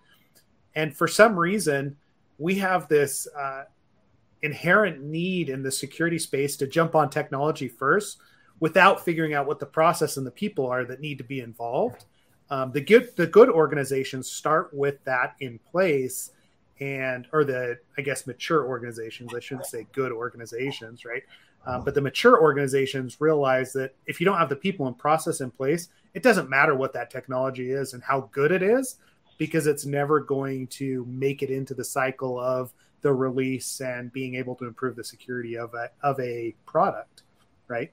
and 0.76 0.96
for 0.96 1.08
some 1.08 1.38
reason 1.38 1.96
we 2.38 2.56
have 2.56 2.88
this 2.88 3.28
uh, 3.38 3.64
inherent 4.42 5.02
need 5.04 5.50
in 5.50 5.62
the 5.62 5.72
security 5.72 6.20
space 6.20 6.56
to 6.58 6.68
jump 6.68 6.96
on 6.96 7.10
technology 7.10 7.68
first 7.68 8.18
without 8.60 9.04
figuring 9.04 9.34
out 9.34 9.48
what 9.48 9.60
the 9.60 9.66
process 9.66 10.18
and 10.18 10.26
the 10.26 10.32
people 10.32 10.68
are 10.68 10.86
that 10.86 11.02
need 11.02 11.18
to 11.18 11.24
be 11.24 11.40
involved. 11.40 12.06
Um, 12.50 12.72
the 12.72 12.82
good 12.82 13.16
the 13.16 13.28
good 13.28 13.50
organizations 13.50 14.30
start 14.30 14.74
with 14.74 15.04
that 15.06 15.36
in 15.40 15.60
place 15.72 16.32
and 16.82 17.26
or 17.32 17.46
the 17.46 17.80
i 17.98 18.02
guess 18.02 18.28
mature 18.28 18.68
organizations 18.68 19.34
i 19.34 19.40
shouldn't 19.40 19.66
say 19.66 19.88
good 19.94 20.12
organizations 20.12 21.06
right 21.06 21.24
um, 21.66 21.86
but 21.86 21.96
the 21.96 22.02
mature 22.02 22.42
organizations 22.42 23.22
realize 23.22 23.72
that 23.72 23.96
if 24.08 24.20
you 24.20 24.26
don't 24.26 24.38
have 24.38 24.50
the 24.50 24.56
people 24.58 24.86
and 24.86 24.98
process 24.98 25.40
in 25.40 25.50
place 25.50 25.88
it 26.14 26.22
doesn't 26.22 26.50
matter 26.50 26.76
what 26.76 26.92
that 26.92 27.10
technology 27.10 27.72
is 27.72 27.94
and 27.94 28.04
how 28.04 28.30
good 28.34 28.52
it 28.52 28.62
is 28.62 28.98
because 29.38 29.68
it's 29.68 29.86
never 29.86 30.20
going 30.20 30.68
to 30.68 31.06
make 31.08 31.42
it 31.42 31.50
into 31.50 31.74
the 31.74 31.84
cycle 31.84 32.40
of 32.40 32.74
the 33.02 33.14
release 33.14 33.82
and 33.82 34.12
being 34.12 34.36
able 34.36 34.56
to 34.56 34.66
improve 34.66 34.96
the 34.96 35.04
security 35.04 35.56
of 35.56 35.74
a 35.76 35.90
of 36.02 36.20
a 36.20 36.56
product, 36.66 37.24
right? 37.68 37.92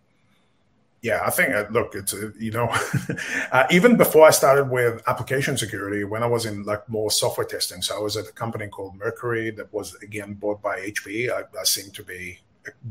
Yeah, 1.02 1.20
I 1.26 1.30
think 1.30 1.52
uh, 1.52 1.66
look, 1.70 1.96
it's 1.96 2.14
uh, 2.14 2.30
you 2.38 2.52
know, 2.52 2.68
uh, 3.52 3.64
even 3.72 3.96
before 3.96 4.24
I 4.24 4.30
started 4.30 4.70
with 4.70 5.02
application 5.08 5.58
security, 5.58 6.04
when 6.04 6.22
I 6.22 6.26
was 6.26 6.46
in 6.46 6.62
like 6.62 6.88
more 6.88 7.10
software 7.10 7.46
testing, 7.46 7.82
so 7.82 7.96
I 7.96 8.00
was 8.00 8.16
at 8.16 8.28
a 8.28 8.32
company 8.32 8.68
called 8.68 8.96
Mercury 8.96 9.50
that 9.50 9.72
was 9.72 9.96
again 9.96 10.34
bought 10.34 10.62
by 10.62 10.78
HP. 10.78 11.28
I, 11.28 11.42
I 11.58 11.64
seem 11.64 11.90
to 11.90 12.04
be 12.04 12.38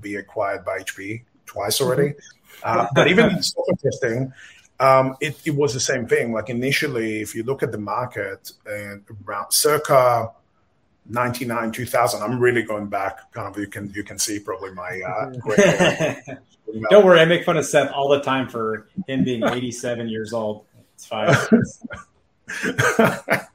be 0.02 0.15
acquired 0.15 0.65
by 0.65 0.80
HP 0.80 1.24
twice 1.45 1.80
already. 1.80 2.10
Mm-hmm. 2.10 2.80
Uh, 2.80 2.88
but 2.93 3.08
even 3.08 3.30
in 3.30 3.41
software 3.41 3.78
testing, 3.82 4.34
um, 4.82 5.15
it, 5.21 5.39
it, 5.45 5.56
was 5.56 5.74
the 5.74 5.80
same 5.80 6.06
thing. 6.06 6.34
Like 6.34 6.50
initially, 6.50 7.21
if 7.21 7.34
you 7.34 7.43
look 7.43 7.63
at 7.63 7.71
the 7.71 7.78
market 7.78 8.52
and 8.65 9.04
around 9.26 9.54
circa 9.54 10.32
99, 11.09 11.71
2000, 11.71 12.21
I'm 12.21 12.39
really 12.39 12.63
going 12.63 12.87
back. 12.87 13.31
Kind 13.31 13.47
of, 13.47 13.59
you 13.59 13.67
can 13.67 13.91
you 13.95 14.03
can 14.03 14.17
see 14.17 14.39
probably 14.39 14.73
my. 14.73 15.01
Uh, 15.01 15.31
Don't 16.89 17.05
worry, 17.05 17.19
I 17.19 17.25
make 17.25 17.43
fun 17.43 17.57
of 17.57 17.65
Seth 17.65 17.91
all 17.91 18.07
the 18.07 18.21
time 18.21 18.47
for 18.47 18.87
him 19.07 19.23
being 19.23 19.43
87 19.43 20.07
years 20.07 20.31
old. 20.31 20.65
It's 20.95 21.05
fine. 21.05 21.35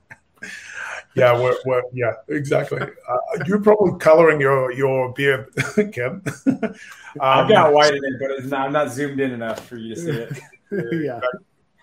yeah, 1.15 1.41
we're, 1.41 1.57
we're, 1.65 1.83
yeah, 1.95 2.13
exactly. 2.29 2.83
Uh, 2.83 3.17
you're 3.47 3.61
probably 3.61 3.99
coloring 3.99 4.41
your 4.41 4.71
your 4.73 5.13
beard, 5.15 5.49
Ken. 5.93 6.21
um, 6.47 6.75
I've 7.21 7.49
got 7.49 7.73
white 7.73 7.95
in 7.95 8.05
it, 8.05 8.15
but 8.21 8.45
not, 8.47 8.67
I'm 8.67 8.73
not 8.73 8.91
zoomed 8.91 9.21
in 9.21 9.33
enough 9.33 9.67
for 9.67 9.77
you 9.77 9.95
to 9.95 10.01
see 10.01 10.11
it. 10.11 10.39
yeah. 11.05 11.21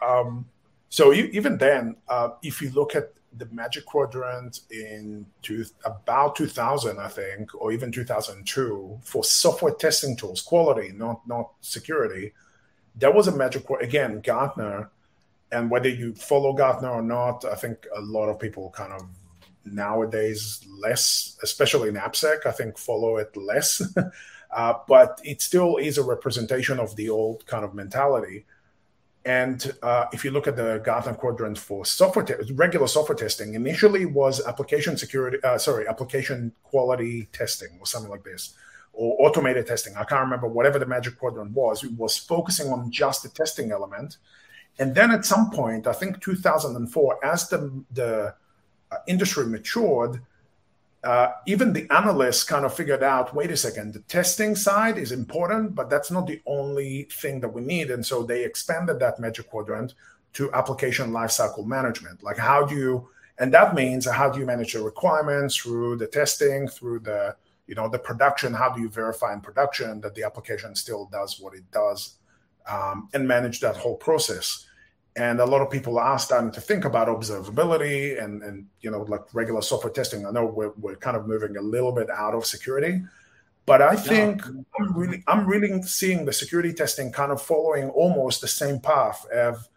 Um, 0.08 0.46
so 0.90 1.12
you, 1.12 1.26
even 1.34 1.58
then, 1.58 1.96
uh, 2.08 2.30
if 2.44 2.62
you 2.62 2.70
look 2.72 2.96
at 2.96 3.12
the 3.38 3.48
Magic 3.52 3.86
Quadrant 3.86 4.62
in 4.72 5.26
two, 5.42 5.66
about 5.86 6.36
2000, 6.36 7.00
I 7.00 7.08
think, 7.08 7.54
or 7.56 7.72
even 7.72 7.92
2002, 7.92 9.00
for 9.04 9.24
software 9.24 9.74
testing 9.74 10.16
tools, 10.16 10.42
quality, 10.42 10.92
not 10.94 11.28
not 11.28 11.52
security, 11.62 12.34
there 12.96 13.12
was 13.12 13.28
a 13.28 13.36
Magic 13.36 13.66
Quadrant 13.66 13.90
again, 13.90 14.22
Gartner, 14.22 14.90
and 15.52 15.70
whether 15.70 15.90
you 15.90 16.14
follow 16.16 16.54
Gartner 16.54 16.90
or 16.90 17.02
not, 17.02 17.46
I 17.46 17.56
think 17.56 17.86
a 17.96 18.02
lot 18.02 18.30
of 18.30 18.40
people 18.40 18.72
kind 18.72 18.94
of 18.94 19.04
nowadays 19.66 20.66
less, 20.80 21.38
especially 21.44 21.90
in 21.90 21.96
AppSec, 21.96 22.46
I 22.46 22.52
think 22.52 22.78
follow 22.78 23.18
it 23.18 23.36
less. 23.38 23.82
uh, 24.52 24.74
but 24.88 25.22
it 25.24 25.42
still 25.42 25.78
is 25.78 25.98
a 25.98 26.04
representation 26.04 26.80
of 26.80 26.96
the 26.96 27.10
old 27.10 27.46
kind 27.46 27.64
of 27.64 27.74
mentality. 27.74 28.46
And 29.26 29.74
uh, 29.82 30.08
if 30.12 30.26
you 30.26 30.32
look 30.32 30.48
at 30.48 30.58
the 30.58 30.82
Gartner 30.84 31.14
quadrant 31.14 31.58
for 31.58 31.86
software, 31.86 32.26
te- 32.26 32.54
regular 32.54 32.88
software 32.88 33.16
testing, 33.16 33.54
initially 33.54 34.06
was 34.06 34.46
application 34.46 34.98
security, 34.98 35.38
uh, 35.44 35.58
sorry, 35.58 35.88
application 35.88 36.52
quality 36.64 37.30
testing 37.32 37.70
or 37.80 37.86
something 37.86 38.12
like 38.12 38.24
this, 38.24 38.54
or 38.92 39.16
automated 39.26 39.66
testing. 39.66 39.96
I 39.96 40.04
can't 40.04 40.22
remember 40.22 40.48
whatever 40.48 40.78
the 40.78 40.86
magic 40.86 41.18
quadrant 41.18 41.52
was. 41.52 41.86
It 41.86 41.94
was 41.94 42.18
focusing 42.18 42.68
on 42.72 42.92
just 42.92 43.24
the 43.24 43.30
testing 43.30 43.72
element. 43.72 44.18
And 44.78 44.94
then 44.94 45.12
at 45.12 45.26
some 45.26 45.52
point, 45.52 45.88
I 45.88 45.94
think 45.94 46.22
2004, 46.22 47.26
as 47.26 47.48
the, 47.48 47.84
the 47.94 48.36
uh, 48.92 48.98
industry 49.08 49.46
matured, 49.46 50.22
uh, 51.04 51.34
even 51.46 51.74
the 51.74 51.86
analysts 51.92 52.44
kind 52.44 52.66
of 52.66 52.74
figured 52.74 53.04
out 53.04 53.36
wait 53.36 53.52
a 53.52 53.58
second 53.58 53.94
the 53.94 54.00
testing 54.02 54.56
side 54.56 54.98
is 54.98 55.12
important 55.12 55.76
but 55.76 55.90
that's 55.90 56.10
not 56.10 56.26
the 56.28 56.42
only 56.46 57.04
thing 57.12 57.40
that 57.42 57.50
we 57.50 57.62
need. 57.62 57.92
And 57.92 58.06
so 58.06 58.24
they 58.24 58.44
expanded 58.46 59.00
that 59.00 59.20
magic 59.20 59.50
quadrant 59.50 59.96
to 60.34 60.52
application 60.54 61.12
lifecycle 61.12 61.66
management. 61.66 62.24
Like 62.24 62.38
how 62.38 62.66
do 62.66 62.76
you 62.76 63.10
and 63.40 63.54
that 63.54 63.76
means 63.76 64.06
how 64.06 64.30
do 64.30 64.40
you 64.40 64.46
manage 64.46 64.74
the 64.74 64.82
requirements 64.82 65.56
through 65.58 65.98
the 65.98 66.08
testing 66.08 66.68
through 66.68 67.00
the 67.00 67.36
you 67.68 67.76
know 67.76 67.90
the 67.90 68.00
production? 68.00 68.54
How 68.54 68.70
do 68.70 68.82
you 68.82 68.90
verify 68.90 69.34
in 69.34 69.42
production 69.42 70.00
that 70.02 70.16
the 70.16 70.24
application 70.24 70.76
still 70.76 71.10
does 71.12 71.40
what 71.40 71.54
it 71.54 71.70
does 71.72 72.16
um, 72.70 73.10
and 73.14 73.28
manage 73.28 73.60
that 73.60 73.76
whole 73.76 73.96
process 73.96 74.68
and 75.16 75.40
a 75.40 75.46
lot 75.46 75.62
of 75.62 75.70
people 75.70 76.00
are 76.00 76.18
starting 76.18 76.52
to 76.52 76.62
think 76.62 76.86
about 76.86 77.08
observability 77.08 78.22
and 78.24 78.44
and 78.44 78.68
you 78.82 78.92
know 78.92 79.02
like 79.04 79.22
regular 79.34 79.62
software 79.62 79.94
testing. 79.94 80.26
I 80.26 80.32
know 80.32 80.46
we're, 80.46 80.74
we're 80.78 80.96
kind 80.96 81.18
of 81.18 81.28
moving 81.28 81.58
a 81.58 81.62
little 81.62 81.92
bit 81.92 82.10
out 82.10 82.34
of 82.34 82.46
security 82.46 83.02
but 83.66 83.82
i 83.82 83.96
think 83.96 84.42
yeah. 84.46 84.62
i'm 84.78 84.98
really 84.98 85.24
i'm 85.28 85.46
really 85.48 85.82
seeing 85.84 86.26
the 86.26 86.34
security 86.34 86.74
testing 86.74 87.14
kind 87.14 87.32
of 87.32 87.42
following 87.42 87.90
almost 87.92 88.42
the 88.42 88.48
same 88.48 88.78
path 88.78 89.26
of, 89.32 89.70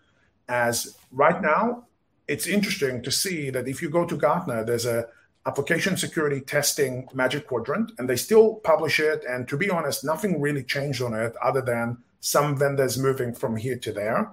as 0.49 0.97
right 1.12 1.41
now 1.41 1.84
it's 2.26 2.49
interesting 2.49 3.01
to 3.01 3.12
see 3.12 3.49
that 3.51 3.68
if 3.68 3.80
you 3.80 3.89
go 3.89 4.05
to 4.05 4.16
gartner 4.16 4.64
there's 4.64 4.87
a 4.87 5.07
application 5.47 5.97
security 5.97 6.41
testing 6.41 7.09
magic 7.14 7.47
quadrant 7.47 7.93
and 7.99 8.11
they 8.11 8.16
still 8.16 8.57
publish 8.57 8.99
it. 8.99 9.24
And 9.28 9.49
to 9.49 9.57
be 9.57 9.70
honest 9.70 10.05
nothing 10.05 10.41
really 10.41 10.64
changed 10.64 11.01
on 11.01 11.14
it 11.14 11.34
other 11.43 11.62
than 11.62 11.99
some 12.20 12.59
vendors 12.59 12.99
moving 12.99 13.32
from 13.32 13.57
here 13.57 13.78
to 13.78 13.93
there, 13.93 14.30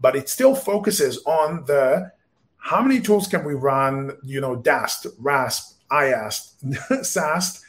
but 0.00 0.16
it 0.16 0.28
still 0.28 0.54
focuses 0.54 1.18
on 1.24 1.64
the 1.66 2.12
how 2.58 2.82
many 2.82 3.00
tools 3.00 3.28
can 3.28 3.44
we 3.44 3.54
run, 3.54 4.16
you 4.24 4.40
know, 4.40 4.56
DAST, 4.56 5.06
RASP, 5.18 5.74
IAST, 5.90 7.04
SAST 7.04 7.64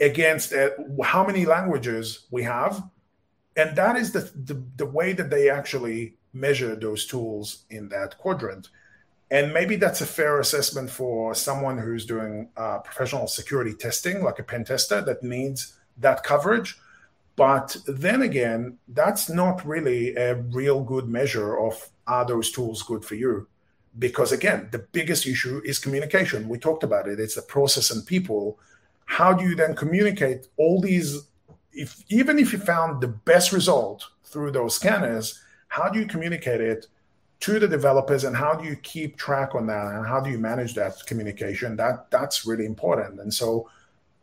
against 0.00 0.52
uh, 0.52 0.70
how 1.04 1.24
many 1.24 1.46
languages 1.46 2.26
we 2.30 2.42
have. 2.42 2.82
And 3.56 3.76
that 3.76 3.96
is 3.96 4.12
the, 4.12 4.30
the, 4.34 4.62
the 4.76 4.86
way 4.86 5.12
that 5.12 5.30
they 5.30 5.48
actually 5.48 6.14
measure 6.32 6.74
those 6.74 7.06
tools 7.06 7.64
in 7.70 7.88
that 7.90 8.18
quadrant. 8.18 8.68
And 9.30 9.54
maybe 9.54 9.76
that's 9.76 10.00
a 10.00 10.06
fair 10.06 10.40
assessment 10.40 10.90
for 10.90 11.34
someone 11.34 11.78
who's 11.78 12.04
doing 12.04 12.50
uh, 12.56 12.78
professional 12.78 13.26
security 13.26 13.74
testing, 13.74 14.22
like 14.22 14.38
a 14.38 14.42
pen 14.42 14.64
tester 14.64 15.00
that 15.02 15.22
needs 15.22 15.74
that 15.98 16.22
coverage. 16.22 16.76
But 17.36 17.76
then 17.86 18.22
again, 18.22 18.78
that's 18.88 19.30
not 19.30 19.66
really 19.66 20.14
a 20.16 20.36
real 20.36 20.82
good 20.82 21.08
measure 21.08 21.58
of 21.58 21.88
are 22.06 22.26
those 22.26 22.50
tools 22.50 22.82
good 22.82 23.04
for 23.04 23.14
you? 23.14 23.48
Because 23.98 24.32
again, 24.32 24.68
the 24.72 24.80
biggest 24.92 25.26
issue 25.26 25.60
is 25.64 25.78
communication. 25.78 26.48
We 26.48 26.58
talked 26.58 26.82
about 26.82 27.08
it. 27.08 27.20
It's 27.20 27.34
the 27.34 27.42
process 27.42 27.90
and 27.90 28.06
people. 28.06 28.58
How 29.04 29.32
do 29.32 29.44
you 29.44 29.54
then 29.54 29.74
communicate 29.74 30.48
all 30.56 30.80
these? 30.80 31.28
If 31.72 32.02
even 32.08 32.38
if 32.38 32.52
you 32.52 32.58
found 32.58 33.00
the 33.00 33.08
best 33.08 33.52
result 33.52 34.06
through 34.24 34.52
those 34.52 34.74
scanners, 34.74 35.40
how 35.68 35.88
do 35.88 35.98
you 35.98 36.06
communicate 36.06 36.60
it 36.60 36.86
to 37.40 37.58
the 37.58 37.66
developers 37.66 38.24
and 38.24 38.36
how 38.36 38.54
do 38.54 38.64
you 38.64 38.76
keep 38.76 39.16
track 39.16 39.54
on 39.54 39.66
that 39.66 39.86
and 39.94 40.06
how 40.06 40.20
do 40.20 40.30
you 40.30 40.38
manage 40.38 40.74
that 40.74 40.94
communication? 41.06 41.76
That 41.76 42.10
that's 42.10 42.46
really 42.46 42.66
important. 42.66 43.20
And 43.20 43.32
so 43.32 43.68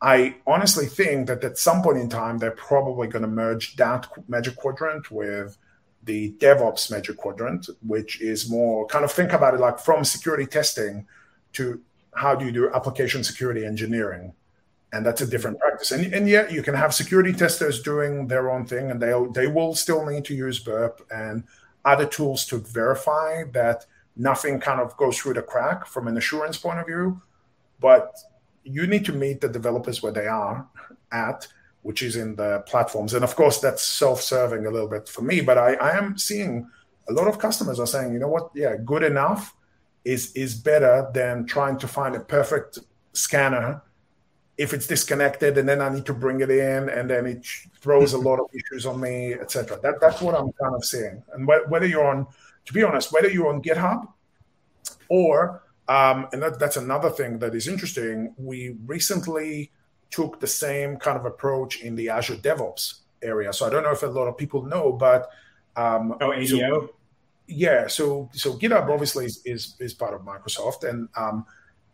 I 0.02 0.36
honestly 0.48 0.86
think 0.86 1.28
that 1.28 1.44
at 1.44 1.58
some 1.58 1.82
point 1.82 1.98
in 1.98 2.10
time, 2.10 2.38
they're 2.38 2.52
probably 2.52 3.08
going 3.08 3.24
to 3.24 3.28
merge 3.28 3.76
that 3.76 4.08
Magic 4.30 4.56
Quadrant 4.56 5.12
with 5.12 5.58
the 6.04 6.32
DevOps 6.40 6.90
Magic 6.90 7.18
Quadrant, 7.18 7.70
which 7.86 8.22
is 8.22 8.50
more 8.50 8.86
kind 8.88 9.04
of 9.04 9.12
think 9.12 9.34
about 9.34 9.54
it 9.54 9.60
like 9.60 9.80
from 9.80 10.06
security 10.06 10.46
testing 10.46 11.06
to 11.54 11.82
how 12.16 12.34
do 12.34 12.46
you 12.46 12.52
do 12.52 12.70
application 12.72 13.24
security 13.24 13.66
engineering. 13.66 14.34
And 14.92 15.06
that's 15.06 15.22
a 15.22 15.28
different 15.28 15.60
practice. 15.60 15.92
And, 15.92 16.12
and 16.14 16.28
yet 16.28 16.52
you 16.52 16.64
can 16.64 16.74
have 16.74 16.94
security 16.94 17.34
testers 17.34 17.82
doing 17.82 18.28
their 18.28 18.50
own 18.50 18.66
thing 18.66 18.90
and 18.90 19.02
they 19.02 19.14
they 19.34 19.48
will 19.48 19.76
still 19.76 20.06
need 20.06 20.26
to 20.26 20.34
use 20.34 20.60
Burp 20.60 21.06
and 21.12 21.44
other 21.86 22.06
tools 22.06 22.46
to 22.48 22.58
verify 22.58 23.44
that 23.52 23.86
nothing 24.16 24.60
kind 24.60 24.82
of 24.82 24.98
goes 24.98 25.18
through 25.18 25.34
the 25.34 25.42
crack 25.42 25.86
from 25.86 26.08
an 26.08 26.18
assurance 26.18 26.58
point 26.58 26.80
of 26.80 26.88
view. 26.88 27.22
But 27.80 28.18
you 28.70 28.88
need 28.88 29.06
to 29.06 29.14
meet 29.14 29.42
the 29.42 29.50
developers 29.50 30.02
where 30.02 30.12
they 30.12 30.28
are 30.28 30.68
at, 31.12 31.48
which 31.82 32.02
is 32.02 32.16
in 32.16 32.36
the 32.36 32.64
platforms. 32.68 33.14
And 33.14 33.24
of 33.24 33.36
course, 33.36 33.60
that's 33.60 33.84
self-serving 33.84 34.66
a 34.66 34.72
little 34.72 34.88
bit 34.88 35.08
for 35.08 35.22
me. 35.22 35.42
But 35.42 35.58
I, 35.58 35.74
I 35.76 35.98
am 35.98 36.18
seeing 36.18 36.70
a 37.10 37.14
lot 37.14 37.28
of 37.28 37.40
customers 37.40 37.80
are 37.80 37.88
saying, 37.88 38.14
you 38.14 38.20
know 38.20 38.28
what, 38.28 38.52
yeah, 38.54 38.76
good 38.84 39.04
enough 39.04 39.56
is 40.06 40.32
is 40.34 40.56
better 40.56 41.10
than 41.14 41.46
trying 41.46 41.78
to 41.78 41.88
find 41.88 42.16
a 42.16 42.20
perfect 42.20 42.80
scanner 43.14 43.82
if 44.58 44.74
it's 44.74 44.88
disconnected 44.88 45.58
and 45.58 45.68
then 45.68 45.82
I 45.82 45.90
need 45.90 46.06
to 46.06 46.14
bring 46.14 46.42
it 46.42 46.50
in 46.50 46.90
and 46.90 47.10
then 47.10 47.26
it 47.26 47.46
throws 47.80 48.14
a 48.14 48.18
lot 48.30 48.40
of 48.40 48.48
issues 48.54 48.86
on 48.86 49.00
me, 49.00 49.34
etc. 49.34 49.80
That 49.82 50.00
that's 50.00 50.22
what 50.22 50.36
I'm 50.36 50.52
kind 50.54 50.76
of 50.76 50.86
seeing. 50.86 51.24
And 51.34 51.50
wh- 51.50 51.70
whether 51.70 51.86
you're 51.86 52.06
on, 52.06 52.28
to 52.66 52.74
be 52.74 52.84
honest, 52.84 53.12
whether 53.12 53.30
you're 53.30 53.48
on 53.48 53.62
GitHub 53.62 54.08
or 55.10 55.64
um, 55.90 56.28
and 56.32 56.42
that, 56.44 56.60
that's 56.60 56.78
another 56.78 57.10
thing 57.10 57.40
that 57.40 57.56
is 57.56 57.68
interesting. 57.68 58.34
We 58.38 58.78
recently 58.86 59.72
took 60.12 60.40
the 60.40 60.48
same 60.48 60.98
kind 60.98 61.18
of 61.18 61.26
approach 61.26 61.82
in 61.82 61.96
the 61.96 62.10
Azure 62.10 62.36
DevOps 62.36 63.00
area. 63.24 63.52
So 63.52 63.66
I 63.66 63.72
don't 63.72 63.84
know 63.84 63.92
if 63.92 64.04
a 64.04 64.08
lot 64.08 64.28
of 64.28 64.38
people 64.38 64.64
know, 64.64 64.92
but 64.92 65.30
um, 65.76 66.16
oh, 66.22 66.32
ADO. 66.32 66.48
So, 66.48 66.90
yeah, 67.48 67.88
so 67.88 68.30
so 68.34 68.54
GitHub 68.54 68.88
obviously 68.90 69.26
is 69.26 69.42
is, 69.46 69.76
is 69.80 69.96
part 69.96 70.14
of 70.14 70.22
Microsoft, 70.22 70.88
and 70.88 71.10
um, 71.18 71.46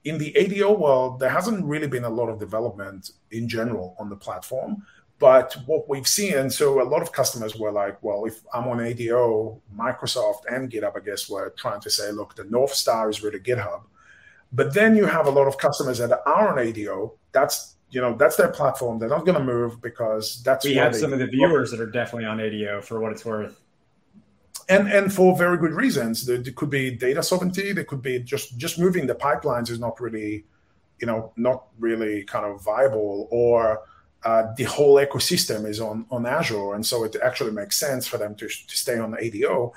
in 0.03 0.17
the 0.17 0.35
ADO 0.35 0.73
world, 0.73 1.19
there 1.21 1.29
hasn't 1.29 1.63
really 1.63 1.87
been 1.87 2.03
a 2.03 2.09
lot 2.09 2.27
of 2.27 2.37
development 2.37 3.11
in 3.31 3.47
general 3.47 3.95
on 3.97 4.09
the 4.09 4.15
platform. 4.17 4.85
But 5.18 5.55
what 5.66 5.88
we've 5.88 6.07
seen, 6.07 6.49
so 6.49 6.82
a 6.82 6.84
lot 6.84 7.01
of 7.01 7.11
customers 7.13 7.55
were 7.55 7.72
like, 7.72 8.01
well, 8.03 8.26
if 8.26 8.41
I'm 8.53 8.68
on 8.68 8.82
ADO, 8.82 9.61
Microsoft 9.74 10.41
and 10.49 10.70
GitHub, 10.70 10.97
I 10.97 10.99
guess, 11.05 11.30
were 11.30 11.53
trying 11.57 11.80
to 11.82 11.89
say, 11.89 12.11
look, 12.11 12.36
the 12.36 12.43
North 12.43 12.74
Star 12.74 13.09
is 13.09 13.24
really 13.24 13.39
GitHub. 13.39 13.84
But 14.51 14.74
then 14.74 14.95
you 14.95 15.05
have 15.05 15.28
a 15.28 15.30
lot 15.30 15.47
of 15.47 15.57
customers 15.57 15.99
that 15.99 16.11
are 16.26 16.49
on 16.49 16.59
ADO. 16.59 17.13
That's 17.32 17.76
you 17.91 18.01
know 18.01 18.16
that's 18.16 18.36
their 18.36 18.49
platform. 18.49 18.99
They're 18.99 19.09
not 19.09 19.26
going 19.26 19.38
to 19.38 19.43
move 19.43 19.82
because 19.82 20.41
that's 20.43 20.66
we 20.66 20.76
have 20.76 20.95
some 20.95 21.13
of 21.13 21.20
the 21.20 21.28
viewers 21.28 21.72
that 21.72 21.80
are 21.80 21.89
definitely 21.89 22.26
on 22.26 22.39
ADO 22.39 22.82
for 22.82 22.99
what 22.99 23.11
it's 23.11 23.24
worth, 23.26 23.61
and 24.70 24.91
and 24.91 25.13
for 25.13 25.36
very 25.38 25.57
good 25.57 25.72
reasons. 25.72 26.26
There, 26.26 26.38
there 26.38 26.53
could 26.53 26.70
be 26.70 26.91
data 26.91 27.24
sovereignty. 27.24 27.72
There 27.72 27.84
could 27.84 28.01
be 28.01 28.20
just 28.20 28.57
just 28.57 28.80
moving 28.80 29.07
the 29.07 29.16
pipelines 29.16 29.70
is 29.70 29.80
not 29.80 29.99
really, 29.99 30.45
you 30.99 31.07
know, 31.07 31.32
not 31.38 31.68
really 31.80 32.24
kind 32.24 32.45
of 32.45 32.63
viable 32.63 33.28
or 33.32 33.82
uh, 34.26 34.53
the 34.57 34.63
whole 34.63 34.95
ecosystem 34.95 35.67
is 35.67 35.80
on, 35.80 36.05
on 36.09 36.26
Azure. 36.26 36.73
And 36.73 36.86
so 36.86 37.03
it 37.03 37.15
actually 37.23 37.51
makes 37.51 37.78
sense 37.78 38.07
for 38.07 38.17
them 38.17 38.36
to, 38.36 38.47
to 38.47 38.78
stay 38.78 38.97
on 38.97 39.15
ADO. 39.17 39.71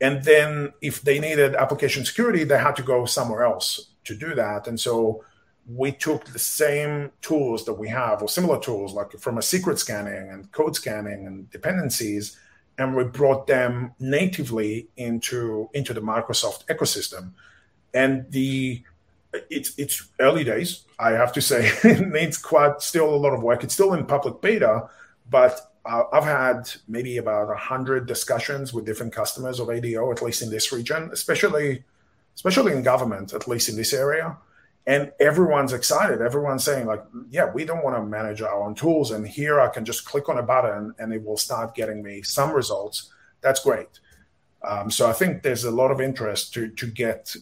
And 0.00 0.24
then 0.24 0.72
if 0.80 1.02
they 1.02 1.20
needed 1.20 1.54
application 1.54 2.04
security, 2.04 2.44
they 2.44 2.58
had 2.58 2.74
to 2.76 2.82
go 2.82 3.04
somewhere 3.04 3.44
else 3.44 3.90
to 4.04 4.16
do 4.16 4.34
that. 4.34 4.66
And 4.66 4.80
so 4.80 5.24
we 5.66 5.92
took 5.92 6.24
the 6.24 6.38
same 6.38 7.12
tools 7.20 7.64
that 7.66 7.74
we 7.74 7.88
have 7.88 8.22
or 8.22 8.28
similar 8.28 8.58
tools 8.58 8.94
like 8.94 9.12
from 9.20 9.38
a 9.38 9.42
secret 9.42 9.78
scanning 9.78 10.30
and 10.30 10.50
code 10.52 10.74
scanning 10.74 11.26
and 11.26 11.48
dependencies 11.50 12.36
and 12.78 12.96
we 12.96 13.04
brought 13.04 13.46
them 13.46 13.92
natively 14.00 14.88
into 14.96 15.68
into 15.72 15.94
the 15.94 16.00
microsoft 16.00 16.66
ecosystem 16.66 17.30
and 17.94 18.28
the 18.32 18.82
it's 19.50 19.78
it's 19.78 20.08
early 20.20 20.44
days. 20.44 20.84
I 20.98 21.12
have 21.12 21.32
to 21.34 21.40
say, 21.42 21.70
it 21.84 22.06
needs 22.08 22.36
quite 22.38 22.82
still 22.82 23.14
a 23.14 23.16
lot 23.16 23.32
of 23.32 23.42
work. 23.42 23.64
It's 23.64 23.74
still 23.74 23.94
in 23.94 24.06
public 24.06 24.40
beta, 24.40 24.88
but 25.30 25.72
uh, 25.84 26.04
I've 26.12 26.24
had 26.24 26.70
maybe 26.86 27.16
about 27.16 27.56
hundred 27.56 28.06
discussions 28.06 28.72
with 28.72 28.86
different 28.86 29.12
customers 29.12 29.58
of 29.60 29.70
ADO, 29.70 30.10
at 30.12 30.22
least 30.22 30.42
in 30.42 30.50
this 30.50 30.72
region, 30.72 31.10
especially 31.12 31.84
especially 32.34 32.72
in 32.72 32.82
government, 32.82 33.32
at 33.34 33.48
least 33.48 33.68
in 33.68 33.76
this 33.76 33.92
area. 33.92 34.36
And 34.86 35.12
everyone's 35.20 35.72
excited. 35.72 36.20
Everyone's 36.20 36.64
saying, 36.64 36.86
like, 36.86 37.04
yeah, 37.30 37.52
we 37.52 37.64
don't 37.64 37.84
want 37.84 37.94
to 37.94 38.02
manage 38.02 38.42
our 38.42 38.52
own 38.52 38.74
tools. 38.74 39.12
And 39.12 39.26
here 39.26 39.60
I 39.60 39.68
can 39.68 39.84
just 39.84 40.04
click 40.04 40.28
on 40.28 40.38
a 40.38 40.42
button 40.42 40.92
and 40.98 41.12
it 41.12 41.22
will 41.22 41.36
start 41.36 41.76
getting 41.76 42.02
me 42.02 42.22
some 42.22 42.50
results. 42.50 43.12
That's 43.42 43.62
great. 43.62 44.00
Um, 44.64 44.90
so 44.90 45.08
I 45.08 45.12
think 45.12 45.42
there's 45.42 45.64
a 45.64 45.70
lot 45.70 45.90
of 45.90 46.00
interest 46.00 46.54
to 46.54 46.68
to 46.68 46.86
get 46.86 47.36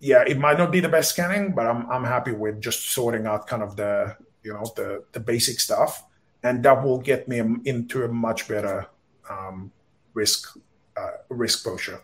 yeah, 0.00 0.24
it 0.26 0.38
might 0.38 0.58
not 0.58 0.70
be 0.70 0.80
the 0.80 0.88
best 0.88 1.10
scanning, 1.10 1.54
but 1.54 1.66
I'm 1.66 1.90
I'm 1.90 2.04
happy 2.04 2.32
with 2.32 2.60
just 2.60 2.90
sorting 2.90 3.26
out 3.26 3.46
kind 3.46 3.62
of 3.62 3.76
the 3.76 4.16
you 4.42 4.52
know 4.52 4.64
the 4.76 5.04
the 5.12 5.20
basic 5.20 5.60
stuff, 5.60 6.04
and 6.42 6.62
that 6.62 6.82
will 6.82 6.98
get 6.98 7.28
me 7.28 7.42
into 7.64 8.04
a 8.04 8.08
much 8.08 8.48
better 8.48 8.86
um, 9.28 9.72
risk 10.14 10.56
uh, 10.96 11.10
risk 11.28 11.64
posture. 11.64 12.00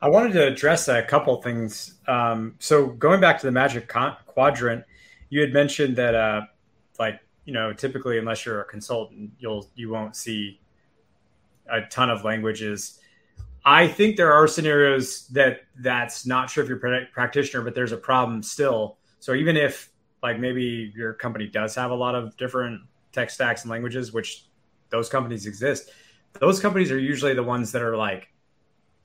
I 0.00 0.08
wanted 0.08 0.32
to 0.32 0.46
address 0.48 0.88
a 0.88 1.02
couple 1.02 1.40
things. 1.40 1.94
Um, 2.08 2.56
so 2.58 2.88
going 2.88 3.20
back 3.20 3.38
to 3.38 3.46
the 3.46 3.52
Magic 3.52 3.88
Quadrant, 4.26 4.84
you 5.30 5.40
had 5.40 5.52
mentioned 5.52 5.96
that 5.96 6.14
uh, 6.14 6.42
like 6.98 7.20
you 7.46 7.54
know 7.54 7.72
typically 7.72 8.18
unless 8.18 8.44
you're 8.44 8.60
a 8.60 8.64
consultant, 8.64 9.30
you'll 9.38 9.70
you 9.74 9.90
won't 9.90 10.14
see 10.14 10.60
a 11.70 11.82
ton 11.82 12.10
of 12.10 12.22
languages 12.22 12.98
I 13.64 13.86
think 13.86 14.16
there 14.16 14.32
are 14.32 14.48
scenarios 14.48 15.28
that 15.28 15.60
that's 15.78 16.26
not 16.26 16.50
sure 16.50 16.64
if 16.64 16.68
you're 16.68 16.94
a 16.94 17.06
practitioner, 17.12 17.62
but 17.62 17.74
there's 17.74 17.92
a 17.92 17.96
problem 17.96 18.42
still. 18.42 18.98
So 19.20 19.34
even 19.34 19.56
if 19.56 19.90
like 20.22 20.38
maybe 20.38 20.92
your 20.96 21.12
company 21.14 21.46
does 21.46 21.74
have 21.76 21.90
a 21.90 21.94
lot 21.94 22.14
of 22.14 22.36
different 22.36 22.82
tech 23.12 23.30
stacks 23.30 23.62
and 23.62 23.70
languages, 23.70 24.12
which 24.12 24.46
those 24.90 25.08
companies 25.08 25.46
exist, 25.46 25.90
those 26.40 26.60
companies 26.60 26.90
are 26.90 26.98
usually 26.98 27.34
the 27.34 27.42
ones 27.42 27.72
that 27.72 27.82
are 27.82 27.96
like, 27.96 28.28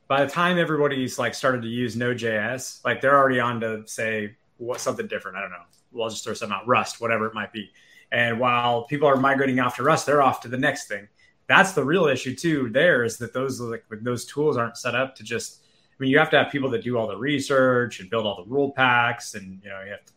by 0.07 0.23
the 0.23 0.31
time 0.31 0.57
everybody's 0.57 1.19
like 1.19 1.35
started 1.35 1.61
to 1.61 1.67
use 1.67 1.95
Node.js, 1.95 2.83
like 2.83 3.01
they're 3.01 3.17
already 3.17 3.39
on 3.39 3.59
to 3.59 3.83
say 3.85 4.37
what 4.57 4.79
something 4.79 5.07
different. 5.07 5.37
I 5.37 5.41
don't 5.41 5.51
know. 5.51 5.57
Well, 5.91 6.05
I'll 6.05 6.09
just 6.09 6.23
throw 6.23 6.33
something 6.33 6.55
out, 6.55 6.67
Rust, 6.67 6.99
whatever 6.99 7.27
it 7.27 7.33
might 7.33 7.51
be. 7.51 7.71
And 8.11 8.39
while 8.39 8.83
people 8.83 9.07
are 9.07 9.17
migrating 9.17 9.59
off 9.59 9.75
to 9.75 9.83
Rust, 9.83 10.05
they're 10.05 10.21
off 10.21 10.41
to 10.41 10.47
the 10.47 10.57
next 10.57 10.87
thing 10.87 11.09
that's 11.47 11.71
the 11.71 11.83
real 11.83 12.07
issue 12.07 12.35
too. 12.35 12.69
There 12.69 13.03
is 13.03 13.17
that 13.17 13.33
those 13.33 13.59
like 13.59 13.85
those 13.89 14.25
tools 14.25 14.57
aren't 14.57 14.77
set 14.77 14.95
up 14.95 15.15
to 15.15 15.23
just. 15.23 15.63
I 15.63 16.03
mean, 16.03 16.11
you 16.11 16.19
have 16.19 16.29
to 16.29 16.37
have 16.37 16.51
people 16.51 16.69
that 16.71 16.83
do 16.83 16.95
all 16.95 17.07
the 17.07 17.17
research 17.17 17.99
and 17.99 18.07
build 18.07 18.27
all 18.27 18.43
the 18.43 18.49
rule 18.51 18.71
packs, 18.71 19.33
and 19.33 19.59
you 19.63 19.69
know 19.69 19.81
you 19.81 19.91
have 19.91 20.05
to 20.05 20.13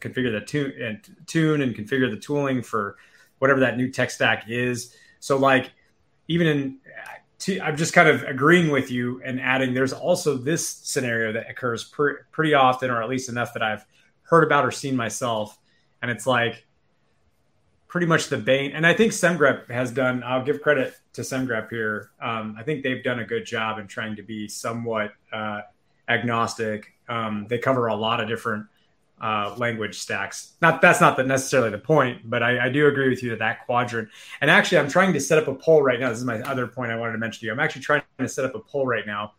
configure 0.00 0.32
the 0.32 0.44
tune 0.44 0.72
and 0.82 1.16
tune 1.26 1.62
and 1.62 1.74
configure 1.74 2.10
the 2.10 2.18
tooling 2.18 2.60
for 2.62 2.96
whatever 3.38 3.60
that 3.60 3.76
new 3.76 3.90
tech 3.90 4.10
stack 4.10 4.44
is. 4.48 4.94
So 5.20 5.38
like 5.38 5.70
even 6.28 6.46
in 6.46 6.78
I'm 7.60 7.76
just 7.76 7.92
kind 7.92 8.08
of 8.08 8.22
agreeing 8.22 8.70
with 8.70 8.90
you 8.90 9.20
and 9.24 9.40
adding 9.40 9.74
there's 9.74 9.92
also 9.92 10.36
this 10.36 10.66
scenario 10.66 11.32
that 11.32 11.50
occurs 11.50 11.84
pretty 12.30 12.54
often 12.54 12.90
or 12.90 13.02
at 13.02 13.08
least 13.08 13.28
enough 13.28 13.52
that 13.54 13.62
I've 13.62 13.84
heard 14.22 14.44
about 14.44 14.64
or 14.64 14.70
seen 14.70 14.94
myself 14.94 15.58
and 16.02 16.10
it's 16.10 16.26
like 16.26 16.64
pretty 17.92 18.06
much 18.06 18.30
the 18.30 18.38
bane. 18.38 18.72
And 18.72 18.86
I 18.86 18.94
think 18.94 19.12
SemGrep 19.12 19.70
has 19.70 19.90
done. 19.90 20.22
I'll 20.24 20.42
give 20.42 20.62
credit 20.62 20.94
to 21.12 21.20
SemGrep 21.20 21.68
here. 21.68 22.10
Um, 22.22 22.56
I 22.58 22.62
think 22.62 22.82
they've 22.82 23.04
done 23.04 23.18
a 23.18 23.24
good 23.24 23.44
job 23.44 23.78
in 23.78 23.86
trying 23.86 24.16
to 24.16 24.22
be 24.22 24.48
somewhat 24.48 25.12
uh, 25.30 25.60
agnostic. 26.08 26.94
Um, 27.10 27.46
they 27.50 27.58
cover 27.58 27.88
a 27.88 27.94
lot 27.94 28.18
of 28.18 28.28
different 28.28 28.64
uh, 29.20 29.54
language 29.58 29.98
stacks. 29.98 30.54
Not 30.62 30.80
that's 30.80 31.02
not 31.02 31.18
the, 31.18 31.24
necessarily 31.24 31.68
the 31.68 31.76
point, 31.76 32.30
but 32.30 32.42
I, 32.42 32.64
I, 32.64 32.68
do 32.70 32.88
agree 32.88 33.10
with 33.10 33.22
you 33.22 33.28
that 33.30 33.40
that 33.40 33.66
quadrant. 33.66 34.08
And 34.40 34.50
actually, 34.50 34.78
I'm 34.78 34.88
trying 34.88 35.12
to 35.12 35.20
set 35.20 35.36
up 35.36 35.46
a 35.46 35.54
poll 35.54 35.82
right 35.82 36.00
now. 36.00 36.08
This 36.08 36.18
is 36.18 36.24
my 36.24 36.40
other 36.40 36.66
point 36.66 36.90
I 36.92 36.96
wanted 36.96 37.12
to 37.12 37.18
mention 37.18 37.40
to 37.40 37.46
you. 37.46 37.52
I'm 37.52 37.60
actually 37.60 37.82
trying 37.82 38.02
to 38.18 38.28
set 38.28 38.46
up 38.46 38.54
a 38.54 38.60
poll 38.60 38.86
right 38.86 39.06
now 39.06 39.34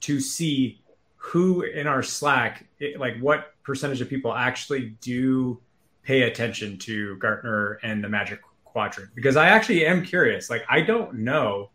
to 0.00 0.20
see 0.20 0.82
who 1.16 1.62
in 1.62 1.86
our 1.86 2.02
Slack, 2.02 2.66
it, 2.80 2.98
like 2.98 3.16
what 3.20 3.54
percentage 3.62 4.00
of 4.00 4.08
people 4.08 4.34
actually 4.34 4.96
do 5.00 5.60
pay 6.10 6.22
attention 6.22 6.76
to 6.76 7.16
Gartner 7.18 7.78
and 7.84 8.02
the 8.02 8.08
Magic 8.08 8.40
Quadrant. 8.64 9.14
Because 9.14 9.36
I 9.36 9.46
actually 9.46 9.86
am 9.86 10.04
curious. 10.04 10.50
Like 10.50 10.64
I 10.68 10.80
don't 10.80 11.14
know 11.14 11.70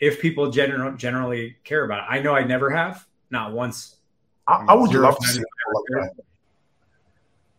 if 0.00 0.20
people 0.20 0.50
general, 0.50 0.96
generally 0.96 1.56
care 1.62 1.84
about 1.84 2.00
it. 2.00 2.06
I 2.08 2.18
know 2.20 2.34
I 2.34 2.42
never 2.42 2.68
have, 2.68 3.06
not 3.30 3.52
once 3.52 3.96
I, 4.48 4.64
I 4.68 4.74
would 4.74 4.92
love 4.92 5.16
to 5.20 5.26
see 5.28 5.42
like. 5.94 6.10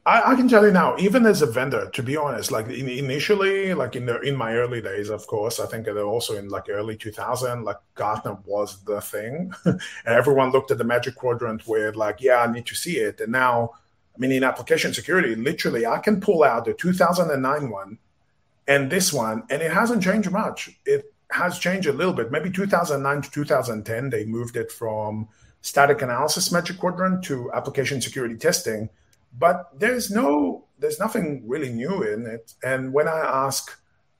I, 0.05 0.31
I, 0.31 0.35
can 0.35 0.49
tell 0.49 0.65
you 0.65 0.71
now, 0.71 0.97
even 0.97 1.25
as 1.25 1.41
a 1.41 1.45
vendor, 1.45 1.89
to 1.91 2.01
be 2.01 2.17
honest, 2.17 2.51
like 2.51 2.67
in, 2.67 2.89
initially, 2.89 3.73
like 3.73 3.95
in 3.95 4.05
the 4.05 4.19
in 4.21 4.35
my 4.35 4.55
early 4.55 4.81
days, 4.81 5.09
of 5.09 5.27
course, 5.27 5.59
I 5.59 5.65
think 5.67 5.87
also 5.87 6.35
in 6.35 6.49
like 6.49 6.65
early 6.67 6.97
2000, 6.97 7.63
like 7.63 7.77
Gartner 7.95 8.37
was 8.45 8.83
the 8.83 8.99
thing, 8.99 9.53
and 9.65 9.79
everyone 10.05 10.51
looked 10.51 10.71
at 10.71 10.77
the 10.77 10.83
Magic 10.83 11.15
Quadrant 11.15 11.65
with 11.67 11.95
like, 11.95 12.19
yeah, 12.19 12.41
I 12.41 12.51
need 12.51 12.65
to 12.65 12.75
see 12.75 12.97
it. 12.97 13.21
And 13.21 13.31
now, 13.31 13.71
I 14.19 14.21
mean, 14.21 14.31
in 14.33 14.43
application 14.43 14.93
security, 14.93 15.33
literally, 15.35 15.85
I 15.85 15.99
can 15.99 16.19
pull 16.19 16.43
out 16.43 16.65
the 16.65 16.73
2009 16.73 17.69
one 17.69 17.97
and 18.67 18.91
this 18.91 19.13
one, 19.13 19.43
and 19.49 19.61
it 19.61 19.71
hasn't 19.71 20.03
changed 20.03 20.29
much. 20.29 20.69
It 20.85 21.13
has 21.31 21.57
changed 21.57 21.87
a 21.87 21.93
little 21.93 22.13
bit. 22.13 22.31
Maybe 22.31 22.51
2009 22.51 23.21
to 23.21 23.31
2010, 23.31 24.09
they 24.09 24.25
moved 24.25 24.57
it 24.57 24.71
from 24.71 25.29
static 25.61 26.01
analysis 26.01 26.51
magic 26.51 26.77
quadrant 26.77 27.23
to 27.23 27.51
application 27.53 28.01
security 28.01 28.35
testing 28.35 28.89
but 29.37 29.69
there's 29.77 30.09
no 30.09 30.65
there's 30.79 30.99
nothing 30.99 31.43
really 31.45 31.71
new 31.71 32.03
in 32.03 32.25
it 32.25 32.53
and 32.63 32.93
when 32.93 33.07
i 33.07 33.19
ask 33.19 33.77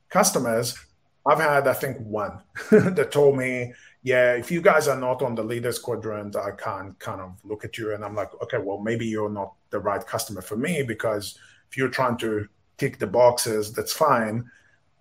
customers 0.09 0.77
i've 1.25 1.39
had 1.39 1.67
i 1.67 1.73
think 1.73 1.97
one 1.99 2.41
that 2.71 3.11
told 3.11 3.37
me 3.37 3.73
yeah 4.01 4.33
if 4.33 4.49
you 4.49 4.61
guys 4.61 4.87
are 4.87 4.99
not 4.99 5.21
on 5.21 5.35
the 5.35 5.43
leaders 5.43 5.77
quadrant 5.77 6.35
i 6.35 6.51
can't 6.51 6.97
kind 6.99 7.19
of 7.19 7.33
look 7.43 7.65
at 7.65 7.77
you 7.77 7.93
and 7.93 8.03
i'm 8.03 8.15
like 8.15 8.29
okay 8.41 8.57
well 8.57 8.79
maybe 8.79 9.05
you're 9.05 9.29
not 9.29 9.53
the 9.71 9.79
right 9.79 10.05
customer 10.07 10.41
for 10.41 10.55
me 10.55 10.83
because 10.83 11.37
if 11.69 11.77
you're 11.77 11.89
trying 11.89 12.17
to 12.17 12.47
tick 12.79 12.97
the 12.97 13.05
boxes 13.05 13.71
that's 13.71 13.93
fine. 13.93 14.49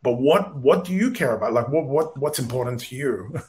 But 0.02 0.14
what 0.14 0.54
what 0.56 0.84
do 0.84 0.92
you 0.92 1.10
care 1.10 1.34
about? 1.34 1.54
Like 1.54 1.68
what 1.68 1.86
what 1.86 2.18
what's 2.18 2.38
important 2.38 2.80
to 2.80 2.94
you? 2.94 3.34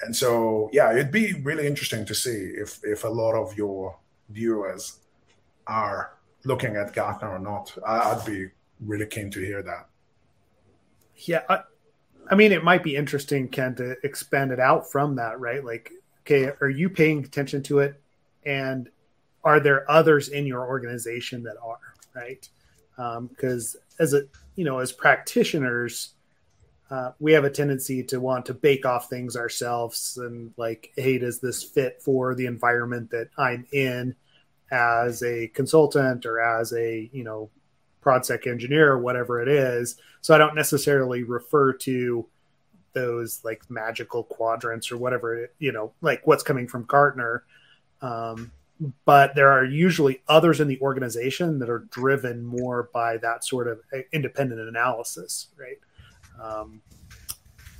And 0.00 0.14
so 0.14 0.70
yeah 0.72 0.92
it'd 0.92 1.10
be 1.10 1.32
really 1.42 1.66
interesting 1.66 2.04
to 2.06 2.14
see 2.14 2.52
if 2.56 2.78
if 2.84 3.02
a 3.02 3.08
lot 3.08 3.34
of 3.34 3.58
your 3.58 3.98
viewers 4.28 5.00
are 5.66 6.12
looking 6.44 6.76
at 6.76 6.94
gartner 6.94 7.30
or 7.30 7.40
not. 7.40 7.76
I'd 7.84 8.24
be 8.24 8.46
really 8.78 9.06
keen 9.06 9.28
to 9.32 9.40
hear 9.40 9.60
that. 9.60 9.88
Yeah 11.16 11.42
I, 11.48 11.62
I 12.30 12.34
mean 12.34 12.52
it 12.52 12.64
might 12.64 12.82
be 12.82 12.96
interesting 12.96 13.48
ken 13.48 13.74
to 13.76 13.96
expand 14.04 14.52
it 14.52 14.60
out 14.60 14.90
from 14.90 15.16
that 15.16 15.40
right? 15.40 15.64
Like 15.64 15.92
okay 16.22 16.52
are 16.60 16.70
you 16.70 16.88
paying 16.88 17.24
attention 17.24 17.62
to 17.64 17.80
it? 17.80 18.00
And 18.44 18.88
are 19.44 19.60
there 19.60 19.90
others 19.90 20.28
in 20.28 20.46
your 20.46 20.66
organization 20.66 21.42
that 21.44 21.56
are 21.62 21.78
right? 22.14 22.48
Because 22.96 23.76
um, 23.76 23.82
as 23.98 24.14
a 24.14 24.22
you 24.56 24.64
know 24.64 24.78
as 24.78 24.92
practitioners 24.92 26.14
uh, 26.90 27.12
we 27.18 27.32
have 27.32 27.44
a 27.44 27.50
tendency 27.50 28.02
to 28.02 28.20
want 28.20 28.46
to 28.46 28.54
bake 28.54 28.86
off 28.86 29.10
things 29.10 29.36
ourselves 29.36 30.16
and 30.16 30.52
like, 30.56 30.90
hey, 30.96 31.18
does 31.18 31.38
this 31.38 31.62
fit 31.62 32.00
for 32.02 32.34
the 32.34 32.46
environment 32.46 33.10
that 33.10 33.28
I'm 33.36 33.66
in 33.72 34.14
as 34.70 35.22
a 35.22 35.48
consultant 35.48 36.24
or 36.24 36.40
as 36.40 36.72
a 36.72 37.08
you 37.12 37.24
know 37.24 37.50
ProdSec 38.08 38.46
engineer 38.46 38.92
or 38.92 38.98
whatever 38.98 39.40
it 39.42 39.48
is? 39.48 39.96
So 40.20 40.34
I 40.34 40.38
don't 40.38 40.54
necessarily 40.54 41.22
refer 41.22 41.72
to 41.74 42.26
those 42.92 43.44
like 43.44 43.62
magical 43.70 44.24
quadrants 44.24 44.90
or 44.90 44.96
whatever 44.96 45.50
you 45.58 45.72
know, 45.72 45.92
like 46.00 46.26
what's 46.26 46.42
coming 46.42 46.66
from 46.66 46.84
Gartner. 46.84 47.44
Um, 48.00 48.52
but 49.04 49.34
there 49.34 49.50
are 49.50 49.64
usually 49.64 50.22
others 50.28 50.60
in 50.60 50.68
the 50.68 50.80
organization 50.80 51.58
that 51.58 51.68
are 51.68 51.80
driven 51.90 52.44
more 52.44 52.88
by 52.92 53.16
that 53.18 53.44
sort 53.44 53.66
of 53.66 53.80
uh, 53.92 53.98
independent 54.12 54.60
analysis, 54.60 55.48
right? 55.58 55.78
um, 56.40 56.80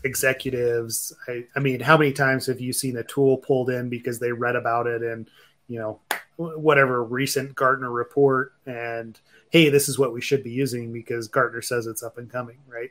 executives. 0.04 1.12
I, 1.28 1.44
I, 1.56 1.60
mean, 1.60 1.80
how 1.80 1.96
many 1.96 2.12
times 2.12 2.46
have 2.46 2.60
you 2.60 2.72
seen 2.72 2.96
a 2.96 3.04
tool 3.04 3.38
pulled 3.38 3.70
in 3.70 3.88
because 3.88 4.18
they 4.18 4.32
read 4.32 4.56
about 4.56 4.86
it 4.86 5.02
and 5.02 5.28
you 5.66 5.78
know 5.78 6.00
whatever 6.36 7.04
recent 7.04 7.54
Gartner 7.54 7.90
report 7.90 8.52
and 8.66 9.18
hey, 9.50 9.68
this 9.68 9.88
is 9.88 9.98
what 9.98 10.12
we 10.12 10.20
should 10.20 10.42
be 10.42 10.50
using 10.50 10.92
because 10.92 11.28
Gartner 11.28 11.62
says 11.62 11.86
it's 11.86 12.02
up 12.02 12.18
and 12.18 12.30
coming, 12.30 12.58
right? 12.66 12.90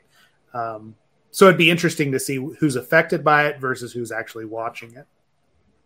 Um, 0.54 0.94
so 1.30 1.46
it'd 1.46 1.58
be 1.58 1.70
interesting 1.70 2.12
to 2.12 2.20
see 2.20 2.36
who's 2.58 2.76
affected 2.76 3.22
by 3.22 3.46
it 3.46 3.60
versus 3.60 3.92
who's 3.92 4.10
actually 4.10 4.46
watching 4.46 4.94
it. 4.94 5.06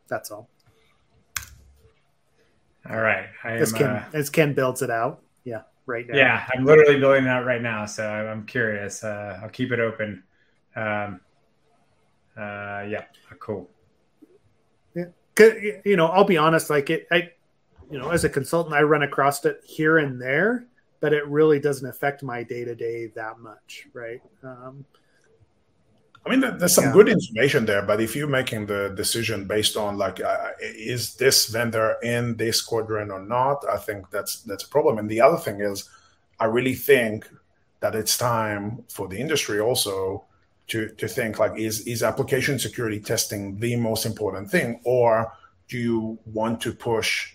That's 0.08 0.30
all. 0.30 0.48
All 2.88 3.00
right. 3.00 3.26
I 3.44 3.52
as, 3.52 3.72
Ken, 3.72 3.90
uh... 3.90 4.04
as 4.12 4.30
Ken 4.30 4.54
builds 4.54 4.82
it 4.82 4.90
out. 4.90 5.22
Yeah 5.44 5.62
right 5.86 6.06
now. 6.06 6.16
Yeah, 6.16 6.46
I'm 6.54 6.64
literally 6.64 6.98
building 6.98 7.24
it 7.24 7.28
out 7.28 7.44
right 7.44 7.62
now, 7.62 7.86
so 7.86 8.04
I'm 8.04 8.46
curious. 8.46 9.04
Uh, 9.04 9.40
I'll 9.42 9.48
keep 9.48 9.72
it 9.72 9.80
open. 9.80 10.22
Um, 10.76 11.20
uh, 12.36 12.84
yeah, 12.88 13.04
cool. 13.38 13.68
Yeah, 14.94 15.04
you 15.84 15.96
know, 15.96 16.06
I'll 16.06 16.24
be 16.24 16.36
honest. 16.36 16.70
Like 16.70 16.90
it, 16.90 17.06
I, 17.10 17.30
you 17.92 17.98
know, 17.98 18.08
as 18.10 18.24
a 18.24 18.28
consultant, 18.30 18.74
I 18.74 18.82
run 18.82 19.02
across 19.02 19.44
it 19.44 19.60
here 19.64 19.98
and 19.98 20.20
there, 20.20 20.66
but 21.00 21.12
it 21.12 21.26
really 21.28 21.60
doesn't 21.60 21.86
affect 21.86 22.22
my 22.22 22.42
day 22.42 22.64
to 22.64 22.74
day 22.74 23.08
that 23.14 23.38
much, 23.38 23.86
right? 23.92 24.22
Um, 24.42 24.86
I 26.24 26.30
mean, 26.30 26.40
there's 26.40 26.74
some 26.74 26.84
yeah. 26.84 26.92
good 26.92 27.08
information 27.08 27.66
there, 27.66 27.82
but 27.82 28.00
if 28.00 28.16
you're 28.16 28.28
making 28.28 28.64
the 28.64 28.94
decision 28.96 29.46
based 29.46 29.76
on 29.76 29.98
like, 29.98 30.22
uh, 30.22 30.52
is 30.62 31.16
this 31.16 31.48
vendor 31.48 31.96
in 32.02 32.36
this 32.36 32.62
quadrant 32.62 33.10
or 33.10 33.20
not, 33.20 33.62
I 33.68 33.76
think 33.76 34.08
that's 34.10 34.42
that's 34.42 34.64
a 34.64 34.68
problem. 34.68 34.98
And 34.98 35.10
the 35.10 35.20
other 35.20 35.36
thing 35.36 35.60
is, 35.60 35.90
I 36.40 36.46
really 36.46 36.74
think 36.74 37.28
that 37.80 37.94
it's 37.94 38.16
time 38.16 38.84
for 38.88 39.06
the 39.06 39.18
industry 39.18 39.60
also 39.60 40.24
to 40.68 40.88
to 40.96 41.08
think 41.08 41.38
like, 41.38 41.58
is 41.58 41.86
is 41.86 42.02
application 42.02 42.58
security 42.58 43.00
testing 43.00 43.58
the 43.58 43.76
most 43.76 44.06
important 44.06 44.50
thing, 44.50 44.80
or 44.84 45.30
do 45.68 45.76
you 45.76 46.18
want 46.24 46.60
to 46.62 46.72
push 46.72 47.34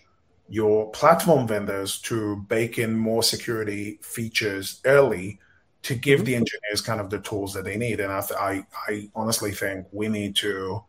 your 0.50 0.90
platform 0.92 1.48
vendors 1.48 2.00
to 2.02 2.38
bake 2.48 2.78
in 2.78 2.98
more 2.98 3.24
security 3.24 4.00
features 4.02 4.82
early? 4.86 5.40
to 5.88 5.96
give 5.96 6.20
mm-hmm. 6.20 6.26
the 6.26 6.36
engineers 6.36 6.82
kind 6.82 7.00
of 7.00 7.10
the 7.10 7.20
tools 7.20 7.54
that 7.54 7.64
they 7.64 7.78
need. 7.78 8.02
And 8.02 8.12
I, 8.12 8.22
I, 8.38 8.66
I 8.90 9.10
honestly 9.16 9.52
think 9.52 9.88
we 9.92 10.08
need 10.10 10.36
to. 10.38 10.84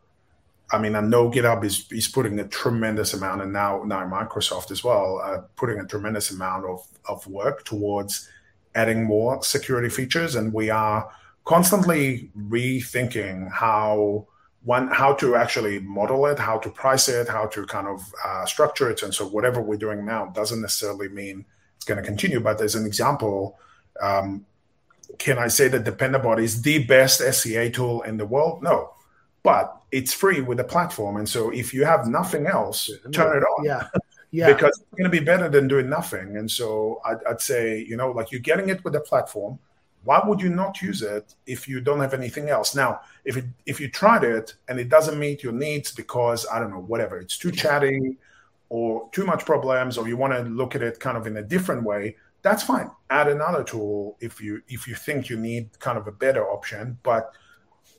I 0.71 0.77
mean, 0.77 0.95
I 0.95 1.01
know 1.01 1.31
GitHub 1.31 1.63
is, 1.63 1.87
is 1.91 2.07
putting 2.07 2.39
a 2.39 2.47
tremendous 2.47 3.13
amount, 3.13 3.41
and 3.41 3.51
now 3.51 3.81
now 3.83 4.05
Microsoft 4.07 4.69
as 4.71 4.83
well, 4.83 5.19
uh, 5.23 5.41
putting 5.55 5.79
a 5.79 5.85
tremendous 5.85 6.29
amount 6.29 6.65
of, 6.65 6.85
of 7.07 7.25
work 7.25 7.63
towards 7.65 8.29
adding 8.75 9.03
more 9.03 9.41
security 9.41 9.89
features, 9.89 10.35
and 10.35 10.53
we 10.53 10.69
are 10.69 11.09
constantly 11.45 12.29
rethinking 12.37 13.51
how 13.51 14.27
one 14.63 14.89
how 14.89 15.13
to 15.13 15.35
actually 15.35 15.79
model 15.79 16.25
it, 16.25 16.37
how 16.37 16.57
to 16.59 16.69
price 16.69 17.07
it, 17.07 17.27
how 17.27 17.45
to 17.47 17.65
kind 17.65 17.87
of 17.87 18.13
uh, 18.25 18.45
structure 18.45 18.89
it, 18.89 19.03
and 19.03 19.13
so 19.13 19.27
whatever 19.27 19.61
we're 19.61 19.77
doing 19.77 20.05
now 20.05 20.25
doesn't 20.27 20.61
necessarily 20.61 21.09
mean 21.09 21.45
it's 21.75 21.85
going 21.85 21.99
to 21.99 22.05
continue. 22.05 22.39
But 22.39 22.61
as 22.61 22.75
an 22.75 22.85
example, 22.85 23.57
um, 24.01 24.45
can 25.17 25.37
I 25.37 25.47
say 25.47 25.69
that 25.69 25.85
Dependabot 25.85 26.41
is 26.41 26.61
the 26.61 26.83
best 26.85 27.21
SCA 27.21 27.69
tool 27.69 28.01
in 28.01 28.17
the 28.17 28.25
world? 28.25 28.61
No, 28.61 28.93
but 29.43 29.81
it's 29.91 30.13
free 30.13 30.41
with 30.41 30.57
the 30.57 30.63
platform, 30.63 31.17
and 31.17 31.27
so 31.27 31.49
if 31.51 31.73
you 31.73 31.85
have 31.85 32.07
nothing 32.07 32.45
else, 32.45 32.91
turn 33.13 33.37
it 33.37 33.41
on. 33.41 33.63
Yeah, 33.63 33.87
yeah, 34.31 34.53
because 34.53 34.77
it's 34.77 34.97
going 34.97 35.09
to 35.09 35.17
be 35.17 35.23
better 35.23 35.47
than 35.47 35.69
doing 35.69 35.89
nothing. 35.89 36.35
And 36.35 36.51
so 36.51 37.01
I'd, 37.05 37.23
I'd 37.27 37.41
say, 37.41 37.85
you 37.87 37.95
know, 37.95 38.11
like 38.11 38.31
you're 38.31 38.41
getting 38.41 38.69
it 38.69 38.83
with 38.83 38.93
the 38.93 38.99
platform. 38.99 39.57
Why 40.03 40.21
would 40.23 40.41
you 40.41 40.49
not 40.49 40.81
use 40.81 41.01
it 41.01 41.35
if 41.45 41.67
you 41.67 41.81
don't 41.81 41.99
have 41.99 42.13
anything 42.13 42.49
else? 42.49 42.73
Now, 42.75 43.01
if 43.25 43.37
it 43.37 43.45
if 43.65 43.79
you 43.79 43.89
tried 43.89 44.23
it 44.23 44.55
and 44.67 44.79
it 44.79 44.89
doesn't 44.89 45.19
meet 45.19 45.43
your 45.43 45.53
needs 45.53 45.91
because 45.91 46.45
I 46.51 46.59
don't 46.59 46.71
know 46.71 46.81
whatever, 46.81 47.17
it's 47.17 47.37
too 47.37 47.51
chatty 47.51 48.17
or 48.69 49.09
too 49.11 49.25
much 49.25 49.45
problems, 49.45 49.97
or 49.97 50.07
you 50.07 50.15
want 50.15 50.33
to 50.33 50.41
look 50.43 50.75
at 50.75 50.81
it 50.81 50.99
kind 50.99 51.17
of 51.17 51.27
in 51.27 51.37
a 51.37 51.43
different 51.43 51.83
way 51.83 52.15
that's 52.41 52.63
fine. 52.63 52.89
Add 53.09 53.27
another 53.27 53.63
tool 53.63 54.17
if 54.19 54.41
you 54.41 54.61
if 54.67 54.87
you 54.87 54.95
think 54.95 55.29
you 55.29 55.37
need 55.37 55.77
kind 55.79 55.97
of 55.97 56.07
a 56.07 56.11
better 56.11 56.47
option. 56.49 56.97
But 57.03 57.33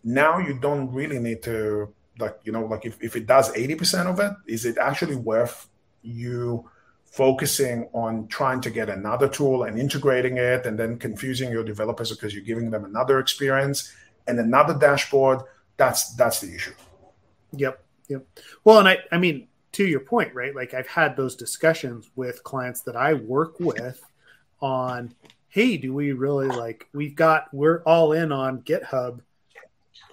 now 0.03 0.39
you 0.39 0.59
don't 0.59 0.91
really 0.93 1.19
need 1.19 1.43
to 1.43 1.93
like 2.19 2.39
you 2.45 2.53
know 2.53 2.65
like 2.65 2.87
if, 2.87 3.03
if 3.03 3.17
it 3.17 3.27
does 3.27 3.53
80% 3.53 4.07
of 4.07 4.21
it, 4.21 4.33
is 4.47 4.65
it 4.65 4.79
actually 4.79 5.17
worth 5.17 5.69
you 6.03 6.69
focusing 7.11 7.89
on 7.93 8.27
trying 8.29 8.61
to 8.61 8.71
get 8.71 8.89
another 8.89 9.29
tool 9.29 9.65
and 9.65 9.79
integrating 9.79 10.39
it 10.39 10.65
and 10.65 10.79
then 10.79 10.99
confusing 10.99 11.51
your 11.51 11.65
developers 11.65 12.11
because 12.11 12.35
you're 12.35 12.45
giving 12.45 12.71
them 12.71 12.85
another 12.85 13.19
experience 13.19 13.93
and 14.27 14.39
another 14.39 14.75
dashboard 14.75 15.41
that's 15.77 16.15
that's 16.15 16.41
the 16.41 16.55
issue. 16.55 16.73
Yep 17.53 17.83
yep. 18.11 18.27
Well 18.65 18.79
and 18.79 18.89
i 18.89 18.99
i 19.11 19.17
mean 19.17 19.49
to 19.73 19.87
your 19.87 20.01
point 20.01 20.35
right 20.35 20.55
like 20.55 20.75
i've 20.75 20.89
had 20.89 21.17
those 21.17 21.37
discussions 21.37 22.11
with 22.17 22.43
clients 22.43 22.83
that 22.83 22.97
i 22.97 23.15
work 23.15 23.59
with 23.61 24.03
on 24.61 25.15
hey 25.49 25.77
do 25.77 25.95
we 25.95 26.13
really 26.13 26.49
like 26.49 26.87
we've 26.93 27.15
got 27.15 27.53
we're 27.55 27.83
all 27.85 28.13
in 28.13 28.33
on 28.33 28.61
github 28.63 29.21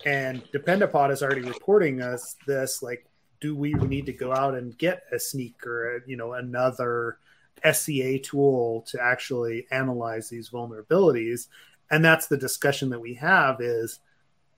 and 0.06 0.43
Dependabot 0.52 1.12
is 1.12 1.24
already 1.24 1.41
reporting 1.41 2.02
us 2.02 2.36
this 2.45 2.82
like 2.84 3.06
do 3.40 3.56
we 3.56 3.74
need 3.74 4.06
to 4.08 4.14
go 4.14 4.34
out 4.34 4.56
and 4.56 4.78
get 4.78 5.04
a 5.12 5.16
snyk 5.16 5.66
or 5.66 5.96
a, 5.96 5.98
uh, 5.98 6.00
you 6.06 6.18
know 6.18 6.34
another 6.34 7.18
SCA 7.64 8.20
tool 8.20 8.86
to 8.90 9.02
actually 9.02 9.68
analyze 9.72 10.30
these 10.30 10.50
vulnerabilities? 10.50 11.48
And 11.90 12.04
that's 12.04 12.28
the 12.28 12.38
discussion 12.38 12.90
that 12.90 13.00
we 13.00 13.14
have 13.16 13.62
is 13.62 14.00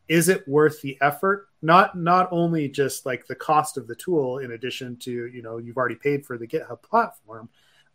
is 0.07 0.27
it 0.27 0.47
worth 0.47 0.81
the 0.81 0.97
effort? 1.01 1.47
Not 1.61 1.95
not 1.95 2.27
only 2.31 2.67
just 2.67 3.05
like 3.05 3.27
the 3.27 3.35
cost 3.35 3.77
of 3.77 3.87
the 3.87 3.95
tool 3.95 4.39
in 4.39 4.51
addition 4.51 4.97
to, 4.97 5.11
you 5.11 5.41
know, 5.41 5.57
you've 5.57 5.77
already 5.77 5.95
paid 5.95 6.25
for 6.25 6.37
the 6.37 6.47
GitHub 6.47 6.81
platform, 6.81 7.49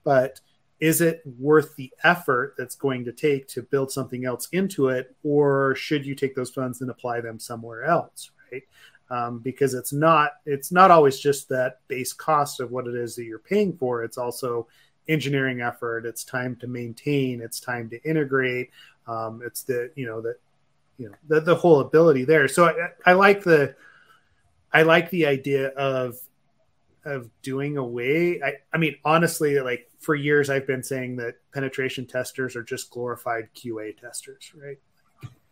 but 0.05 0.41
is 0.81 1.01
it 1.01 1.23
worth 1.39 1.75
the 1.77 1.93
effort 2.05 2.55
that's 2.57 2.75
going 2.75 3.05
to 3.05 3.13
take 3.13 3.49
to 3.49 3.63
build 3.63 3.91
something 3.91 4.25
else 4.25 4.49
into 4.53 4.89
it 4.89 5.17
or 5.23 5.75
should 5.75 6.05
you 6.05 6.15
take 6.15 6.35
those 6.35 6.51
funds 6.51 6.81
and 6.81 6.91
apply 6.91 7.21
them 7.21 7.39
somewhere 7.39 7.85
else, 7.85 8.31
right? 8.53 8.63
Um, 9.11 9.39
because 9.39 9.75
it's 9.75 9.93
not 9.93 10.33
it's 10.47 10.73
not 10.73 10.91
always 10.91 11.19
just 11.19 11.49
that 11.49 11.81
base 11.89 12.13
cost 12.13 12.61
of 12.61 12.71
what 12.71 12.87
it 12.87 12.95
is 12.95 13.15
that 13.17 13.25
you're 13.25 13.39
paying 13.39 13.77
for. 13.77 14.03
It's 14.03 14.19
also 14.19 14.67
engineering 15.09 15.61
effort. 15.61 16.07
It's 16.07 16.25
time 16.25 16.57
to 16.57 16.67
maintain. 16.67 17.41
It's 17.41 17.61
time 17.61 17.91
to 17.91 18.03
integrate. 18.03 18.71
Um, 19.07 19.43
it's 19.45 19.63
the 19.63 19.91
you 19.95 20.07
know 20.07 20.21
that 20.23 20.37
you 20.99 21.09
know 21.09 21.15
the, 21.29 21.41
the 21.41 21.55
whole 21.55 21.81
ability 21.81 22.25
there. 22.25 22.49
So 22.49 22.67
I, 22.67 23.11
I 23.11 23.13
like 23.13 23.43
the 23.43 23.75
I 24.73 24.83
like 24.83 25.11
the 25.11 25.27
idea 25.27 25.69
of 25.69 26.17
of 27.05 27.29
doing 27.43 27.77
away. 27.77 28.43
I, 28.43 28.55
I 28.73 28.79
mean, 28.79 28.97
honestly, 29.05 29.61
like 29.61 29.91
for 30.01 30.15
years, 30.15 30.49
I've 30.49 30.67
been 30.67 30.83
saying 30.83 31.17
that 31.17 31.37
penetration 31.53 32.07
testers 32.07 32.57
are 32.57 32.63
just 32.63 32.91
glorified 32.91 33.49
QA 33.55 33.97
testers, 33.99 34.53
right? 34.57 34.79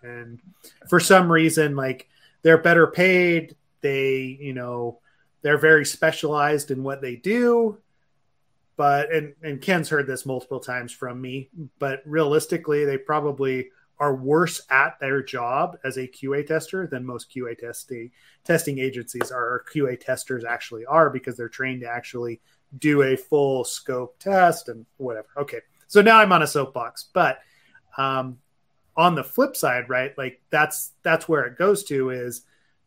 And 0.02 0.40
for 0.88 0.98
some 0.98 1.30
reason, 1.30 1.76
like 1.76 2.08
they're 2.42 2.58
better 2.58 2.86
paid. 2.86 3.56
They, 3.80 4.38
you 4.40 4.52
know, 4.52 5.00
they're 5.42 5.58
very 5.58 5.84
specialized 5.84 6.70
in 6.70 6.82
what 6.82 7.00
they 7.00 7.16
do. 7.16 7.78
But 8.76 9.12
and 9.12 9.34
and 9.42 9.60
Ken's 9.60 9.88
heard 9.88 10.06
this 10.06 10.24
multiple 10.24 10.60
times 10.60 10.92
from 10.92 11.20
me, 11.20 11.50
but 11.78 12.02
realistically, 12.06 12.84
they 12.84 12.98
probably 12.98 13.68
are 13.98 14.14
worse 14.14 14.62
at 14.70 14.98
their 14.98 15.22
job 15.22 15.78
as 15.84 15.96
a 15.96 16.08
QA 16.08 16.44
tester 16.44 16.86
than 16.86 17.04
most 17.04 17.32
QA 17.32 17.56
testing 17.56 18.10
testing 18.44 18.78
agencies 18.78 19.30
are 19.30 19.44
or 19.44 19.64
QA 19.72 20.00
testers 20.00 20.44
actually 20.44 20.84
are 20.86 21.10
because 21.10 21.36
they're 21.36 21.48
trained 21.48 21.82
to 21.82 21.88
actually 21.88 22.40
do 22.78 23.02
a 23.02 23.16
full 23.16 23.64
scope 23.64 24.18
test 24.18 24.68
and 24.68 24.86
whatever. 24.96 25.28
Okay. 25.36 25.60
So 25.86 26.00
now 26.00 26.18
I'm 26.18 26.32
on 26.32 26.42
a 26.42 26.46
soapbox, 26.46 27.10
but 27.12 27.38
um, 27.98 28.38
on 28.96 29.14
the 29.14 29.24
flip 29.24 29.56
side, 29.56 29.88
right? 29.88 30.16
Like 30.18 30.40
that's 30.50 30.92
that's 31.02 31.28
where 31.28 31.44
it 31.44 31.58
goes 31.58 31.84
to 31.84 32.10
is 32.10 32.42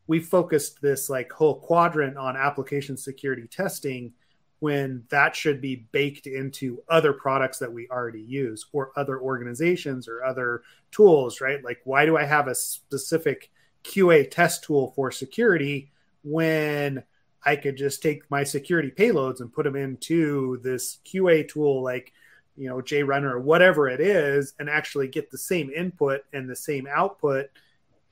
we 0.07 0.19
focused 0.19 0.81
this 0.81 1.09
like 1.09 1.31
whole 1.31 1.59
quadrant 1.59 2.17
on 2.17 2.37
application 2.37 2.95
security 2.95 3.47
testing 3.47 4.13
when 4.59 5.03
that 5.09 5.35
should 5.35 5.61
be 5.61 5.87
baked 5.91 6.27
into 6.27 6.81
other 6.89 7.13
products 7.13 7.59
that 7.59 7.71
we 7.71 7.87
already 7.89 8.21
use 8.21 8.65
or 8.71 8.91
other 8.95 9.19
organizations 9.19 10.07
or 10.07 10.23
other 10.23 10.61
tools, 10.91 11.41
right? 11.41 11.63
Like 11.63 11.81
why 11.83 12.05
do 12.05 12.17
I 12.17 12.23
have 12.23 12.47
a 12.47 12.55
specific 12.55 13.51
QA 13.83 14.29
test 14.29 14.63
tool 14.63 14.93
for 14.95 15.11
security 15.11 15.91
when 16.23 17.03
I 17.43 17.55
could 17.55 17.77
just 17.77 18.01
take 18.01 18.29
my 18.31 18.43
security 18.43 18.91
payloads 18.91 19.39
and 19.39 19.53
put 19.53 19.63
them 19.63 19.75
into 19.75 20.59
this 20.63 20.97
QA 21.05 21.47
tool 21.47 21.83
like 21.83 22.13
you 22.57 22.69
know 22.69 22.77
JRunner 22.77 23.31
or 23.31 23.39
whatever 23.39 23.87
it 23.87 23.99
is 23.99 24.53
and 24.59 24.69
actually 24.69 25.07
get 25.07 25.29
the 25.31 25.37
same 25.37 25.69
input 25.69 26.21
and 26.33 26.49
the 26.49 26.55
same 26.55 26.87
output 26.89 27.47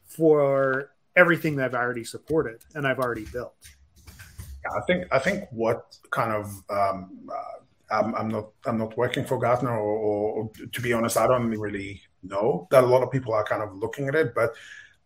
for 0.05 0.91
everything 1.15 1.55
that 1.57 1.65
I've 1.65 1.81
already 1.81 2.03
supported 2.03 2.61
and 2.75 2.87
I've 2.87 2.99
already 2.99 3.25
built. 3.25 3.53
Yeah, 4.07 4.77
I 4.77 4.81
think 4.85 5.07
I 5.11 5.19
think 5.19 5.45
what 5.51 5.97
kind 6.11 6.31
of 6.31 6.45
um, 6.69 7.29
uh, 7.31 7.63
I'm, 7.93 8.15
I'm, 8.15 8.29
not 8.29 8.49
I'm 8.65 8.77
not 8.77 8.97
working 8.97 9.25
for 9.25 9.37
Gartner 9.37 9.77
or, 9.77 10.33
or, 10.33 10.51
to 10.71 10.81
be 10.81 10.93
honest 10.93 11.17
I 11.17 11.27
don't 11.27 11.49
really 11.49 12.01
know 12.23 12.67
that 12.71 12.83
a 12.83 12.87
lot 12.87 13.03
of 13.03 13.11
people 13.11 13.33
are 13.33 13.43
kind 13.43 13.61
of 13.61 13.75
looking 13.75 14.07
at 14.07 14.15
it 14.15 14.33
but 14.33 14.53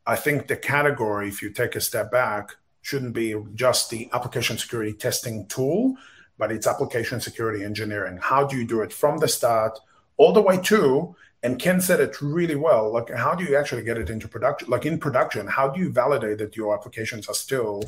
I 0.05 0.15
think 0.15 0.47
the 0.47 0.55
category 0.55 1.27
if 1.27 1.41
you 1.41 1.49
take 1.49 1.75
a 1.75 1.81
step 1.81 2.11
back 2.11 2.55
shouldn't 2.81 3.13
be 3.13 3.35
just 3.55 3.89
the 3.89 4.09
application 4.13 4.57
security 4.57 4.93
testing 4.93 5.45
tool 5.47 5.95
but 6.37 6.51
it's 6.51 6.67
application 6.67 7.19
security 7.19 7.63
engineering. 7.63 8.19
How 8.21 8.45
do 8.45 8.57
you 8.57 8.65
do 8.65 8.81
it 8.81 8.93
from 8.93 9.17
the 9.17 9.27
start 9.27 9.79
all 10.17 10.33
the 10.33 10.41
way 10.41 10.57
to, 10.63 11.15
and 11.43 11.59
Ken 11.59 11.79
said 11.79 11.99
it 11.99 12.21
really 12.21 12.55
well, 12.55 12.91
like 12.91 13.09
how 13.09 13.35
do 13.35 13.43
you 13.43 13.55
actually 13.55 13.83
get 13.83 13.97
it 13.97 14.09
into 14.09 14.27
production? 14.27 14.69
Like 14.69 14.85
in 14.85 14.99
production, 14.99 15.47
how 15.47 15.69
do 15.69 15.79
you 15.79 15.91
validate 15.91 16.39
that 16.39 16.55
your 16.55 16.73
applications 16.73 17.27
are 17.27 17.35
still, 17.35 17.83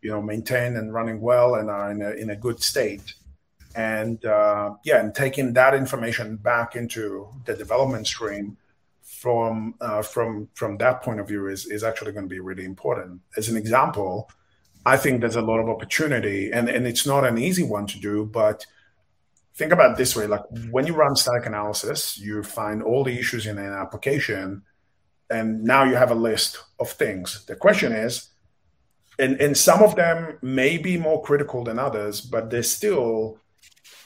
you 0.00 0.10
know, 0.10 0.22
maintained 0.22 0.76
and 0.76 0.92
running 0.92 1.20
well 1.20 1.56
and 1.56 1.70
are 1.70 1.90
in 1.90 2.02
a, 2.02 2.10
in 2.12 2.30
a 2.30 2.36
good 2.36 2.62
state? 2.62 3.14
And 3.74 4.24
uh, 4.24 4.74
yeah, 4.84 5.00
and 5.00 5.14
taking 5.14 5.52
that 5.52 5.74
information 5.74 6.36
back 6.36 6.76
into 6.76 7.28
the 7.44 7.54
development 7.54 8.06
stream 8.06 8.56
from 9.02 9.74
uh, 9.80 10.02
from 10.02 10.48
from 10.54 10.78
that 10.78 11.02
point 11.02 11.20
of 11.20 11.28
view 11.28 11.46
is 11.48 11.66
is 11.66 11.84
actually 11.84 12.12
going 12.12 12.24
to 12.24 12.34
be 12.34 12.40
really 12.40 12.64
important. 12.64 13.20
As 13.36 13.50
an 13.50 13.56
example, 13.56 14.30
I 14.86 14.96
think 14.96 15.20
there's 15.20 15.34
a 15.34 15.42
lot 15.42 15.58
of 15.58 15.68
opportunity, 15.68 16.52
and, 16.52 16.68
and 16.68 16.86
it's 16.86 17.04
not 17.04 17.24
an 17.24 17.38
easy 17.38 17.64
one 17.64 17.88
to 17.88 17.98
do, 17.98 18.24
but 18.24 18.64
think 19.56 19.72
about 19.72 19.96
this 19.96 20.14
way 20.14 20.28
like 20.28 20.44
when 20.70 20.86
you 20.86 20.94
run 20.94 21.16
static 21.16 21.44
analysis, 21.44 22.16
you 22.16 22.44
find 22.44 22.84
all 22.84 23.02
the 23.02 23.18
issues 23.18 23.46
in 23.46 23.58
an 23.58 23.72
application, 23.72 24.62
and 25.28 25.64
now 25.64 25.82
you 25.82 25.96
have 25.96 26.12
a 26.12 26.14
list 26.14 26.62
of 26.78 26.88
things. 26.88 27.44
The 27.46 27.56
question 27.56 27.90
is, 27.90 28.28
and, 29.18 29.40
and 29.40 29.56
some 29.56 29.82
of 29.82 29.96
them 29.96 30.38
may 30.40 30.78
be 30.78 30.96
more 30.96 31.20
critical 31.20 31.64
than 31.64 31.80
others, 31.80 32.20
but 32.20 32.50
there's 32.50 32.70
still 32.70 33.40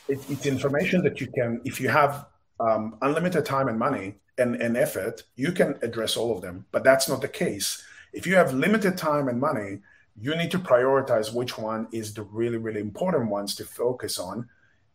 it, 0.09 0.18
it's 0.31 0.47
information 0.47 1.03
that 1.03 1.20
you 1.20 1.26
can, 1.26 1.61
if 1.66 1.78
you 1.78 1.91
have 1.91 2.26
um, 2.59 2.97
unlimited 3.03 3.45
time 3.45 3.68
and 3.68 3.78
money 3.78 4.14
and, 4.39 4.57
and 4.57 4.78
effort, 4.78 5.24
you 5.37 5.53
can 5.53 5.78
address 5.83 6.16
all 6.16 6.35
of 6.35 6.41
them. 6.41 6.64
But 6.72 6.85
that's 6.85 7.07
not 7.07 7.20
the 7.20 7.28
case. 7.28 7.85
If 8.14 8.26
you 8.26 8.35
have 8.37 8.55
limited 8.55 8.97
time 8.97 9.28
and 9.28 9.39
money, 9.39 9.81
you 10.21 10.37
need 10.37 10.51
to 10.51 10.59
prioritize 10.59 11.33
which 11.33 11.57
one 11.57 11.89
is 11.93 12.12
the 12.12 12.23
really, 12.23 12.59
really 12.59 12.81
important 12.81 13.31
ones 13.31 13.55
to 13.55 13.64
focus 13.64 14.18
on. 14.18 14.49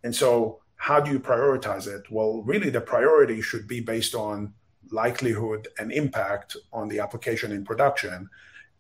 And 0.04 0.16
so, 0.16 0.62
how 0.76 1.00
do 1.00 1.12
you 1.12 1.20
prioritize 1.20 1.88
it? 1.88 2.04
Well, 2.12 2.44
really, 2.44 2.70
the 2.70 2.82
priority 2.82 3.42
should 3.42 3.68
be 3.68 3.80
based 3.80 4.14
on 4.14 4.54
likelihood 4.92 5.68
and 5.80 5.92
impact 5.92 6.56
on 6.72 6.88
the 6.90 7.00
application 7.00 7.52
in 7.52 7.66
production. 7.66 8.30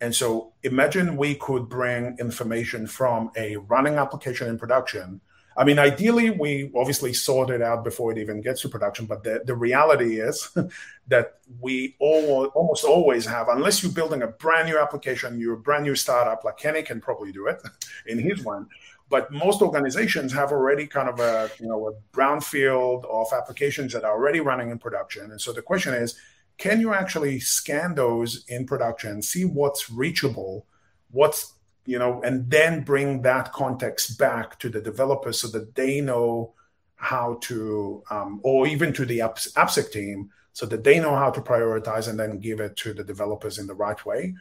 And 0.01 0.13
so, 0.13 0.53
imagine 0.61 1.17
we 1.17 1.33
could 1.33 1.67
bring 1.67 2.15
information 2.19 2.85
from 2.85 3.31
a 3.35 3.55
running 3.55 3.95
application 3.95 4.47
in 4.47 4.59
production 4.59 5.21
I 5.57 5.63
mean, 5.63 5.79
ideally, 5.79 6.31
we 6.31 6.69
obviously 6.75 7.13
sort 7.13 7.49
it 7.49 7.61
out 7.61 7.83
before 7.83 8.11
it 8.11 8.17
even 8.17 8.41
gets 8.41 8.61
to 8.61 8.69
production. 8.69 9.05
But 9.05 9.23
the, 9.23 9.41
the 9.45 9.55
reality 9.55 10.19
is 10.19 10.49
that 11.07 11.35
we 11.61 11.95
all, 11.99 12.45
almost 12.47 12.83
always 12.83 13.25
have, 13.25 13.47
unless 13.47 13.81
you're 13.81 13.91
building 13.91 14.21
a 14.21 14.27
brand 14.27 14.67
new 14.67 14.77
application, 14.77 15.39
you're 15.39 15.53
a 15.53 15.59
brand 15.59 15.83
new 15.83 15.95
startup, 15.95 16.43
like 16.43 16.57
Kenny 16.57 16.83
can 16.83 16.99
probably 16.99 17.31
do 17.31 17.47
it 17.47 17.61
in 18.07 18.19
his 18.19 18.43
one. 18.43 18.67
But 19.07 19.31
most 19.31 19.61
organizations 19.61 20.33
have 20.33 20.51
already 20.51 20.87
kind 20.87 21.07
of 21.07 21.19
a 21.19 21.51
you 21.59 21.67
know 21.67 21.89
a 21.89 22.17
brownfield 22.17 23.05
of 23.05 23.27
applications 23.33 23.93
that 23.93 24.03
are 24.03 24.11
already 24.11 24.39
running 24.39 24.71
in 24.71 24.79
production. 24.79 25.29
And 25.31 25.39
so 25.39 25.53
the 25.53 25.61
question 25.61 25.93
is, 25.93 26.15
can 26.57 26.81
you 26.81 26.93
actually 26.93 27.39
scan 27.39 27.93
those 27.95 28.45
in 28.47 28.65
production, 28.65 29.21
see 29.21 29.45
what's 29.45 29.91
reachable, 29.91 30.65
what's 31.11 31.54
you 31.85 31.99
know, 31.99 32.21
and 32.23 32.49
then 32.49 32.81
bring 32.81 33.21
that 33.21 33.53
context 33.53 34.17
back 34.17 34.59
to 34.59 34.69
the 34.69 34.81
developers 34.81 35.39
so 35.39 35.47
that 35.49 35.75
they 35.75 36.01
know 36.01 36.53
how 36.95 37.37
to, 37.41 38.03
um, 38.09 38.39
or 38.43 38.67
even 38.67 38.91
to 38.93 39.05
the 39.05 39.19
AppSec 39.19 39.91
team, 39.91 40.31
so 40.53 40.65
that 40.65 40.83
they 40.83 40.99
know 40.99 41.15
how 41.15 41.29
to 41.29 41.41
prioritize 41.41 42.07
and 42.07 42.19
then 42.19 42.39
give 42.39 42.59
it 42.59 42.75
to 42.77 42.93
the 42.93 43.03
developers 43.03 43.57
in 43.57 43.67
the 43.67 43.73
right 43.73 44.05
way. 44.05 44.33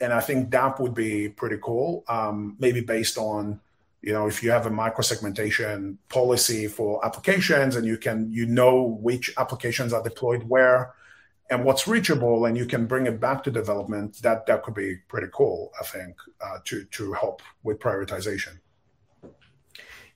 And 0.00 0.12
I 0.12 0.20
think 0.20 0.50
that 0.50 0.78
would 0.78 0.94
be 0.94 1.28
pretty 1.28 1.58
cool. 1.62 2.04
Um, 2.08 2.56
maybe 2.58 2.80
based 2.82 3.16
on, 3.16 3.60
you 4.02 4.12
know, 4.12 4.26
if 4.26 4.42
you 4.42 4.50
have 4.50 4.66
a 4.66 4.70
microsegmentation 4.70 5.96
policy 6.10 6.66
for 6.68 7.04
applications 7.04 7.76
and 7.76 7.86
you 7.86 7.96
can, 7.96 8.30
you 8.30 8.44
know, 8.44 8.82
which 8.82 9.32
applications 9.38 9.92
are 9.94 10.02
deployed 10.02 10.42
where, 10.42 10.92
and 11.50 11.64
what's 11.64 11.86
reachable 11.86 12.46
and 12.46 12.56
you 12.56 12.66
can 12.66 12.86
bring 12.86 13.06
it 13.06 13.20
back 13.20 13.42
to 13.44 13.50
development 13.50 14.20
that 14.22 14.46
that 14.46 14.62
could 14.62 14.74
be 14.74 14.96
pretty 15.08 15.28
cool 15.32 15.72
i 15.80 15.84
think 15.84 16.16
uh, 16.40 16.58
to 16.64 16.84
to 16.86 17.12
help 17.12 17.42
with 17.62 17.78
prioritization 17.78 18.58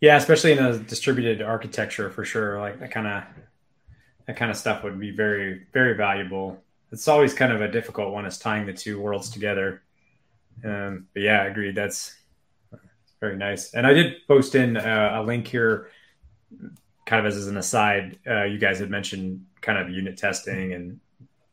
Yeah, 0.01 0.17
especially 0.17 0.53
in 0.53 0.59
a 0.59 0.79
distributed 0.79 1.43
architecture 1.43 2.11
for 2.11 2.25
sure. 2.25 2.61
Like 2.61 2.79
that 2.81 2.91
kind 2.93 3.07
of 3.07 3.25
that 4.27 4.37
kind 4.37 4.51
of 4.51 4.57
stuff 4.57 4.85
would 4.85 4.99
be 4.99 5.11
very 5.11 5.67
very 5.73 5.95
valuable. 5.97 6.63
It's 6.93 7.09
always 7.09 7.35
kind 7.35 7.53
of 7.53 7.61
a 7.61 7.69
difficult 7.69 8.13
one 8.13 8.25
is 8.25 8.39
tying 8.39 8.67
the 8.67 8.73
two 8.73 9.01
worlds 9.01 9.29
together. 9.31 9.83
Um, 10.65 11.09
but 11.13 11.23
yeah, 11.23 11.43
I 11.43 11.47
agree. 11.47 11.73
That's 11.73 12.15
very 13.21 13.37
nice. 13.37 13.75
And 13.75 13.87
I 13.87 13.93
did 13.93 14.27
post 14.27 14.55
in 14.55 14.77
uh, 14.77 15.21
a 15.21 15.23
link 15.23 15.47
here, 15.49 15.91
kind 17.05 17.27
of 17.27 17.33
as 17.33 17.47
an 17.47 17.57
aside. 17.57 18.19
Uh, 18.27 18.45
you 18.45 18.59
guys 18.59 18.79
had 18.79 18.91
mentioned 18.91 19.45
kind 19.61 19.79
of 19.79 19.91
unit 19.91 20.17
testing 20.17 20.73
and 20.73 21.01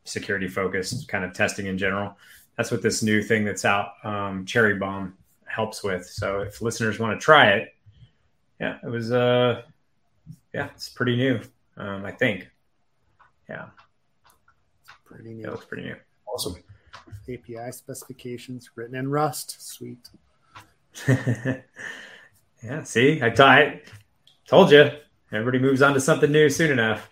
security 0.05 0.47
focused 0.47 1.07
kind 1.07 1.25
of 1.25 1.33
testing 1.33 1.65
in 1.65 1.77
general. 1.77 2.17
That's 2.57 2.71
what 2.71 2.81
this 2.81 3.03
new 3.03 3.21
thing 3.21 3.43
that's 3.43 3.65
out, 3.65 3.93
um, 4.03 4.45
Cherrybomb, 4.45 5.11
helps 5.45 5.83
with. 5.83 6.05
So 6.07 6.39
if 6.39 6.61
listeners 6.61 6.99
want 6.99 7.19
to 7.19 7.23
try 7.23 7.49
it, 7.51 7.75
yeah, 8.59 8.77
it 8.81 8.87
was 8.87 9.11
uh, 9.11 9.61
yeah, 10.53 10.69
it's 10.73 10.87
pretty 10.87 11.17
new. 11.17 11.41
Um, 11.77 12.05
I 12.05 12.11
think, 12.11 12.49
yeah, 13.49 13.65
pretty 15.03 15.33
new. 15.33 15.43
It 15.47 15.51
looks 15.51 15.65
pretty 15.65 15.83
new. 15.83 15.95
Awesome. 16.27 16.55
API 17.27 17.71
specifications 17.71 18.71
written 18.75 18.95
in 18.95 19.09
Rust. 19.09 19.61
Sweet. 19.61 20.09
yeah. 21.07 22.83
See, 22.83 23.21
I, 23.21 23.29
t- 23.29 23.43
I 23.43 23.81
told 24.47 24.71
you. 24.71 24.91
Everybody 25.31 25.59
moves 25.59 25.81
on 25.81 25.93
to 25.93 25.99
something 25.99 26.31
new 26.31 26.49
soon 26.49 26.71
enough. 26.71 27.09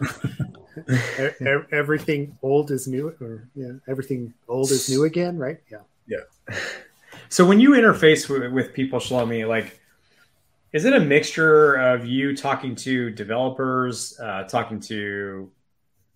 everything 1.72 2.38
old 2.42 2.70
is 2.70 2.86
new, 2.86 3.14
or 3.20 3.48
yeah, 3.54 3.72
everything 3.88 4.34
old 4.48 4.70
is 4.70 4.88
new 4.88 5.04
again, 5.04 5.38
right? 5.38 5.58
Yeah. 5.70 5.78
Yeah. 6.06 6.56
So 7.28 7.46
when 7.46 7.60
you 7.60 7.70
interface 7.70 8.28
with, 8.28 8.52
with 8.52 8.72
people, 8.74 8.98
Shlomi, 8.98 9.46
like, 9.46 9.80
is 10.72 10.84
it 10.84 10.92
a 10.92 11.00
mixture 11.00 11.74
of 11.74 12.04
you 12.04 12.36
talking 12.36 12.74
to 12.76 13.10
developers, 13.10 14.18
uh, 14.20 14.44
talking 14.44 14.80
to 14.80 15.50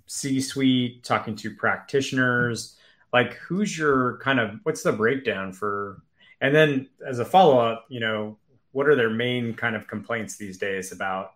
C-suite, 0.07 1.05
talking 1.05 1.37
to 1.37 1.55
practitioners? 1.55 2.77
Like, 3.13 3.35
who's 3.35 3.77
your 3.77 4.19
kind 4.19 4.41
of 4.41 4.59
what's 4.65 4.83
the 4.83 4.93
breakdown 4.93 5.53
for? 5.53 6.03
And 6.41 6.55
then 6.55 6.89
as 7.07 7.21
a 7.21 7.25
follow 7.25 7.59
up, 7.59 7.87
you 7.89 8.01
know, 8.01 8.39
what 8.73 8.89
are 8.89 8.97
their 8.97 9.11
main 9.11 9.55
kind 9.55 9.77
of 9.77 9.87
complaints 9.87 10.37
these 10.37 10.59
days 10.59 10.91
about 10.91 11.33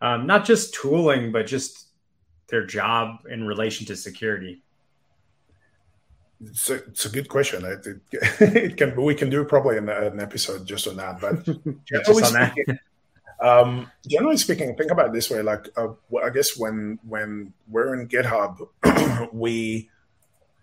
um, 0.00 0.26
not 0.26 0.44
just 0.44 0.74
tooling, 0.74 1.32
but 1.32 1.46
just 1.46 1.86
their 2.48 2.64
job 2.64 3.18
in 3.28 3.46
relation 3.46 3.86
to 3.86 3.96
security? 3.96 4.62
It's 6.44 6.68
a, 6.68 6.74
it's 6.74 7.06
a 7.06 7.08
good 7.08 7.28
question. 7.28 7.64
It, 7.64 7.86
it, 7.86 8.00
it, 8.40 8.76
can 8.76 8.94
we 9.00 9.14
can 9.14 9.30
do 9.30 9.44
probably 9.44 9.78
an, 9.78 9.88
an 9.88 10.20
episode 10.20 10.66
just 10.66 10.86
on 10.86 10.96
that, 10.96 11.20
but 11.20 11.44
generally, 11.86 12.22
on 12.22 12.52
speaking, 12.52 12.78
that. 13.40 13.46
um, 13.46 13.90
generally 14.06 14.36
speaking, 14.36 14.76
think 14.76 14.90
about 14.90 15.06
it 15.06 15.12
this 15.12 15.30
way: 15.30 15.40
like 15.40 15.68
uh, 15.76 15.88
I 16.22 16.30
guess 16.30 16.56
when 16.58 16.98
when 17.08 17.54
we're 17.68 17.94
in 17.94 18.08
GitHub, 18.08 18.68
we 19.32 19.88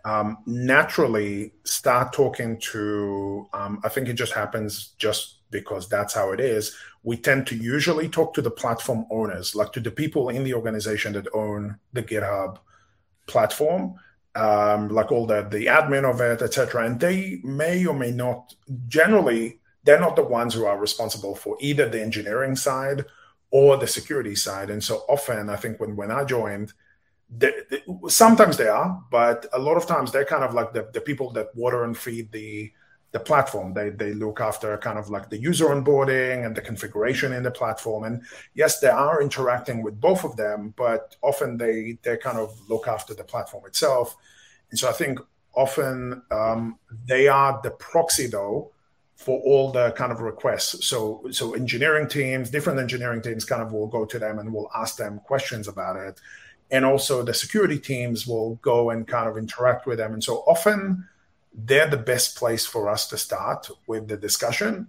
um, 0.06 0.38
naturally 0.46 1.54
start 1.64 2.14
talking 2.14 2.60
to. 2.72 3.48
Um, 3.52 3.82
I 3.84 3.90
think 3.90 4.10
it 4.10 4.14
just 4.14 4.34
happens 4.34 4.94
just 5.00 5.38
because 5.54 5.88
that's 5.88 6.14
how 6.14 6.32
it 6.32 6.42
is. 6.42 6.76
We 7.04 7.16
tend 7.16 7.48
to 7.48 7.56
usually 7.56 8.10
talk 8.10 8.34
to 8.34 8.42
the 8.42 8.52
platform 8.52 9.06
owners, 9.10 9.56
like 9.56 9.72
to 9.74 9.80
the 9.80 9.92
people 9.92 10.28
in 10.30 10.44
the 10.44 10.54
organization 10.54 11.14
that 11.14 11.34
own 11.34 11.78
the 11.94 12.04
GitHub 12.04 12.58
platform 13.28 13.96
um, 14.36 14.90
like 14.90 15.12
all 15.12 15.26
the 15.26 15.44
the 15.44 15.68
admin 15.68 16.10
of 16.10 16.22
it, 16.22 16.42
etc. 16.42 16.86
And 16.86 17.00
they 17.00 17.40
may 17.44 17.86
or 17.86 17.94
may 17.94 18.12
not. 18.12 18.54
Generally, 18.88 19.60
they're 19.84 20.00
not 20.00 20.16
the 20.16 20.24
ones 20.24 20.54
who 20.54 20.66
are 20.66 20.80
responsible 20.80 21.36
for 21.36 21.58
either 21.60 21.88
the 21.88 22.02
engineering 22.02 22.56
side 22.56 23.06
or 23.52 23.78
the 23.78 23.88
security 23.88 24.36
side. 24.36 24.70
And 24.70 24.84
so 24.84 25.04
often, 25.08 25.50
I 25.50 25.56
think 25.56 25.80
when 25.80 25.96
when 25.96 26.12
I 26.12 26.24
joined, 26.24 26.74
they, 27.30 27.54
they, 27.70 27.84
sometimes 28.08 28.58
they 28.58 28.68
are, 28.68 29.04
but 29.12 29.46
a 29.54 29.60
lot 29.60 29.78
of 29.78 29.86
times 29.86 30.12
they're 30.12 30.26
kind 30.26 30.44
of 30.44 30.54
like 30.54 30.74
the, 30.74 30.90
the 30.94 31.02
people 31.02 31.32
that 31.34 31.56
water 31.56 31.84
and 31.84 31.98
feed 31.98 32.32
the 32.32 32.72
the 33.14 33.20
platform. 33.20 33.74
They 33.74 33.92
they 33.92 34.14
look 34.14 34.42
after 34.42 34.76
kind 34.80 35.00
of 35.00 35.10
like 35.10 35.30
the 35.30 35.38
user 35.38 35.68
onboarding 35.68 36.46
and 36.46 36.56
the 36.56 36.62
configuration 36.62 37.32
in 37.32 37.44
the 37.44 37.52
platform. 37.52 38.04
And 38.04 38.24
yes, 38.56 38.80
they 38.80 38.90
are 38.90 39.22
interacting 39.22 39.84
with 39.84 40.02
both 40.02 40.26
of 40.26 40.36
them, 40.36 40.74
but 40.76 41.16
often 41.22 41.58
they 41.58 42.00
they 42.02 42.18
kind 42.18 42.40
of 42.40 42.60
look 42.68 42.88
after 42.88 43.14
the 43.14 43.24
platform 43.24 43.66
itself. 43.68 44.18
And 44.72 44.80
so 44.80 44.90
I 44.90 44.94
think 44.94 45.20
often 45.54 46.24
um, 46.32 46.80
they 47.06 47.28
are 47.28 47.62
the 47.64 47.72
proxy 47.72 48.28
though 48.28 48.72
for 49.16 49.40
all 49.42 49.72
the 49.72 49.92
kind 49.92 50.12
of 50.12 50.20
requests. 50.20 50.88
So 50.88 51.28
so 51.32 51.54
engineering 51.54 52.08
teams, 52.08 52.50
different 52.50 52.80
engineering 52.80 53.22
teams 53.22 53.46
kind 53.46 53.62
of 53.62 53.72
will 53.72 53.88
go 53.88 54.06
to 54.06 54.18
them 54.18 54.40
and 54.40 54.52
will 54.52 54.72
ask 54.76 54.98
them 54.98 55.22
questions 55.24 55.68
about 55.68 55.98
it. 55.98 56.20
And 56.72 56.84
also 56.84 57.22
the 57.22 57.36
security 57.36 57.78
teams 57.78 58.26
will 58.26 58.56
go 58.56 58.90
and 58.90 59.08
kind 59.08 59.30
of 59.30 59.38
interact 59.38 59.86
with 59.86 60.00
them. 60.00 60.14
And 60.14 60.24
so 60.24 60.38
often 60.48 61.08
they're 61.54 61.90
the 61.90 61.98
best 61.98 62.36
place 62.36 62.66
for 62.66 62.90
us 62.90 63.08
to 63.08 63.18
start 63.18 63.70
with 63.88 64.08
the 64.08 64.18
discussion. 64.18 64.88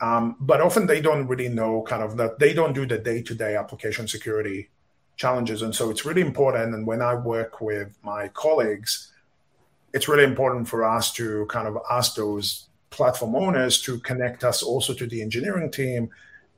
Um, 0.00 0.36
but 0.40 0.60
often 0.60 0.86
they 0.86 1.00
don't 1.00 1.26
really 1.26 1.48
know 1.48 1.82
kind 1.82 2.02
of 2.02 2.16
that 2.16 2.38
they 2.38 2.52
don't 2.52 2.72
do 2.72 2.86
the 2.86 2.98
day-to-day 2.98 3.56
application 3.56 4.06
security 4.06 4.70
challenges. 5.16 5.62
And 5.62 5.74
so 5.74 5.90
it's 5.90 6.04
really 6.04 6.20
important. 6.20 6.74
And 6.74 6.86
when 6.86 7.00
I 7.00 7.14
work 7.14 7.60
with 7.60 7.96
my 8.02 8.28
colleagues, 8.28 9.12
it's 9.92 10.08
really 10.08 10.24
important 10.24 10.68
for 10.68 10.84
us 10.84 11.12
to 11.14 11.46
kind 11.46 11.68
of 11.68 11.78
ask 11.90 12.16
those 12.16 12.68
platform 12.90 13.34
owners 13.34 13.80
to 13.82 13.98
connect 14.00 14.44
us 14.44 14.62
also 14.62 14.94
to 14.94 15.06
the 15.06 15.22
engineering 15.22 15.70
team 15.70 16.10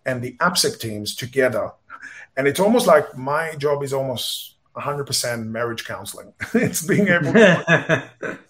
and 0.05 0.23
the 0.23 0.33
AppSec 0.39 0.79
teams 0.81 1.15
together. 1.15 1.73
And 2.37 2.47
it's 2.47 2.61
almost 2.61 2.87
like 2.87 3.17
my 3.17 3.55
job 3.57 3.83
is 3.83 3.93
almost 3.93 4.55
100% 4.77 5.47
marriage 5.47 5.85
counseling. 5.85 6.33
it's 6.55 6.87
being 6.87 7.09
able 7.09 7.33
to 7.33 8.39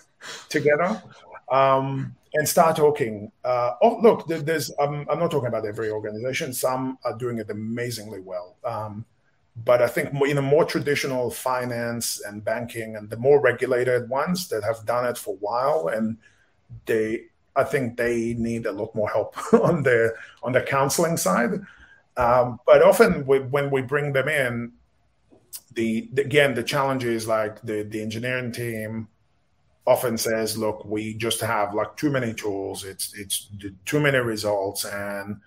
together 0.49 1.03
um, 1.51 2.15
and 2.35 2.49
start 2.49 2.77
talking. 2.77 3.31
Uh, 3.45 3.73
oh, 3.83 3.99
look, 4.03 4.27
there's. 4.27 4.71
I'm 4.79 5.05
not 5.07 5.31
talking 5.31 5.49
about 5.49 5.67
every 5.67 5.91
organization. 5.91 6.53
Some 6.53 6.99
are 7.05 7.17
doing 7.17 7.39
it 7.39 7.51
amazingly 7.51 8.21
well. 8.21 8.57
Um, 8.65 9.05
but 9.65 9.81
I 9.81 9.87
think 9.87 10.11
in 10.23 10.37
a 10.37 10.43
more 10.43 10.65
traditional 10.65 11.31
finance 11.31 12.21
and 12.27 12.45
banking 12.45 12.97
and 12.97 13.09
the 13.09 13.17
more 13.17 13.41
regulated 13.41 14.09
ones 14.09 14.49
that 14.49 14.63
have 14.65 14.85
done 14.85 15.07
it 15.07 15.17
for 15.17 15.35
a 15.35 15.39
while, 15.39 15.89
and 15.89 16.19
they, 16.85 17.23
I 17.55 17.65
think 17.65 17.97
they 17.97 18.35
need 18.35 18.67
a 18.67 18.73
lot 18.73 18.95
more 18.95 19.09
help 19.09 19.35
on 19.55 19.83
the 19.83 20.15
on 20.43 20.53
the 20.53 20.61
counseling 20.61 21.17
side. 21.17 21.63
Um, 22.19 22.61
but 22.67 22.83
often 22.83 23.27
we, 23.27 23.41
when 23.41 23.71
we 23.71 23.83
bring 23.83 24.13
them 24.13 24.29
in, 24.29 24.73
the, 25.73 26.09
the 26.13 26.23
again 26.23 26.55
the 26.55 26.63
challenge 26.63 27.05
is 27.05 27.27
like 27.27 27.61
the 27.63 27.83
the 27.83 28.03
engineering 28.03 28.53
team 28.53 29.09
often 29.87 30.19
says, 30.19 30.59
look, 30.59 30.85
we 30.85 31.15
just 31.15 31.41
have 31.41 31.73
like 31.73 31.97
too 31.97 32.11
many 32.11 32.35
tools. 32.35 32.85
It's 32.85 33.15
it's 33.17 33.49
too 33.85 34.01
many 34.01 34.19
results, 34.19 34.85
and 34.85 35.41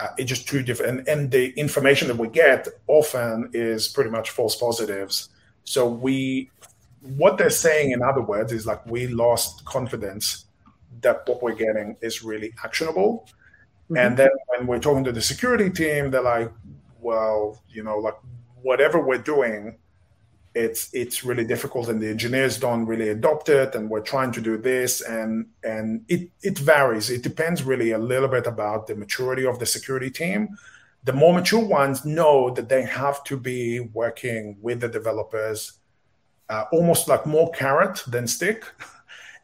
uh, 0.00 0.08
it's 0.18 0.28
just 0.28 0.48
too 0.48 0.62
different. 0.62 0.98
And, 0.98 1.08
and 1.08 1.30
the 1.30 1.52
information 1.58 2.08
that 2.08 2.16
we 2.16 2.28
get 2.28 2.68
often 2.88 3.50
is 3.52 3.88
pretty 3.88 4.10
much 4.10 4.30
false 4.30 4.56
positives. 4.56 5.30
So 5.64 5.86
we, 5.88 6.50
what 7.00 7.38
they're 7.38 7.50
saying, 7.50 7.92
in 7.92 8.02
other 8.02 8.22
words, 8.22 8.52
is 8.52 8.66
like 8.66 8.84
we 8.86 9.06
lost 9.08 9.64
confidence 9.64 10.46
that 11.00 11.22
what 11.26 11.42
we're 11.42 11.54
getting 11.54 11.96
is 12.00 12.22
really 12.22 12.52
actionable. 12.64 13.28
Mm-hmm. 13.90 13.96
And 13.96 14.16
then 14.16 14.30
when 14.48 14.66
we're 14.66 14.80
talking 14.80 15.04
to 15.04 15.12
the 15.12 15.22
security 15.22 15.70
team, 15.70 16.10
they're 16.10 16.22
like, 16.22 16.52
well, 17.00 17.62
you 17.68 17.82
know, 17.82 17.98
like 17.98 18.16
whatever 18.62 19.00
we're 19.00 19.18
doing 19.18 19.78
it's 20.56 20.88
it's 20.94 21.22
really 21.22 21.44
difficult 21.44 21.88
and 21.88 22.00
the 22.00 22.08
engineers 22.08 22.58
don't 22.58 22.86
really 22.86 23.10
adopt 23.10 23.50
it 23.50 23.74
and 23.74 23.90
we're 23.90 24.00
trying 24.00 24.32
to 24.32 24.40
do 24.40 24.56
this 24.56 25.02
and 25.02 25.46
and 25.62 26.04
it 26.08 26.30
it 26.42 26.58
varies. 26.58 27.10
It 27.10 27.22
depends 27.22 27.62
really 27.62 27.90
a 27.90 27.98
little 27.98 28.28
bit 28.28 28.46
about 28.46 28.86
the 28.86 28.94
maturity 28.94 29.44
of 29.44 29.58
the 29.58 29.66
security 29.66 30.10
team. 30.10 30.48
The 31.04 31.12
more 31.12 31.34
mature 31.34 31.64
ones 31.64 32.04
know 32.04 32.50
that 32.54 32.70
they 32.70 32.82
have 32.82 33.22
to 33.24 33.36
be 33.36 33.80
working 33.92 34.56
with 34.62 34.80
the 34.80 34.88
developers 34.88 35.74
uh, 36.48 36.64
almost 36.72 37.06
like 37.06 37.26
more 37.26 37.50
carrot 37.50 38.02
than 38.06 38.26
stick. 38.26 38.64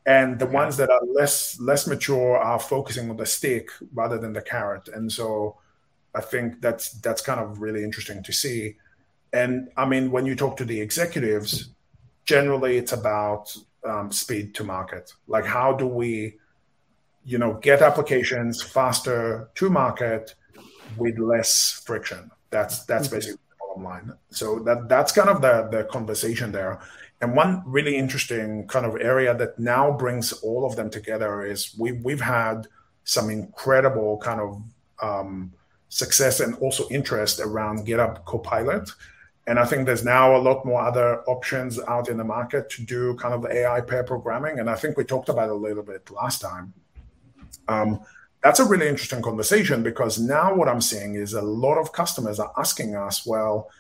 And 0.07 0.39
the 0.39 0.47
ones 0.47 0.77
that 0.79 0.91
are 0.91 1.05
less 1.15 1.61
less 1.61 1.87
mature 1.87 2.37
are 2.39 2.59
focusing 2.59 3.11
on 3.11 3.17
the 3.19 3.27
stick 3.27 3.69
rather 3.93 4.19
than 4.19 4.33
the 4.33 4.43
carrot. 4.43 4.89
And 4.89 5.13
so 5.13 5.59
i 6.15 6.21
think 6.21 6.61
that's 6.61 6.93
that's 7.01 7.23
kind 7.23 7.41
of 7.41 7.61
really 7.61 7.83
interesting 7.83 8.23
to 8.23 8.33
see 8.33 8.77
and 9.33 9.69
I 9.77 9.87
mean, 9.87 10.11
when 10.11 10.27
you 10.27 10.35
talk 10.35 10.57
to 10.59 10.65
the 10.65 10.81
executives, 10.81 11.71
generally 12.25 12.77
it's 12.77 12.93
about 12.93 13.55
um, 13.85 14.13
speed 14.13 14.55
to 14.57 14.65
market. 14.65 15.13
Like, 15.27 15.45
how 15.45 15.73
do 15.73 15.87
we, 15.87 16.39
you 17.25 17.39
know, 17.39 17.55
get 17.55 17.83
applications 17.83 18.63
faster 18.63 19.49
to 19.55 19.71
market 19.71 20.35
with 20.97 21.19
less 21.19 21.83
friction? 21.85 22.31
That's 22.51 22.85
that's 22.85 23.09
basically 23.09 23.41
the 23.49 23.57
bottom 23.61 23.85
line. 23.85 24.13
So 24.31 24.59
that 24.61 24.89
that's 24.89 25.13
kind 25.13 25.31
of 25.31 25.41
the 25.41 25.69
the 25.71 25.85
conversation 25.85 26.53
there. 26.53 26.81
And 27.23 27.35
one 27.37 27.63
really 27.65 27.97
interesting 27.97 28.67
kind 28.67 28.85
of 28.85 29.01
area 29.01 29.35
that 29.35 29.59
now 29.59 29.93
brings 29.93 30.33
all 30.33 30.67
of 30.67 30.77
them 30.77 30.91
together 30.91 31.47
is 31.47 31.75
we 31.79 31.93
we've 31.93 32.21
had 32.21 32.67
some 33.05 33.31
incredible 33.31 34.19
kind 34.19 34.41
of 34.41 34.63
um, 35.03 35.53
success 35.89 36.41
and 36.41 36.55
also 36.57 36.89
interest 36.91 37.41
around 37.41 37.87
GitHub 37.87 38.25
Copilot. 38.25 38.91
And 39.47 39.59
I 39.59 39.65
think 39.65 39.87
there's 39.87 40.05
now 40.05 40.37
a 40.37 40.39
lot 40.39 40.65
more 40.65 40.81
other 40.81 41.23
options 41.25 41.81
out 41.89 42.09
in 42.09 42.17
the 42.17 42.25
market 42.25 42.71
to 42.71 42.83
do 42.83 43.15
kind 43.17 43.35
of 43.35 43.51
AI 43.51 43.81
pair 43.81 44.05
programming. 44.05 44.61
And 44.61 44.71
I 44.71 44.77
think 44.77 44.97
we 44.97 45.05
talked 45.05 45.29
about 45.29 45.49
a 45.49 45.55
little 45.55 45.83
bit 45.83 46.09
last 46.11 46.41
time. 46.41 46.73
Um, 47.67 48.01
that's 48.43 48.61
a 48.61 48.65
really 48.65 48.89
interesting 48.89 49.23
conversation 49.23 49.83
because 49.83 50.19
now 50.19 50.55
what 50.55 50.69
I'm 50.69 50.81
seeing 50.81 51.15
is 51.15 51.35
a 51.35 51.43
lot 51.43 51.79
of 51.79 51.93
customers 51.93 52.39
are 52.39 52.53
asking 52.57 52.95
us, 52.95 53.27
well, 53.27 53.71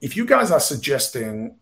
if 0.00 0.16
you 0.16 0.24
guys 0.24 0.50
are 0.50 0.60
suggesting 0.60 1.56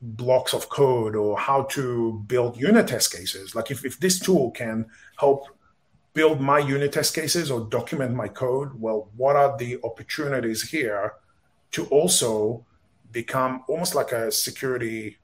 blocks 0.00 0.54
of 0.54 0.70
code 0.70 1.14
or 1.14 1.38
how 1.38 1.64
to 1.64 2.22
build 2.26 2.58
unit 2.58 2.88
test 2.88 3.12
cases, 3.12 3.54
like 3.54 3.70
if, 3.70 3.84
if 3.84 4.00
this 4.00 4.18
tool 4.18 4.50
can 4.52 4.86
help 5.18 5.46
build 6.14 6.40
my 6.40 6.58
unit 6.58 6.92
test 6.92 7.14
cases 7.14 7.50
or 7.50 7.60
document 7.60 8.14
my 8.14 8.28
code, 8.28 8.70
well, 8.74 9.10
what 9.16 9.36
are 9.36 9.56
the 9.58 9.78
opportunities 9.84 10.70
here 10.70 11.14
to 11.72 11.86
also 11.86 12.64
become 13.12 13.64
almost 13.68 13.94
like 13.94 14.12
a 14.12 14.30
security 14.30 15.18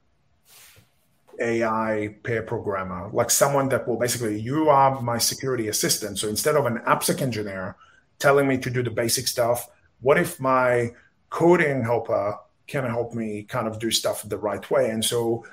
AI 1.39 2.15
pair 2.23 2.41
programmer, 2.41 3.09
like 3.13 3.29
someone 3.29 3.69
that 3.69 3.87
will 3.87 3.97
basically, 3.97 4.39
you 4.39 4.69
are 4.69 5.01
my 5.01 5.17
security 5.17 5.67
assistant. 5.67 6.17
So 6.19 6.27
instead 6.27 6.55
of 6.55 6.65
an 6.65 6.79
AppSec 6.79 7.21
engineer 7.21 7.75
telling 8.19 8.47
me 8.47 8.57
to 8.57 8.69
do 8.69 8.81
the 8.81 8.89
basic 8.89 9.27
stuff, 9.27 9.67
what 10.01 10.17
if 10.17 10.39
my 10.39 10.91
coding 11.29 11.83
helper 11.83 12.35
can 12.67 12.85
help 12.85 13.13
me 13.13 13.43
kind 13.43 13.67
of 13.67 13.79
do 13.79 13.91
stuff 13.91 14.23
the 14.27 14.37
right 14.37 14.69
way? 14.69 14.89
And 14.89 15.03
so 15.03 15.45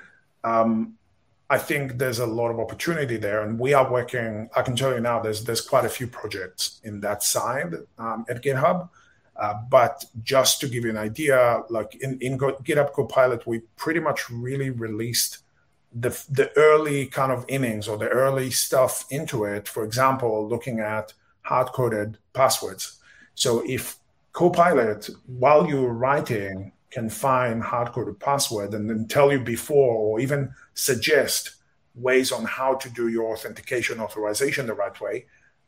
um, 0.43 0.95
I 1.49 1.57
think 1.57 1.97
there's 1.97 2.19
a 2.19 2.25
lot 2.25 2.49
of 2.49 2.59
opportunity 2.59 3.17
there, 3.17 3.43
and 3.43 3.59
we 3.59 3.73
are 3.73 3.89
working. 3.91 4.49
I 4.55 4.61
can 4.63 4.75
tell 4.75 4.93
you 4.93 4.99
now, 4.99 5.19
there's 5.19 5.43
there's 5.43 5.61
quite 5.61 5.85
a 5.85 5.89
few 5.89 6.07
projects 6.07 6.79
in 6.83 7.01
that 7.01 7.21
side 7.21 7.75
um, 7.97 8.25
at 8.27 8.41
GitHub. 8.43 8.89
Uh, 9.35 9.55
but 9.69 10.05
just 10.23 10.61
to 10.61 10.67
give 10.67 10.85
you 10.85 10.89
an 10.89 10.97
idea, 10.97 11.63
like 11.69 11.95
in, 11.95 12.17
in 12.19 12.37
GitHub 12.37 12.93
Copilot, 12.93 13.45
we 13.45 13.59
pretty 13.75 13.99
much 13.99 14.29
really 14.29 14.69
released 14.69 15.39
the 15.93 16.09
the 16.29 16.51
early 16.57 17.07
kind 17.07 17.31
of 17.31 17.45
innings 17.47 17.87
or 17.87 17.97
the 17.97 18.09
early 18.09 18.51
stuff 18.51 19.05
into 19.09 19.43
it. 19.43 19.67
For 19.67 19.83
example, 19.83 20.47
looking 20.47 20.79
at 20.79 21.13
hard 21.41 21.67
coded 21.67 22.17
passwords. 22.33 22.99
So 23.33 23.63
if 23.65 23.97
Copilot, 24.33 25.09
while 25.27 25.67
you're 25.67 25.93
writing, 25.93 26.73
can 26.95 27.09
find 27.09 27.61
hard 27.61 27.91
coded 27.91 28.19
password 28.19 28.73
and 28.73 28.89
then 28.89 29.05
tell 29.07 29.31
you 29.31 29.39
before 29.39 29.95
or 29.95 30.19
even 30.21 30.53
suggest 30.73 31.55
ways 31.93 32.31
on 32.31 32.45
how 32.45 32.75
to 32.75 32.89
do 32.89 33.09
your 33.09 33.33
authentication 33.33 33.99
authorization 33.99 34.65
the 34.65 34.73
right 34.73 34.99
way, 35.01 35.25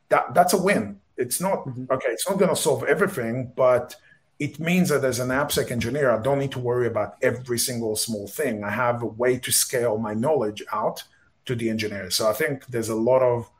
that, 0.08 0.32
that's 0.34 0.54
a 0.54 0.62
win. 0.62 1.00
It's 1.18 1.40
not 1.40 1.66
mm-hmm. 1.66 1.84
okay, 1.90 2.08
it's 2.08 2.28
not 2.28 2.38
going 2.38 2.50
to 2.50 2.56
solve 2.56 2.84
everything, 2.84 3.52
but 3.56 3.96
it 4.38 4.60
means 4.60 4.88
that 4.90 5.04
as 5.04 5.18
an 5.18 5.28
AppSec 5.28 5.70
engineer, 5.70 6.10
I 6.10 6.22
don't 6.22 6.38
need 6.38 6.52
to 6.52 6.60
worry 6.60 6.86
about 6.86 7.16
every 7.22 7.58
single 7.58 7.96
small 7.96 8.28
thing. 8.28 8.62
I 8.62 8.70
have 8.70 9.02
a 9.02 9.06
way 9.06 9.38
to 9.38 9.50
scale 9.50 9.98
my 9.98 10.14
knowledge 10.14 10.62
out 10.72 11.02
to 11.46 11.56
the 11.56 11.68
engineers. 11.68 12.14
So 12.14 12.30
I 12.30 12.32
think 12.32 12.66
there's 12.66 12.88
a 12.88 12.94
lot 12.94 13.22
of 13.22 13.50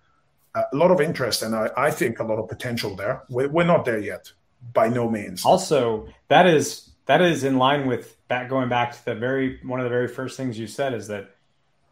a 0.54 0.76
lot 0.76 0.90
of 0.90 1.00
interest, 1.00 1.42
and 1.42 1.54
I, 1.54 1.70
I 1.76 1.90
think 1.90 2.18
a 2.18 2.24
lot 2.24 2.38
of 2.38 2.48
potential 2.48 2.96
there. 2.96 3.22
We're, 3.28 3.48
we're 3.48 3.64
not 3.64 3.84
there 3.84 3.98
yet, 3.98 4.32
by 4.72 4.88
no 4.88 5.08
means. 5.10 5.44
Also, 5.44 6.08
that 6.28 6.46
is 6.46 6.90
that 7.06 7.22
is 7.22 7.44
in 7.44 7.58
line 7.58 7.86
with 7.86 8.16
back 8.28 8.48
going 8.48 8.68
back 8.68 8.92
to 8.92 9.04
the 9.04 9.14
very 9.14 9.58
one 9.64 9.80
of 9.80 9.84
the 9.84 9.90
very 9.90 10.08
first 10.08 10.36
things 10.36 10.58
you 10.58 10.66
said 10.66 10.94
is 10.94 11.08
that 11.08 11.30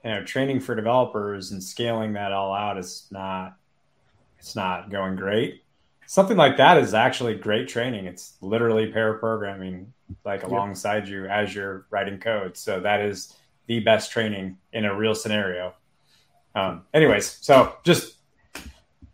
you 0.05 0.11
know 0.11 0.23
training 0.25 0.61
for 0.61 0.75
developers 0.75 1.53
and 1.53 1.63
scaling 1.63 2.13
that 2.15 2.33
all 2.33 2.55
out 2.55 2.79
is 2.79 3.07
not 3.11 3.57
it's 4.47 4.55
not 4.55 4.91
going 4.91 5.17
great. 5.17 5.65
Something 6.07 6.37
like 6.37 6.57
that 6.59 6.79
is 6.79 6.95
actually 6.95 7.35
great 7.35 7.67
training. 7.67 8.07
It's 8.07 8.35
literally 8.41 8.93
pair 8.93 9.15
programming 9.15 9.93
like 10.25 10.45
alongside 10.45 11.09
you 11.09 11.27
as 11.27 11.53
you're 11.53 11.87
writing 11.91 12.21
code. 12.21 12.57
So 12.57 12.79
that 12.79 13.01
is 13.01 13.35
the 13.67 13.81
best 13.81 14.13
training 14.13 14.59
in 14.73 14.85
a 14.85 14.95
real 14.95 15.17
scenario. 15.17 15.75
Um, 16.55 16.85
anyways 16.95 17.27
so 17.27 17.75
just 17.85 18.15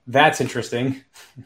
that's 0.07 0.41
interesting. 0.41 1.03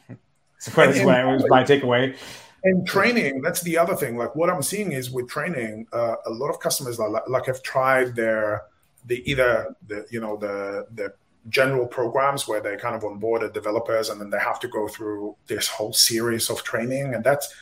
So 0.59 0.73
that's 0.73 0.99
my 1.05 1.63
takeaway? 1.63 2.17
And 2.65 2.85
training 2.85 3.41
that's 3.41 3.61
the 3.61 3.79
other 3.79 3.95
thing. 3.95 4.17
Like 4.17 4.35
what 4.35 4.51
i'm 4.51 4.63
seeing 4.63 4.91
is 4.91 5.13
with 5.13 5.29
training 5.29 5.87
uh, 5.93 6.17
a 6.27 6.31
lot 6.31 6.49
of 6.49 6.59
customers 6.59 6.99
like, 6.99 7.23
like 7.29 7.47
have 7.47 7.63
tried 7.63 8.17
their 8.17 8.63
the 9.05 9.23
either 9.31 9.77
the 9.87 10.05
you 10.11 10.19
know 10.19 10.37
the 10.37 10.89
the 10.95 11.15
general 11.49 11.87
programs 11.87 12.49
where 12.49 12.61
they 12.61 12.77
kind 12.77 12.95
of 12.95 13.05
onboard 13.05 13.43
the 13.43 13.49
developers 13.49 14.09
and 14.09 14.21
then 14.21 14.31
they 14.31 14.39
have 14.39 14.61
to 14.61 14.69
go 14.69 14.89
through 14.89 15.37
this 15.47 15.69
whole 15.69 15.93
series 15.93 16.51
of 16.51 16.63
training 16.65 17.15
and 17.15 17.23
that's 17.25 17.53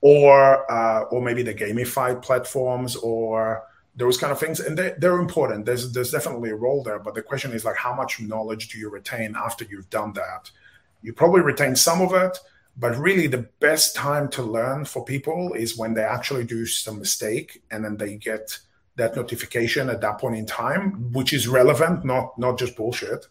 or 0.00 0.70
uh, 0.70 1.02
or 1.10 1.20
maybe 1.20 1.42
the 1.42 1.54
gamified 1.54 2.22
platforms 2.22 2.96
or 2.96 3.62
those 3.96 4.18
kind 4.18 4.30
of 4.30 4.38
things. 4.38 4.60
And 4.60 4.76
they, 4.76 4.92
they're 4.98 5.18
important. 5.18 5.64
There's 5.64 5.92
there's 5.92 6.10
definitely 6.10 6.50
a 6.50 6.56
role 6.56 6.82
there 6.82 6.98
but 6.98 7.14
the 7.14 7.22
question 7.22 7.52
is 7.52 7.64
like 7.64 7.76
how 7.76 7.94
much 7.94 8.20
knowledge 8.20 8.68
do 8.68 8.78
you 8.78 8.88
retain 8.88 9.34
after 9.36 9.64
you've 9.64 9.90
done 9.90 10.12
that? 10.14 10.50
You 11.02 11.12
probably 11.12 11.42
retain 11.42 11.76
some 11.76 12.00
of 12.00 12.12
it 12.14 12.38
but 12.78 12.98
really, 12.98 13.26
the 13.26 13.48
best 13.60 13.96
time 13.96 14.28
to 14.30 14.42
learn 14.42 14.84
for 14.84 15.04
people 15.04 15.54
is 15.54 15.78
when 15.78 15.94
they 15.94 16.02
actually 16.02 16.44
do 16.44 16.66
some 16.66 16.98
mistake 16.98 17.62
and 17.70 17.82
then 17.82 17.96
they 17.96 18.16
get 18.16 18.58
that 18.96 19.14
notification 19.14 19.88
at 19.88 20.00
that 20.00 20.18
point 20.18 20.36
in 20.36 20.46
time, 20.46 21.12
which 21.12 21.32
is 21.32 21.48
relevant, 21.48 22.04
not 22.04 22.38
not 22.38 22.58
just 22.58 22.76
bullshit. 22.76 23.26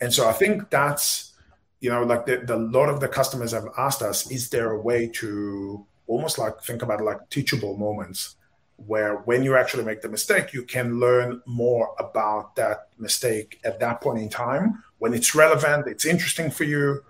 And 0.00 0.12
so 0.12 0.28
I 0.28 0.32
think 0.32 0.70
that's 0.70 1.32
you 1.80 1.90
know 1.90 2.02
like 2.02 2.26
the, 2.26 2.38
the 2.38 2.56
lot 2.56 2.88
of 2.88 3.00
the 3.00 3.08
customers 3.08 3.52
have 3.52 3.68
asked 3.78 4.02
us, 4.02 4.30
is 4.30 4.50
there 4.50 4.72
a 4.72 4.80
way 4.80 5.06
to 5.08 5.86
almost 6.06 6.38
like 6.38 6.60
think 6.62 6.82
about 6.82 7.02
like 7.02 7.28
teachable 7.30 7.76
moments 7.76 8.36
where 8.76 9.18
when 9.18 9.44
you 9.44 9.56
actually 9.56 9.84
make 9.84 10.02
the 10.02 10.08
mistake, 10.08 10.52
you 10.52 10.64
can 10.64 10.98
learn 10.98 11.40
more 11.46 11.94
about 12.00 12.56
that 12.56 12.88
mistake 12.98 13.60
at 13.64 13.78
that 13.78 14.00
point 14.00 14.18
in 14.18 14.28
time? 14.28 14.82
When 14.98 15.14
it's 15.14 15.34
relevant, 15.34 15.86
it's 15.86 16.04
interesting 16.04 16.50
for 16.50 16.64
you 16.64 17.04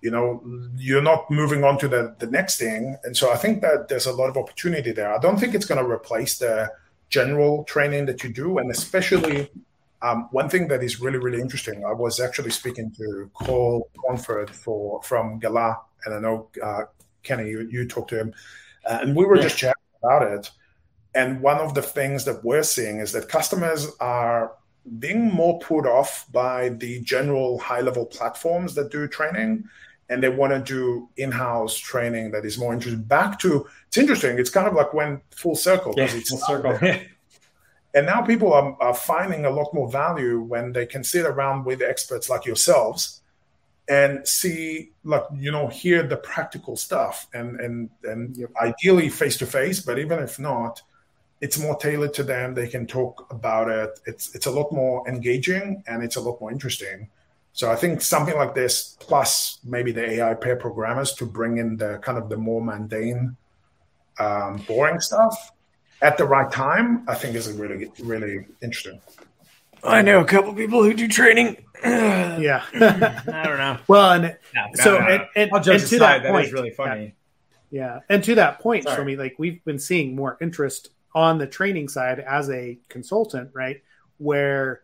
you 0.00 0.10
know 0.10 0.42
you're 0.76 1.02
not 1.02 1.30
moving 1.30 1.64
on 1.64 1.78
to 1.78 1.88
the, 1.88 2.14
the 2.18 2.26
next 2.26 2.58
thing. 2.58 2.96
And 3.04 3.16
so 3.16 3.32
i 3.32 3.36
think 3.36 3.62
that 3.62 3.88
there's 3.88 4.06
a 4.06 4.12
lot 4.12 4.28
of 4.28 4.36
opportunity 4.36 4.92
there. 4.92 5.14
I 5.14 5.18
don't 5.18 5.38
think 5.38 5.54
it's 5.54 5.66
going 5.66 5.82
to 5.82 5.90
replace 5.90 6.38
the 6.38 6.70
general 7.08 7.64
training 7.64 8.06
that 8.06 8.22
you 8.24 8.32
do 8.32 8.58
and 8.58 8.70
especially 8.70 9.50
um, 10.02 10.28
one 10.32 10.48
thing 10.48 10.68
that 10.68 10.82
is 10.82 11.00
really 11.00 11.18
really 11.18 11.40
interesting 11.40 11.84
i 11.84 11.92
was 11.92 12.20
actually 12.20 12.50
speaking 12.50 12.90
to 12.90 13.30
cole 13.34 13.88
Cornford 13.96 14.50
for 14.50 15.02
from 15.02 15.38
Galah 15.38 15.76
and 16.04 16.14
i 16.14 16.18
know 16.18 16.48
uh, 16.62 16.82
kenny 17.22 17.48
you, 17.50 17.68
you 17.70 17.86
talked 17.86 18.10
to 18.10 18.18
him 18.18 18.34
uh, 18.86 18.98
and 19.02 19.16
we 19.16 19.24
were 19.24 19.36
yeah. 19.36 19.42
just 19.42 19.58
chatting 19.58 19.82
about 20.02 20.22
it 20.22 20.50
and 21.14 21.40
one 21.40 21.58
of 21.58 21.74
the 21.74 21.82
things 21.82 22.24
that 22.24 22.44
we're 22.44 22.64
seeing 22.64 22.98
is 22.98 23.12
that 23.12 23.28
customers 23.28 23.88
are 24.00 24.52
being 24.98 25.30
more 25.30 25.58
put 25.60 25.86
off 25.86 26.26
by 26.32 26.68
the 26.68 27.00
general 27.00 27.58
high 27.58 27.80
level 27.80 28.04
platforms 28.04 28.74
that 28.74 28.90
do 28.90 29.06
training 29.06 29.64
and 30.08 30.22
they 30.22 30.28
want 30.28 30.52
to 30.52 30.60
do 30.60 31.08
in-house 31.16 31.76
training 31.76 32.30
that 32.32 32.44
is 32.44 32.58
more 32.58 32.72
interesting. 32.72 33.02
Back 33.02 33.38
to 33.40 33.66
it's 33.88 33.96
interesting. 33.96 34.38
It's 34.38 34.50
kind 34.50 34.68
of 34.68 34.74
like 34.74 34.92
when 34.92 35.20
full 35.30 35.56
circle. 35.56 35.94
Yeah, 35.96 36.06
full 36.06 36.38
circle. 36.38 36.78
and 37.94 38.06
now 38.06 38.22
people 38.22 38.52
are, 38.52 38.76
are 38.80 38.94
finding 38.94 39.44
a 39.44 39.50
lot 39.50 39.72
more 39.72 39.90
value 39.90 40.40
when 40.40 40.72
they 40.72 40.86
can 40.86 41.04
sit 41.04 41.24
around 41.24 41.64
with 41.64 41.80
experts 41.80 42.28
like 42.28 42.44
yourselves 42.44 43.22
and 43.88 44.26
see 44.26 44.90
like 45.04 45.24
you 45.36 45.50
know 45.50 45.68
hear 45.68 46.02
the 46.02 46.16
practical 46.16 46.76
stuff 46.76 47.28
and 47.34 47.60
and 47.60 47.90
and 48.04 48.36
yep. 48.36 48.50
ideally 48.60 49.10
face 49.10 49.36
to 49.36 49.46
face 49.46 49.80
but 49.80 49.98
even 49.98 50.18
if 50.18 50.38
not 50.38 50.80
it's 51.42 51.58
more 51.58 51.76
tailored 51.76 52.14
to 52.14 52.22
them 52.22 52.54
they 52.54 52.66
can 52.66 52.86
talk 52.86 53.26
about 53.30 53.68
it 53.68 54.00
it's 54.06 54.34
it's 54.34 54.46
a 54.46 54.50
lot 54.50 54.72
more 54.72 55.06
engaging 55.06 55.82
and 55.86 56.02
it's 56.02 56.16
a 56.16 56.20
lot 56.20 56.40
more 56.40 56.50
interesting 56.50 57.08
so 57.54 57.70
I 57.70 57.76
think 57.76 58.02
something 58.02 58.34
like 58.34 58.52
this, 58.52 58.96
plus 58.98 59.60
maybe 59.64 59.92
the 59.92 60.04
AI 60.04 60.34
pair 60.34 60.56
programmers 60.56 61.12
to 61.14 61.24
bring 61.24 61.58
in 61.58 61.76
the 61.76 61.98
kind 61.98 62.18
of 62.18 62.28
the 62.28 62.36
more 62.36 62.60
mundane, 62.60 63.36
um, 64.18 64.56
boring 64.66 64.98
stuff 64.98 65.52
at 66.02 66.18
the 66.18 66.24
right 66.24 66.50
time, 66.50 67.08
I 67.08 67.14
think 67.14 67.36
is 67.36 67.50
really 67.52 67.92
really 68.02 68.46
interesting. 68.60 69.00
I 69.84 70.02
know 70.02 70.20
a 70.20 70.24
couple 70.24 70.52
people 70.54 70.82
who 70.82 70.94
do 70.94 71.06
training. 71.06 71.58
yeah, 71.84 72.64
I 72.74 73.42
don't 73.44 73.58
know. 73.58 73.78
Well, 73.86 74.12
and 74.12 74.36
no, 74.54 74.62
so 74.74 74.98
no, 74.98 74.98
no. 74.98 75.06
and, 75.06 75.22
and, 75.36 75.52
and 75.52 75.64
to 75.64 75.74
aside, 75.74 76.24
that 76.24 76.32
point, 76.32 76.52
really 76.52 76.70
funny. 76.70 77.14
Yeah. 77.70 77.80
yeah. 77.80 78.00
and 78.08 78.24
to 78.24 78.34
that 78.34 78.58
point, 78.58 78.84
Sorry. 78.84 79.04
me, 79.04 79.16
like 79.16 79.36
we've 79.38 79.64
been 79.64 79.78
seeing 79.78 80.16
more 80.16 80.38
interest 80.40 80.88
on 81.14 81.38
the 81.38 81.46
training 81.46 81.88
side 81.88 82.18
as 82.18 82.50
a 82.50 82.78
consultant, 82.88 83.50
right? 83.52 83.80
Where 84.18 84.82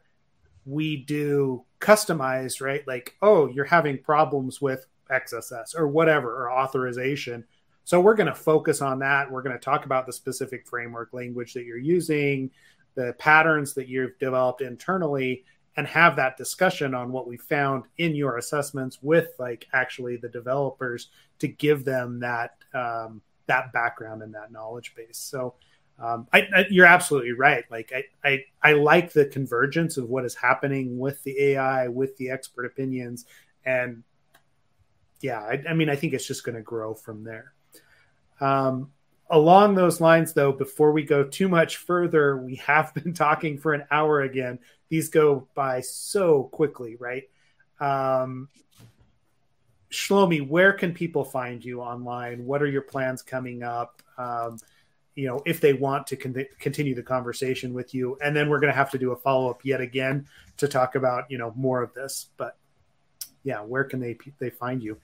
we 0.67 0.97
do 0.97 1.65
customized, 1.81 2.61
right? 2.61 2.87
Like, 2.87 3.17
oh, 3.23 3.49
you're 3.49 3.65
having 3.65 3.99
problems 3.99 4.61
with 4.61 4.87
XSS 5.11 5.77
or 5.77 5.89
whatever, 5.89 6.43
or 6.43 6.53
authorization. 6.53 7.45
So 7.85 8.01
we're 8.01 8.15
going 8.15 8.29
to 8.29 8.35
focus 8.35 8.83
on 8.83 8.99
that. 9.01 9.31
We're 9.31 9.43
going 9.43 9.57
to 9.57 9.65
talk 9.65 9.85
about 9.85 10.07
the 10.07 10.13
specific 10.13 10.67
framework 10.67 11.13
language 11.13 11.55
that 11.55 11.65
you're 11.65 11.79
using, 11.79 12.51
the 12.95 13.15
patterns 13.19 13.75
that 13.75 13.89
you've 13.89 14.19
developed 14.19 14.61
internally, 14.61 15.45
and 15.77 15.87
have 15.87 16.17
that 16.17 16.37
discussion 16.37 16.95
on 16.95 17.11
what 17.11 17.27
we 17.27 17.37
found 17.37 17.85
in 17.99 18.15
your 18.15 18.37
assessments 18.37 18.99
with 19.03 19.29
like 19.39 19.67
actually 19.73 20.17
the 20.17 20.29
developers 20.29 21.09
to 21.39 21.49
give 21.49 21.85
them 21.85 22.21
that 22.21 22.57
um, 22.75 23.23
that 23.47 23.73
background 23.73 24.23
and 24.23 24.35
that 24.35 24.53
knowledge 24.53 24.95
base. 24.95 25.19
So 25.19 25.55
um, 25.99 26.27
I, 26.33 26.49
I, 26.55 26.65
you're 26.71 26.87
absolutely 26.87 27.33
right. 27.33 27.65
Like 27.71 27.93
I, 27.95 28.05
I, 28.27 28.45
I 28.63 28.73
like 28.73 29.13
the 29.13 29.27
convergence 29.27 29.97
of 29.97 30.09
what 30.09 30.25
is 30.25 30.35
happening 30.35 30.99
with 30.99 31.23
the 31.25 31.39
AI, 31.53 31.89
with 31.89 32.17
the 32.17 32.31
expert 32.31 32.65
opinions, 32.65 33.27
and 33.65 34.03
yeah, 35.21 35.41
I, 35.41 35.63
I 35.69 35.75
mean, 35.75 35.91
I 35.91 35.97
think 35.97 36.15
it's 36.15 36.27
just 36.27 36.45
going 36.45 36.57
to 36.57 36.63
grow 36.63 36.95
from 36.95 37.25
there. 37.25 37.53
Um, 38.41 38.91
along 39.29 39.75
those 39.75 40.01
lines, 40.01 40.33
though, 40.33 40.53
before 40.53 40.93
we 40.93 41.03
go 41.03 41.25
too 41.25 41.49
much 41.49 41.77
further, 41.77 42.37
we 42.39 42.57
have 42.57 42.95
been 42.95 43.13
talking 43.13 43.59
for 43.59 43.73
an 43.75 43.85
hour 43.91 44.23
again. 44.23 44.59
These 44.89 45.09
go 45.09 45.47
by 45.55 45.83
so 45.83 46.45
quickly, 46.45 46.97
right? 46.97 47.25
Um, 47.79 48.49
Shlomi, 49.91 50.47
where 50.47 50.73
can 50.73 50.93
people 50.95 51.25
find 51.25 51.65
you 51.65 51.81
online? 51.81 52.45
What 52.45 52.63
are 52.63 52.67
your 52.67 52.83
plans 52.83 53.23
coming 53.23 53.63
up? 53.63 54.03
Um, 54.19 54.59
you 55.15 55.27
know, 55.27 55.43
if 55.45 55.61
they 55.61 55.73
want 55.73 56.07
to 56.09 56.17
con- 56.17 56.47
continue 56.59 56.95
the 56.95 57.03
conversation 57.03 57.75
with 57.75 57.95
you, 57.95 58.19
and 58.23 58.35
then 58.35 58.49
we're 58.49 58.61
going 58.61 58.73
to 58.73 58.77
have 58.77 58.91
to 58.91 58.99
do 58.99 59.13
a 59.13 59.17
follow 59.17 59.51
up 59.51 59.65
yet 59.65 59.81
again 59.81 60.27
to 60.59 60.69
talk 60.69 60.95
about 60.95 61.25
you 61.31 61.39
know 61.39 61.53
more 61.57 61.83
of 61.83 61.93
this. 61.95 62.29
But 62.37 62.57
yeah, 63.43 63.61
where 63.61 63.85
can 63.85 64.01
they 64.01 64.17
they 64.39 64.51
find 64.51 64.83
you? 64.83 64.99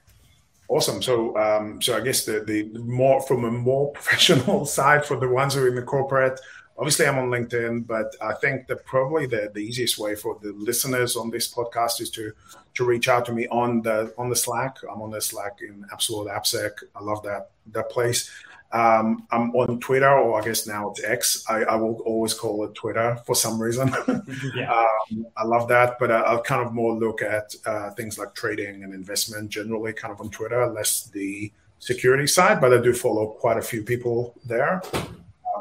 Awesome. 0.69 1.01
So, 1.01 1.37
um, 1.37 1.81
so 1.81 1.97
I 1.97 2.01
guess 2.01 2.25
the 2.25 2.41
the 2.41 2.79
more 2.79 3.21
from 3.23 3.45
a 3.45 3.51
more 3.51 3.93
professional 3.93 4.67
side 4.67 5.05
for 5.05 5.19
the 5.19 5.29
ones 5.29 5.55
who 5.55 5.63
are 5.63 5.69
in 5.69 5.75
the 5.75 5.83
corporate, 5.83 6.41
obviously 6.79 7.07
I'm 7.07 7.19
on 7.19 7.31
LinkedIn, 7.31 7.87
but 7.87 8.15
I 8.21 8.35
think 8.35 8.67
that 8.67 8.85
probably 8.85 9.27
the, 9.27 9.51
the 9.53 9.61
easiest 9.61 9.99
way 9.99 10.15
for 10.15 10.39
the 10.43 10.53
listeners 10.53 11.17
on 11.17 11.31
this 11.31 11.53
podcast 11.53 12.01
is 12.01 12.11
to 12.11 12.33
to 12.75 12.85
reach 12.85 13.09
out 13.09 13.25
to 13.27 13.33
me 13.33 13.47
on 13.49 13.83
the 13.83 14.13
on 14.19 14.29
the 14.29 14.37
Slack. 14.37 14.79
I'm 14.91 15.03
on 15.03 15.11
the 15.11 15.21
Slack 15.21 15.59
in 15.63 15.85
Absolute 15.93 16.29
AppSec. 16.29 16.71
I 16.95 17.03
love 17.03 17.23
that 17.23 17.51
that 17.73 17.91
place. 17.91 18.31
Um, 18.73 19.27
I'm 19.31 19.55
on 19.55 19.81
Twitter, 19.81 20.11
or 20.11 20.41
I 20.41 20.45
guess 20.45 20.67
now 20.67 20.91
it's 20.91 21.05
X. 21.05 21.45
I, 21.49 21.63
I 21.65 21.77
will 21.77 22.01
always 22.05 22.35
call 22.35 22.65
it 22.65 22.75
Twitter 22.75 23.19
for 23.25 23.35
some 23.35 23.61
reason. 23.61 23.95
yeah. 24.55 24.73
um, 24.73 25.27
I 25.37 25.45
love 25.45 25.69
that, 25.69 25.99
but 25.99 26.11
I, 26.11 26.21
I'll 26.21 26.43
kind 26.43 26.67
of 26.67 26.73
more 26.73 26.95
look 26.95 27.23
at 27.23 27.55
uh, 27.65 27.91
things 27.91 28.19
like 28.19 28.35
trading 28.35 28.85
and 28.85 28.93
investment 28.93 29.51
generally, 29.51 29.93
kind 29.93 30.13
of 30.13 30.21
on 30.21 30.31
Twitter, 30.31 30.67
less 30.67 31.07
the 31.07 31.53
security 31.79 32.27
side. 32.27 32.61
But 32.61 32.73
I 32.75 32.83
do 32.83 32.93
follow 32.93 33.29
quite 33.29 33.57
a 33.57 33.63
few 33.63 33.83
people 33.83 34.35
there 34.45 34.83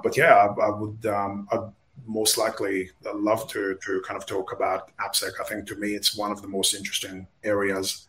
but 0.05 0.15
yeah, 0.15 0.35
I, 0.35 0.67
I 0.67 0.69
would 0.69 1.03
um, 1.07 1.47
I'd 1.51 1.71
most 2.05 2.37
likely 2.37 2.91
love 3.13 3.49
to 3.49 3.75
to 3.83 4.01
kind 4.07 4.17
of 4.17 4.27
talk 4.27 4.53
about 4.53 4.95
AppSec. 4.97 5.31
I 5.41 5.43
think 5.45 5.67
to 5.67 5.75
me 5.75 5.95
it's 5.95 6.15
one 6.15 6.31
of 6.31 6.43
the 6.43 6.47
most 6.47 6.75
interesting 6.75 7.27
areas 7.43 8.07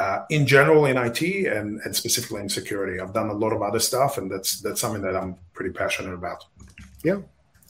uh, 0.00 0.24
in 0.30 0.46
general 0.46 0.86
in 0.86 0.96
IT 0.96 1.22
and, 1.22 1.80
and 1.84 1.96
specifically 1.96 2.40
in 2.40 2.48
security. 2.48 3.00
I've 3.00 3.14
done 3.14 3.28
a 3.28 3.34
lot 3.34 3.52
of 3.52 3.62
other 3.62 3.80
stuff, 3.80 4.18
and 4.18 4.30
that's 4.30 4.60
that's 4.60 4.80
something 4.80 5.02
that 5.02 5.16
I'm 5.16 5.36
pretty 5.54 5.72
passionate 5.72 6.14
about. 6.14 6.44
Yeah, 7.02 7.20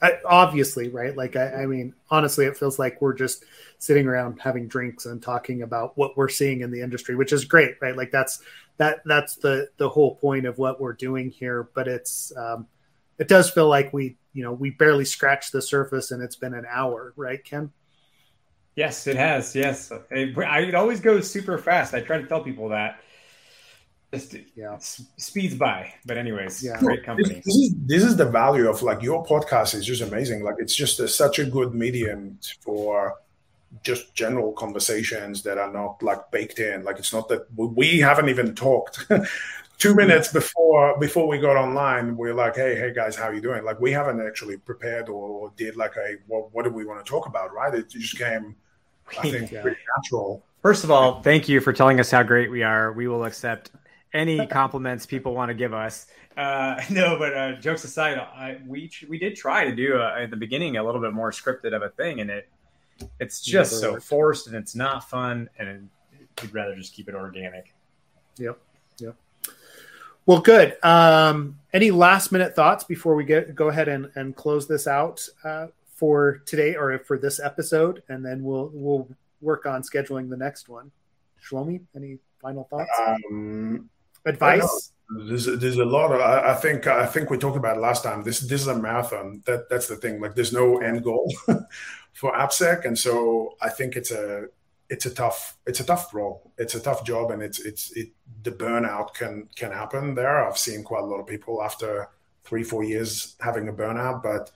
I, 0.03 0.19
obviously, 0.25 0.89
right? 0.89 1.17
Like 1.17 1.37
I, 1.37 1.63
I 1.63 1.67
mean, 1.67 1.95
honestly, 2.11 2.47
it 2.47 2.57
feels 2.57 2.79
like 2.79 3.01
we're 3.01 3.15
just 3.15 3.45
sitting 3.79 4.07
around 4.07 4.41
having 4.41 4.69
drinks 4.69 5.07
and 5.07 5.23
talking 5.23 5.63
about 5.63 5.97
what 5.97 6.17
we're 6.17 6.29
seeing 6.29 6.63
in 6.63 6.71
the 6.71 6.81
industry, 6.81 7.15
which 7.15 7.33
is 7.33 7.45
great, 7.45 7.77
right? 7.81 7.97
Like 7.97 8.11
that's 8.11 8.41
that 8.79 9.01
that's 9.05 9.37
the 9.37 9.69
the 9.77 9.89
whole 9.89 10.17
point 10.17 10.47
of 10.47 10.59
what 10.59 10.81
we're 10.81 10.95
doing 10.95 11.31
here. 11.31 11.69
But 11.75 11.89
it's 11.89 12.33
um, 12.37 12.67
it 13.19 13.29
does 13.29 13.51
feel 13.51 13.69
like 13.69 13.93
we 13.93 14.17
you 14.33 14.43
know 14.43 14.53
we 14.53 14.71
barely 14.71 15.05
scratched 15.05 15.53
the 15.53 15.63
surface 15.63 16.11
and 16.11 16.23
it's 16.23 16.37
been 16.37 16.55
an 16.55 16.67
hour 16.69 17.13
right 17.17 17.43
ken 17.45 17.73
yes 18.77 19.07
it 19.07 19.17
has 19.17 19.55
yes. 19.55 19.91
It, 20.11 20.39
I, 20.39 20.61
it 20.61 20.75
always 20.75 21.01
goes 21.01 21.29
super 21.29 21.59
fast. 21.59 21.95
I 21.95 22.01
try 22.01 22.19
to 22.19 22.27
tell 22.27 22.43
people 22.43 22.69
that. 22.69 23.01
Just 24.15 24.37
yeah. 24.55 24.79
speeds 24.79 25.55
by. 25.57 25.93
But 26.05 26.17
anyways 26.17 26.63
yeah. 26.63 26.79
great 26.79 27.05
company. 27.05 27.43
This, 27.45 27.55
is, 27.55 27.75
this 27.87 28.03
is 28.05 28.17
the 28.17 28.25
value 28.25 28.69
of 28.69 28.81
like 28.83 29.03
your 29.03 29.25
podcast 29.27 29.75
is 29.75 29.85
just 29.85 30.01
amazing. 30.01 30.45
Like 30.45 30.57
it's 30.59 30.77
just 30.77 31.01
a, 31.01 31.09
such 31.09 31.39
a 31.39 31.45
good 31.45 31.75
medium 31.75 32.39
for 32.63 33.17
just 33.83 34.15
general 34.15 34.53
conversations 34.53 35.43
that 35.43 35.59
are 35.59 35.73
not 35.73 36.03
like 36.03 36.31
baked 36.31 36.61
in. 36.61 36.85
Like 36.85 36.99
it's 36.99 37.13
not 37.13 37.29
that 37.29 37.47
we 37.57 37.99
haven't 37.99 38.29
even 38.29 38.55
talked. 38.55 39.07
Two 39.79 39.95
minutes 39.95 40.33
before 40.33 40.99
before 40.99 41.29
we 41.29 41.39
got 41.39 41.57
online 41.57 42.17
we're 42.17 42.33
like 42.33 42.57
hey 42.57 42.77
hey 42.77 42.95
guys 42.95 43.15
how 43.15 43.25
are 43.25 43.35
you 43.35 43.43
doing? 43.43 43.63
Like 43.65 43.79
we 43.79 43.93
haven't 43.93 44.27
actually 44.27 44.57
prepared 44.57 45.11
or, 45.11 45.29
or 45.29 45.53
did 45.57 45.77
like 45.77 45.97
a 45.97 46.17
what, 46.27 46.55
what 46.55 46.65
do 46.65 46.71
we 46.71 46.87
want 46.87 47.05
to 47.05 47.11
talk 47.11 47.27
about 47.27 47.53
right? 47.53 47.75
It 47.75 47.91
just 47.91 48.17
came 48.17 48.57
i 49.19 49.31
think 49.31 49.51
yeah. 49.51 49.63
pretty 49.63 49.79
natural. 49.97 50.43
First 50.63 50.85
of 50.85 50.91
all 50.91 51.23
thank 51.23 51.49
you 51.49 51.61
for 51.61 51.73
telling 51.73 52.01
us 52.01 52.11
how 52.11 52.23
great 52.23 52.51
we 52.51 52.63
are. 52.63 52.93
We 52.93 53.09
will 53.09 53.25
accept 53.25 53.71
any 54.13 54.47
compliments 54.49 55.07
people 55.07 55.35
want 55.35 55.49
to 55.51 55.55
give 55.55 55.73
us. 55.73 56.07
Uh, 56.37 56.81
no 56.91 57.19
but 57.19 57.37
uh, 57.37 57.53
jokes 57.57 57.85
aside 57.85 58.19
I, 58.19 58.59
we 58.67 58.91
we 59.09 59.19
did 59.19 59.37
try 59.37 59.65
to 59.65 59.75
do 59.75 59.97
a, 59.97 60.23
at 60.23 60.31
the 60.31 60.37
beginning 60.37 60.77
a 60.77 60.85
little 60.85 61.01
bit 61.01 61.13
more 61.13 61.31
scripted 61.31 61.75
of 61.75 61.83
a 61.83 61.91
thing 61.91 62.21
and 62.21 62.31
it 62.31 62.49
it's 63.21 63.43
just 63.43 63.81
so 63.81 64.01
forced 64.01 64.47
and 64.47 64.57
it's 64.57 64.75
not 64.75 65.09
fun 65.09 65.49
and 65.59 65.89
we'd 66.43 66.55
rather 66.55 66.75
just 66.75 66.95
keep 66.95 67.09
it 67.09 67.15
organic. 67.15 67.75
Yep 68.39 68.59
yep. 68.99 69.17
Well, 70.25 70.41
good. 70.41 70.77
Um, 70.83 71.59
any 71.73 71.91
last 71.91 72.33
minute 72.33 72.57
thoughts 72.57 72.85
before 72.85 73.15
we 73.15 73.25
get 73.25 73.55
go 73.55 73.69
ahead 73.69 73.89
and, 73.89 74.11
and 74.15 74.35
close 74.35 74.67
this 74.67 74.87
out? 74.87 75.27
Uh, 75.45 75.69
for 75.97 76.43
today 76.47 76.77
or 76.77 76.99
for 77.01 77.19
this 77.19 77.41
episode, 77.41 78.03
and 78.09 78.25
then 78.25 78.45
we'll 78.45 78.71
we'll 78.73 79.09
work 79.41 79.67
on 79.67 79.83
scheduling 79.83 80.31
the 80.31 80.37
next 80.37 80.69
one. 80.69 80.93
Shlomi, 81.43 81.81
any 81.95 82.19
final 82.41 82.65
thoughts? 82.65 82.91
Um, 83.31 83.89
Advice? 84.25 84.93
There's, 85.29 85.47
there's 85.47 85.79
a 85.79 85.85
lot 85.85 86.13
of 86.13 86.21
I, 86.21 86.51
I, 86.51 86.55
think 86.55 86.87
I 86.89 87.07
think 87.07 87.31
we 87.31 87.39
talked 87.39 87.57
about 87.57 87.77
it 87.77 87.81
last 87.81 88.03
time. 88.03 88.25
This 88.25 88.41
this 88.41 88.61
is 88.61 88.67
a 88.67 88.77
marathon. 88.77 89.43
That 89.47 89.69
that's 89.71 89.87
the 89.87 89.97
thing. 89.97 90.21
Like 90.21 90.35
there's 90.35 90.53
no 90.53 90.79
end 90.79 91.05
goal 91.05 91.33
for 92.13 92.33
AppSec, 92.33 92.85
and 92.85 92.99
so 92.99 93.55
I 93.63 93.69
think 93.69 93.95
it's 93.97 94.11
a 94.11 94.47
it's 94.91 95.07
a 95.07 95.15
tough 95.15 95.57
it's 95.65 95.79
a 95.79 95.85
tough 95.85 96.13
role. 96.13 96.53
It's 96.59 96.75
a 96.75 96.81
tough 96.81 97.05
job, 97.05 97.31
and 97.31 97.41
it's 97.41 97.61
it's 97.61 97.93
it 97.93 98.09
the 98.43 98.51
burnout 98.51 99.15
can 99.15 99.49
can 99.55 99.71
happen 99.71 100.17
there. 100.17 100.45
I've 100.45 100.59
seen 100.59 100.83
quite 100.83 101.05
a 101.05 101.07
lot 101.07 101.21
of 101.21 101.27
people 101.27 101.63
after 101.63 102.09
three 102.43 102.65
four 102.65 102.83
years 102.83 103.37
having 103.39 103.69
a 103.69 103.73
burnout, 103.73 104.25
but 104.25 104.51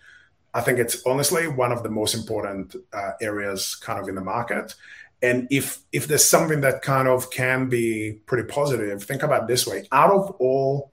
I 0.52 0.60
think 0.60 0.78
it's 0.78 1.04
honestly 1.06 1.46
one 1.46 1.72
of 1.72 1.82
the 1.82 1.90
most 1.90 2.14
important 2.14 2.74
uh, 2.92 3.12
areas 3.20 3.76
kind 3.76 4.00
of 4.00 4.08
in 4.08 4.14
the 4.14 4.20
market. 4.20 4.74
And 5.22 5.46
if 5.50 5.80
if 5.92 6.08
there's 6.08 6.24
something 6.24 6.62
that 6.62 6.82
kind 6.82 7.06
of 7.06 7.30
can 7.30 7.68
be 7.68 8.20
pretty 8.26 8.48
positive, 8.48 9.02
think 9.02 9.22
about 9.22 9.48
this 9.48 9.66
way: 9.66 9.86
out 9.92 10.10
of 10.10 10.30
all 10.38 10.92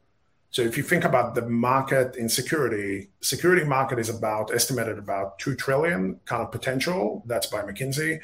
so 0.49 0.61
if 0.61 0.77
you 0.77 0.83
think 0.83 1.03
about 1.03 1.35
the 1.35 1.43
market 1.43 2.15
in 2.15 2.29
security, 2.29 3.09
security 3.21 3.63
market 3.63 3.99
is 3.99 4.09
about 4.09 4.53
estimated 4.53 4.97
about 4.97 5.37
two 5.39 5.55
trillion 5.55 6.19
kind 6.25 6.41
of 6.41 6.51
potential. 6.51 7.23
That's 7.27 7.47
by 7.47 7.61
McKinsey. 7.61 8.19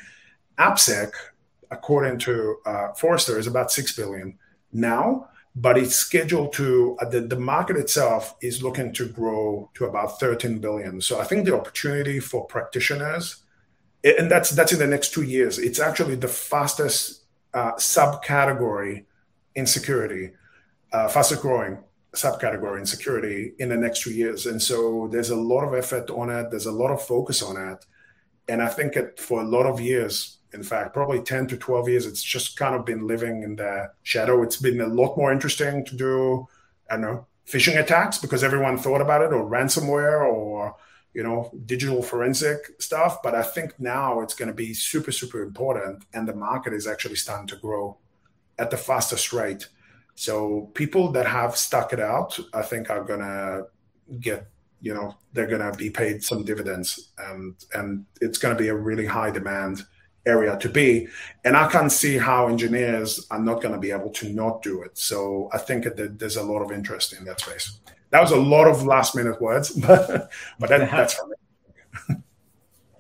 AppSec, 0.58 1.12
according 1.70 2.20
to 2.20 2.58
uh, 2.66 2.94
Forrester, 2.94 3.38
is 3.38 3.48
about 3.48 3.72
six 3.72 3.96
billion 3.96 4.38
now, 4.72 5.30
but 5.56 5.78
it's 5.78 5.95
scheduled 5.95 6.54
to 6.54 6.97
uh, 6.99 7.10
the, 7.10 7.22
the 7.22 7.39
market 7.39 7.78
itself 7.78 8.36
is 8.41 8.64
looking 8.64 8.91
to 8.93 9.08
grow 9.08 9.70
to 9.76 9.86
about 9.86 10.20
13 10.20 10.60
billion. 10.60 10.99
So 10.99 11.20
I 11.20 11.26
think 11.26 11.45
the 11.45 11.56
opportunity 11.56 12.20
for 12.20 12.45
practitioners, 12.45 13.43
and 14.04 14.30
that's 14.30 14.49
that's 14.49 14.74
in 14.74 14.80
the 14.80 14.88
next 14.88 15.14
two 15.14 15.22
years. 15.24 15.60
It's 15.60 15.80
actually 15.80 16.16
the 16.16 16.28
fastest 16.28 17.24
uh, 17.54 17.74
subcategory 17.74 19.06
in 19.56 19.68
security, 19.68 20.32
uh, 20.91 21.08
fastest 21.08 21.41
growing 21.41 21.78
subcategory 22.16 22.80
in 22.80 22.86
security 22.86 23.54
in 23.60 23.70
the 23.70 23.78
next 23.78 24.04
two 24.04 24.12
years. 24.12 24.45
And 24.45 24.62
so 24.62 25.10
there's 25.12 25.32
a 25.32 25.36
lot 25.36 25.64
of 25.64 25.74
effort 25.74 26.10
on 26.12 26.30
it. 26.30 26.49
There's 26.49 26.68
a 26.68 26.72
lot 26.72 26.91
of 26.91 27.01
focus 27.01 27.41
on 27.41 27.58
it. 27.58 27.86
And 28.47 28.62
I 28.62 28.68
think 28.68 28.95
it, 28.95 29.20
for 29.20 29.41
a 29.41 29.45
lot 29.45 29.66
of 29.66 29.80
years, 29.80 30.38
in 30.54 30.64
fact, 30.64 30.93
probably 30.93 31.22
10 31.22 31.47
to 31.47 31.58
12 31.58 31.89
years, 31.89 32.06
it's 32.06 32.22
just 32.22 32.58
kind 32.58 32.76
of 32.76 32.86
been 32.86 33.08
living 33.08 33.43
in 33.43 33.56
the 33.56 33.91
shadow. 34.04 34.43
It's 34.43 34.58
been 34.58 34.82
a 34.82 34.88
lot 34.88 35.18
more 35.18 35.32
interesting 35.32 35.84
to 35.86 35.95
do, 35.95 36.47
I 36.89 36.95
don't 36.95 37.01
know, 37.01 37.28
phishing 37.47 37.80
attacks 37.80 38.18
because 38.18 38.43
everyone 38.43 38.78
thought 38.78 39.01
about 39.01 39.22
it, 39.22 39.34
or 39.34 39.49
ransomware, 39.49 40.22
or, 40.22 40.76
you 41.14 41.24
know, 41.24 41.51
digital 41.66 42.04
forensic 42.04 42.80
stuff. 42.80 43.24
But 43.24 43.34
I 43.34 43.41
think 43.41 43.80
now 43.80 44.22
it's 44.22 44.36
going 44.36 44.47
to 44.47 44.54
be 44.54 44.74
super, 44.74 45.12
super 45.12 45.41
important. 45.41 46.06
And 46.14 46.28
the 46.28 46.36
market 46.36 46.74
is 46.74 46.88
actually 46.88 47.16
starting 47.16 47.47
to 47.47 47.56
grow 47.56 47.97
at 48.60 48.70
the 48.70 48.78
fastest 48.78 49.34
rate. 49.34 49.68
So 50.16 50.70
people 50.76 51.12
that 51.14 51.26
have 51.26 51.58
stuck 51.58 51.93
it 51.93 51.99
out, 51.99 52.39
I 52.54 52.62
think, 52.62 52.91
are 52.91 53.04
going 53.04 53.22
to 53.22 53.68
get 54.20 54.47
you 54.84 54.93
know 54.93 55.16
they're 55.32 55.47
going 55.47 55.72
to 55.72 55.76
be 55.78 55.89
paid 55.89 56.22
some 56.22 56.43
dividends 56.43 57.14
and 57.18 57.56
and 57.74 58.06
it's 58.20 58.38
going 58.38 58.54
to 58.54 58.62
be 58.62 58.68
a 58.68 58.76
really 58.76 59.06
high 59.06 59.32
demand 59.32 59.86
area 60.26 60.58
to 60.58 60.70
be. 60.70 61.08
And 61.44 61.56
I 61.56 61.70
can't 61.70 61.92
see 61.92 62.18
how 62.18 62.48
engineers 62.48 63.28
are 63.30 63.40
not 63.40 63.62
going 63.62 63.74
to 63.74 63.80
be 63.80 63.92
able 63.92 64.10
to 64.12 64.30
not 64.30 64.62
do 64.62 64.82
it. 64.84 64.98
So 64.98 65.50
I 65.54 65.58
think 65.58 65.84
that 65.84 66.20
there's 66.20 66.38
a 66.38 66.44
lot 66.44 66.62
of 66.62 66.72
interest 66.72 67.14
in 67.14 67.26
that 67.26 67.42
space. 67.42 67.80
That 68.12 68.22
was 68.22 68.32
a 68.32 68.38
lot 68.38 68.68
of 68.68 68.86
last 68.86 69.16
minute 69.16 69.42
words, 69.42 69.70
but, 69.88 70.32
but 70.60 70.70
that, 70.70 70.90
that's 70.92 71.20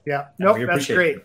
yeah, 0.05 0.27
no, 0.39 0.55
nope, 0.55 0.67
that's 0.67 0.87
great. 0.87 1.17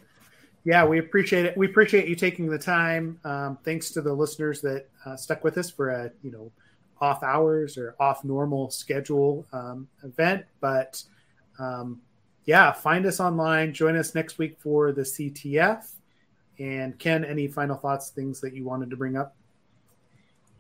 Yeah, 0.65 0.85
we 0.85 0.99
appreciate 0.99 1.47
it. 1.47 1.57
We 1.57 1.67
appreciate 1.67 2.09
you 2.09 2.15
taking 2.15 2.47
the 2.47 2.59
time. 2.59 3.19
Um, 3.25 3.59
thanks 3.65 3.91
to 3.93 4.03
the 4.03 4.13
listeners 4.13 4.61
that 4.61 4.87
uh, 5.07 5.17
stuck 5.17 5.43
with 5.43 5.57
us 5.57 5.71
for 5.71 5.89
a 5.89 6.11
you 6.23 6.31
know 6.31 6.53
off 7.01 7.23
hours 7.23 7.79
or 7.79 7.95
off 7.99 8.25
normal 8.25 8.69
schedule 8.71 9.47
um, 9.53 9.89
event. 10.05 10.45
But 10.61 11.03
um, 11.59 12.03
yeah, 12.49 12.73
find 12.73 13.05
us 13.05 13.21
online. 13.21 13.75
Join 13.75 13.95
us 13.95 14.15
next 14.15 14.39
week 14.39 14.57
for 14.59 14.91
the 14.91 15.03
CTF. 15.03 15.85
And 16.59 16.99
Ken, 16.99 17.23
any 17.23 17.47
final 17.47 17.77
thoughts, 17.77 18.09
things 18.09 18.41
that 18.41 18.55
you 18.55 18.65
wanted 18.65 18.89
to 18.89 18.97
bring 18.97 19.19
up? 19.19 19.37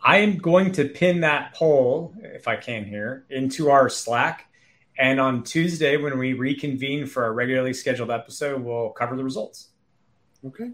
I 0.04 0.18
am 0.18 0.36
going 0.36 0.72
to 0.72 0.84
pin 0.84 1.22
that 1.22 1.54
poll, 1.54 2.12
if 2.22 2.46
I 2.46 2.56
can 2.56 2.84
here, 2.84 3.24
into 3.30 3.70
our 3.70 3.88
Slack. 3.88 4.50
And 4.98 5.18
on 5.18 5.42
Tuesday, 5.44 5.96
when 5.96 6.18
we 6.18 6.34
reconvene 6.34 7.06
for 7.06 7.24
our 7.24 7.32
regularly 7.32 7.72
scheduled 7.72 8.10
episode, 8.10 8.62
we'll 8.62 8.90
cover 8.90 9.16
the 9.16 9.24
results. 9.24 9.70
Okay. 10.44 10.72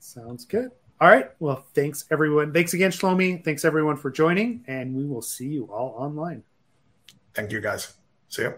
Sounds 0.00 0.44
good. 0.44 0.72
All 1.00 1.08
right. 1.08 1.30
Well, 1.38 1.64
thanks 1.72 2.04
everyone. 2.10 2.52
Thanks 2.52 2.74
again, 2.74 2.90
Shlomi. 2.90 3.44
Thanks 3.44 3.64
everyone 3.64 3.96
for 3.96 4.10
joining, 4.10 4.64
and 4.66 4.92
we 4.96 5.06
will 5.06 5.22
see 5.22 5.46
you 5.46 5.66
all 5.66 5.94
online. 5.96 6.42
Thank 7.32 7.52
you, 7.52 7.60
guys. 7.60 7.94
See 8.28 8.42
you. 8.42 8.54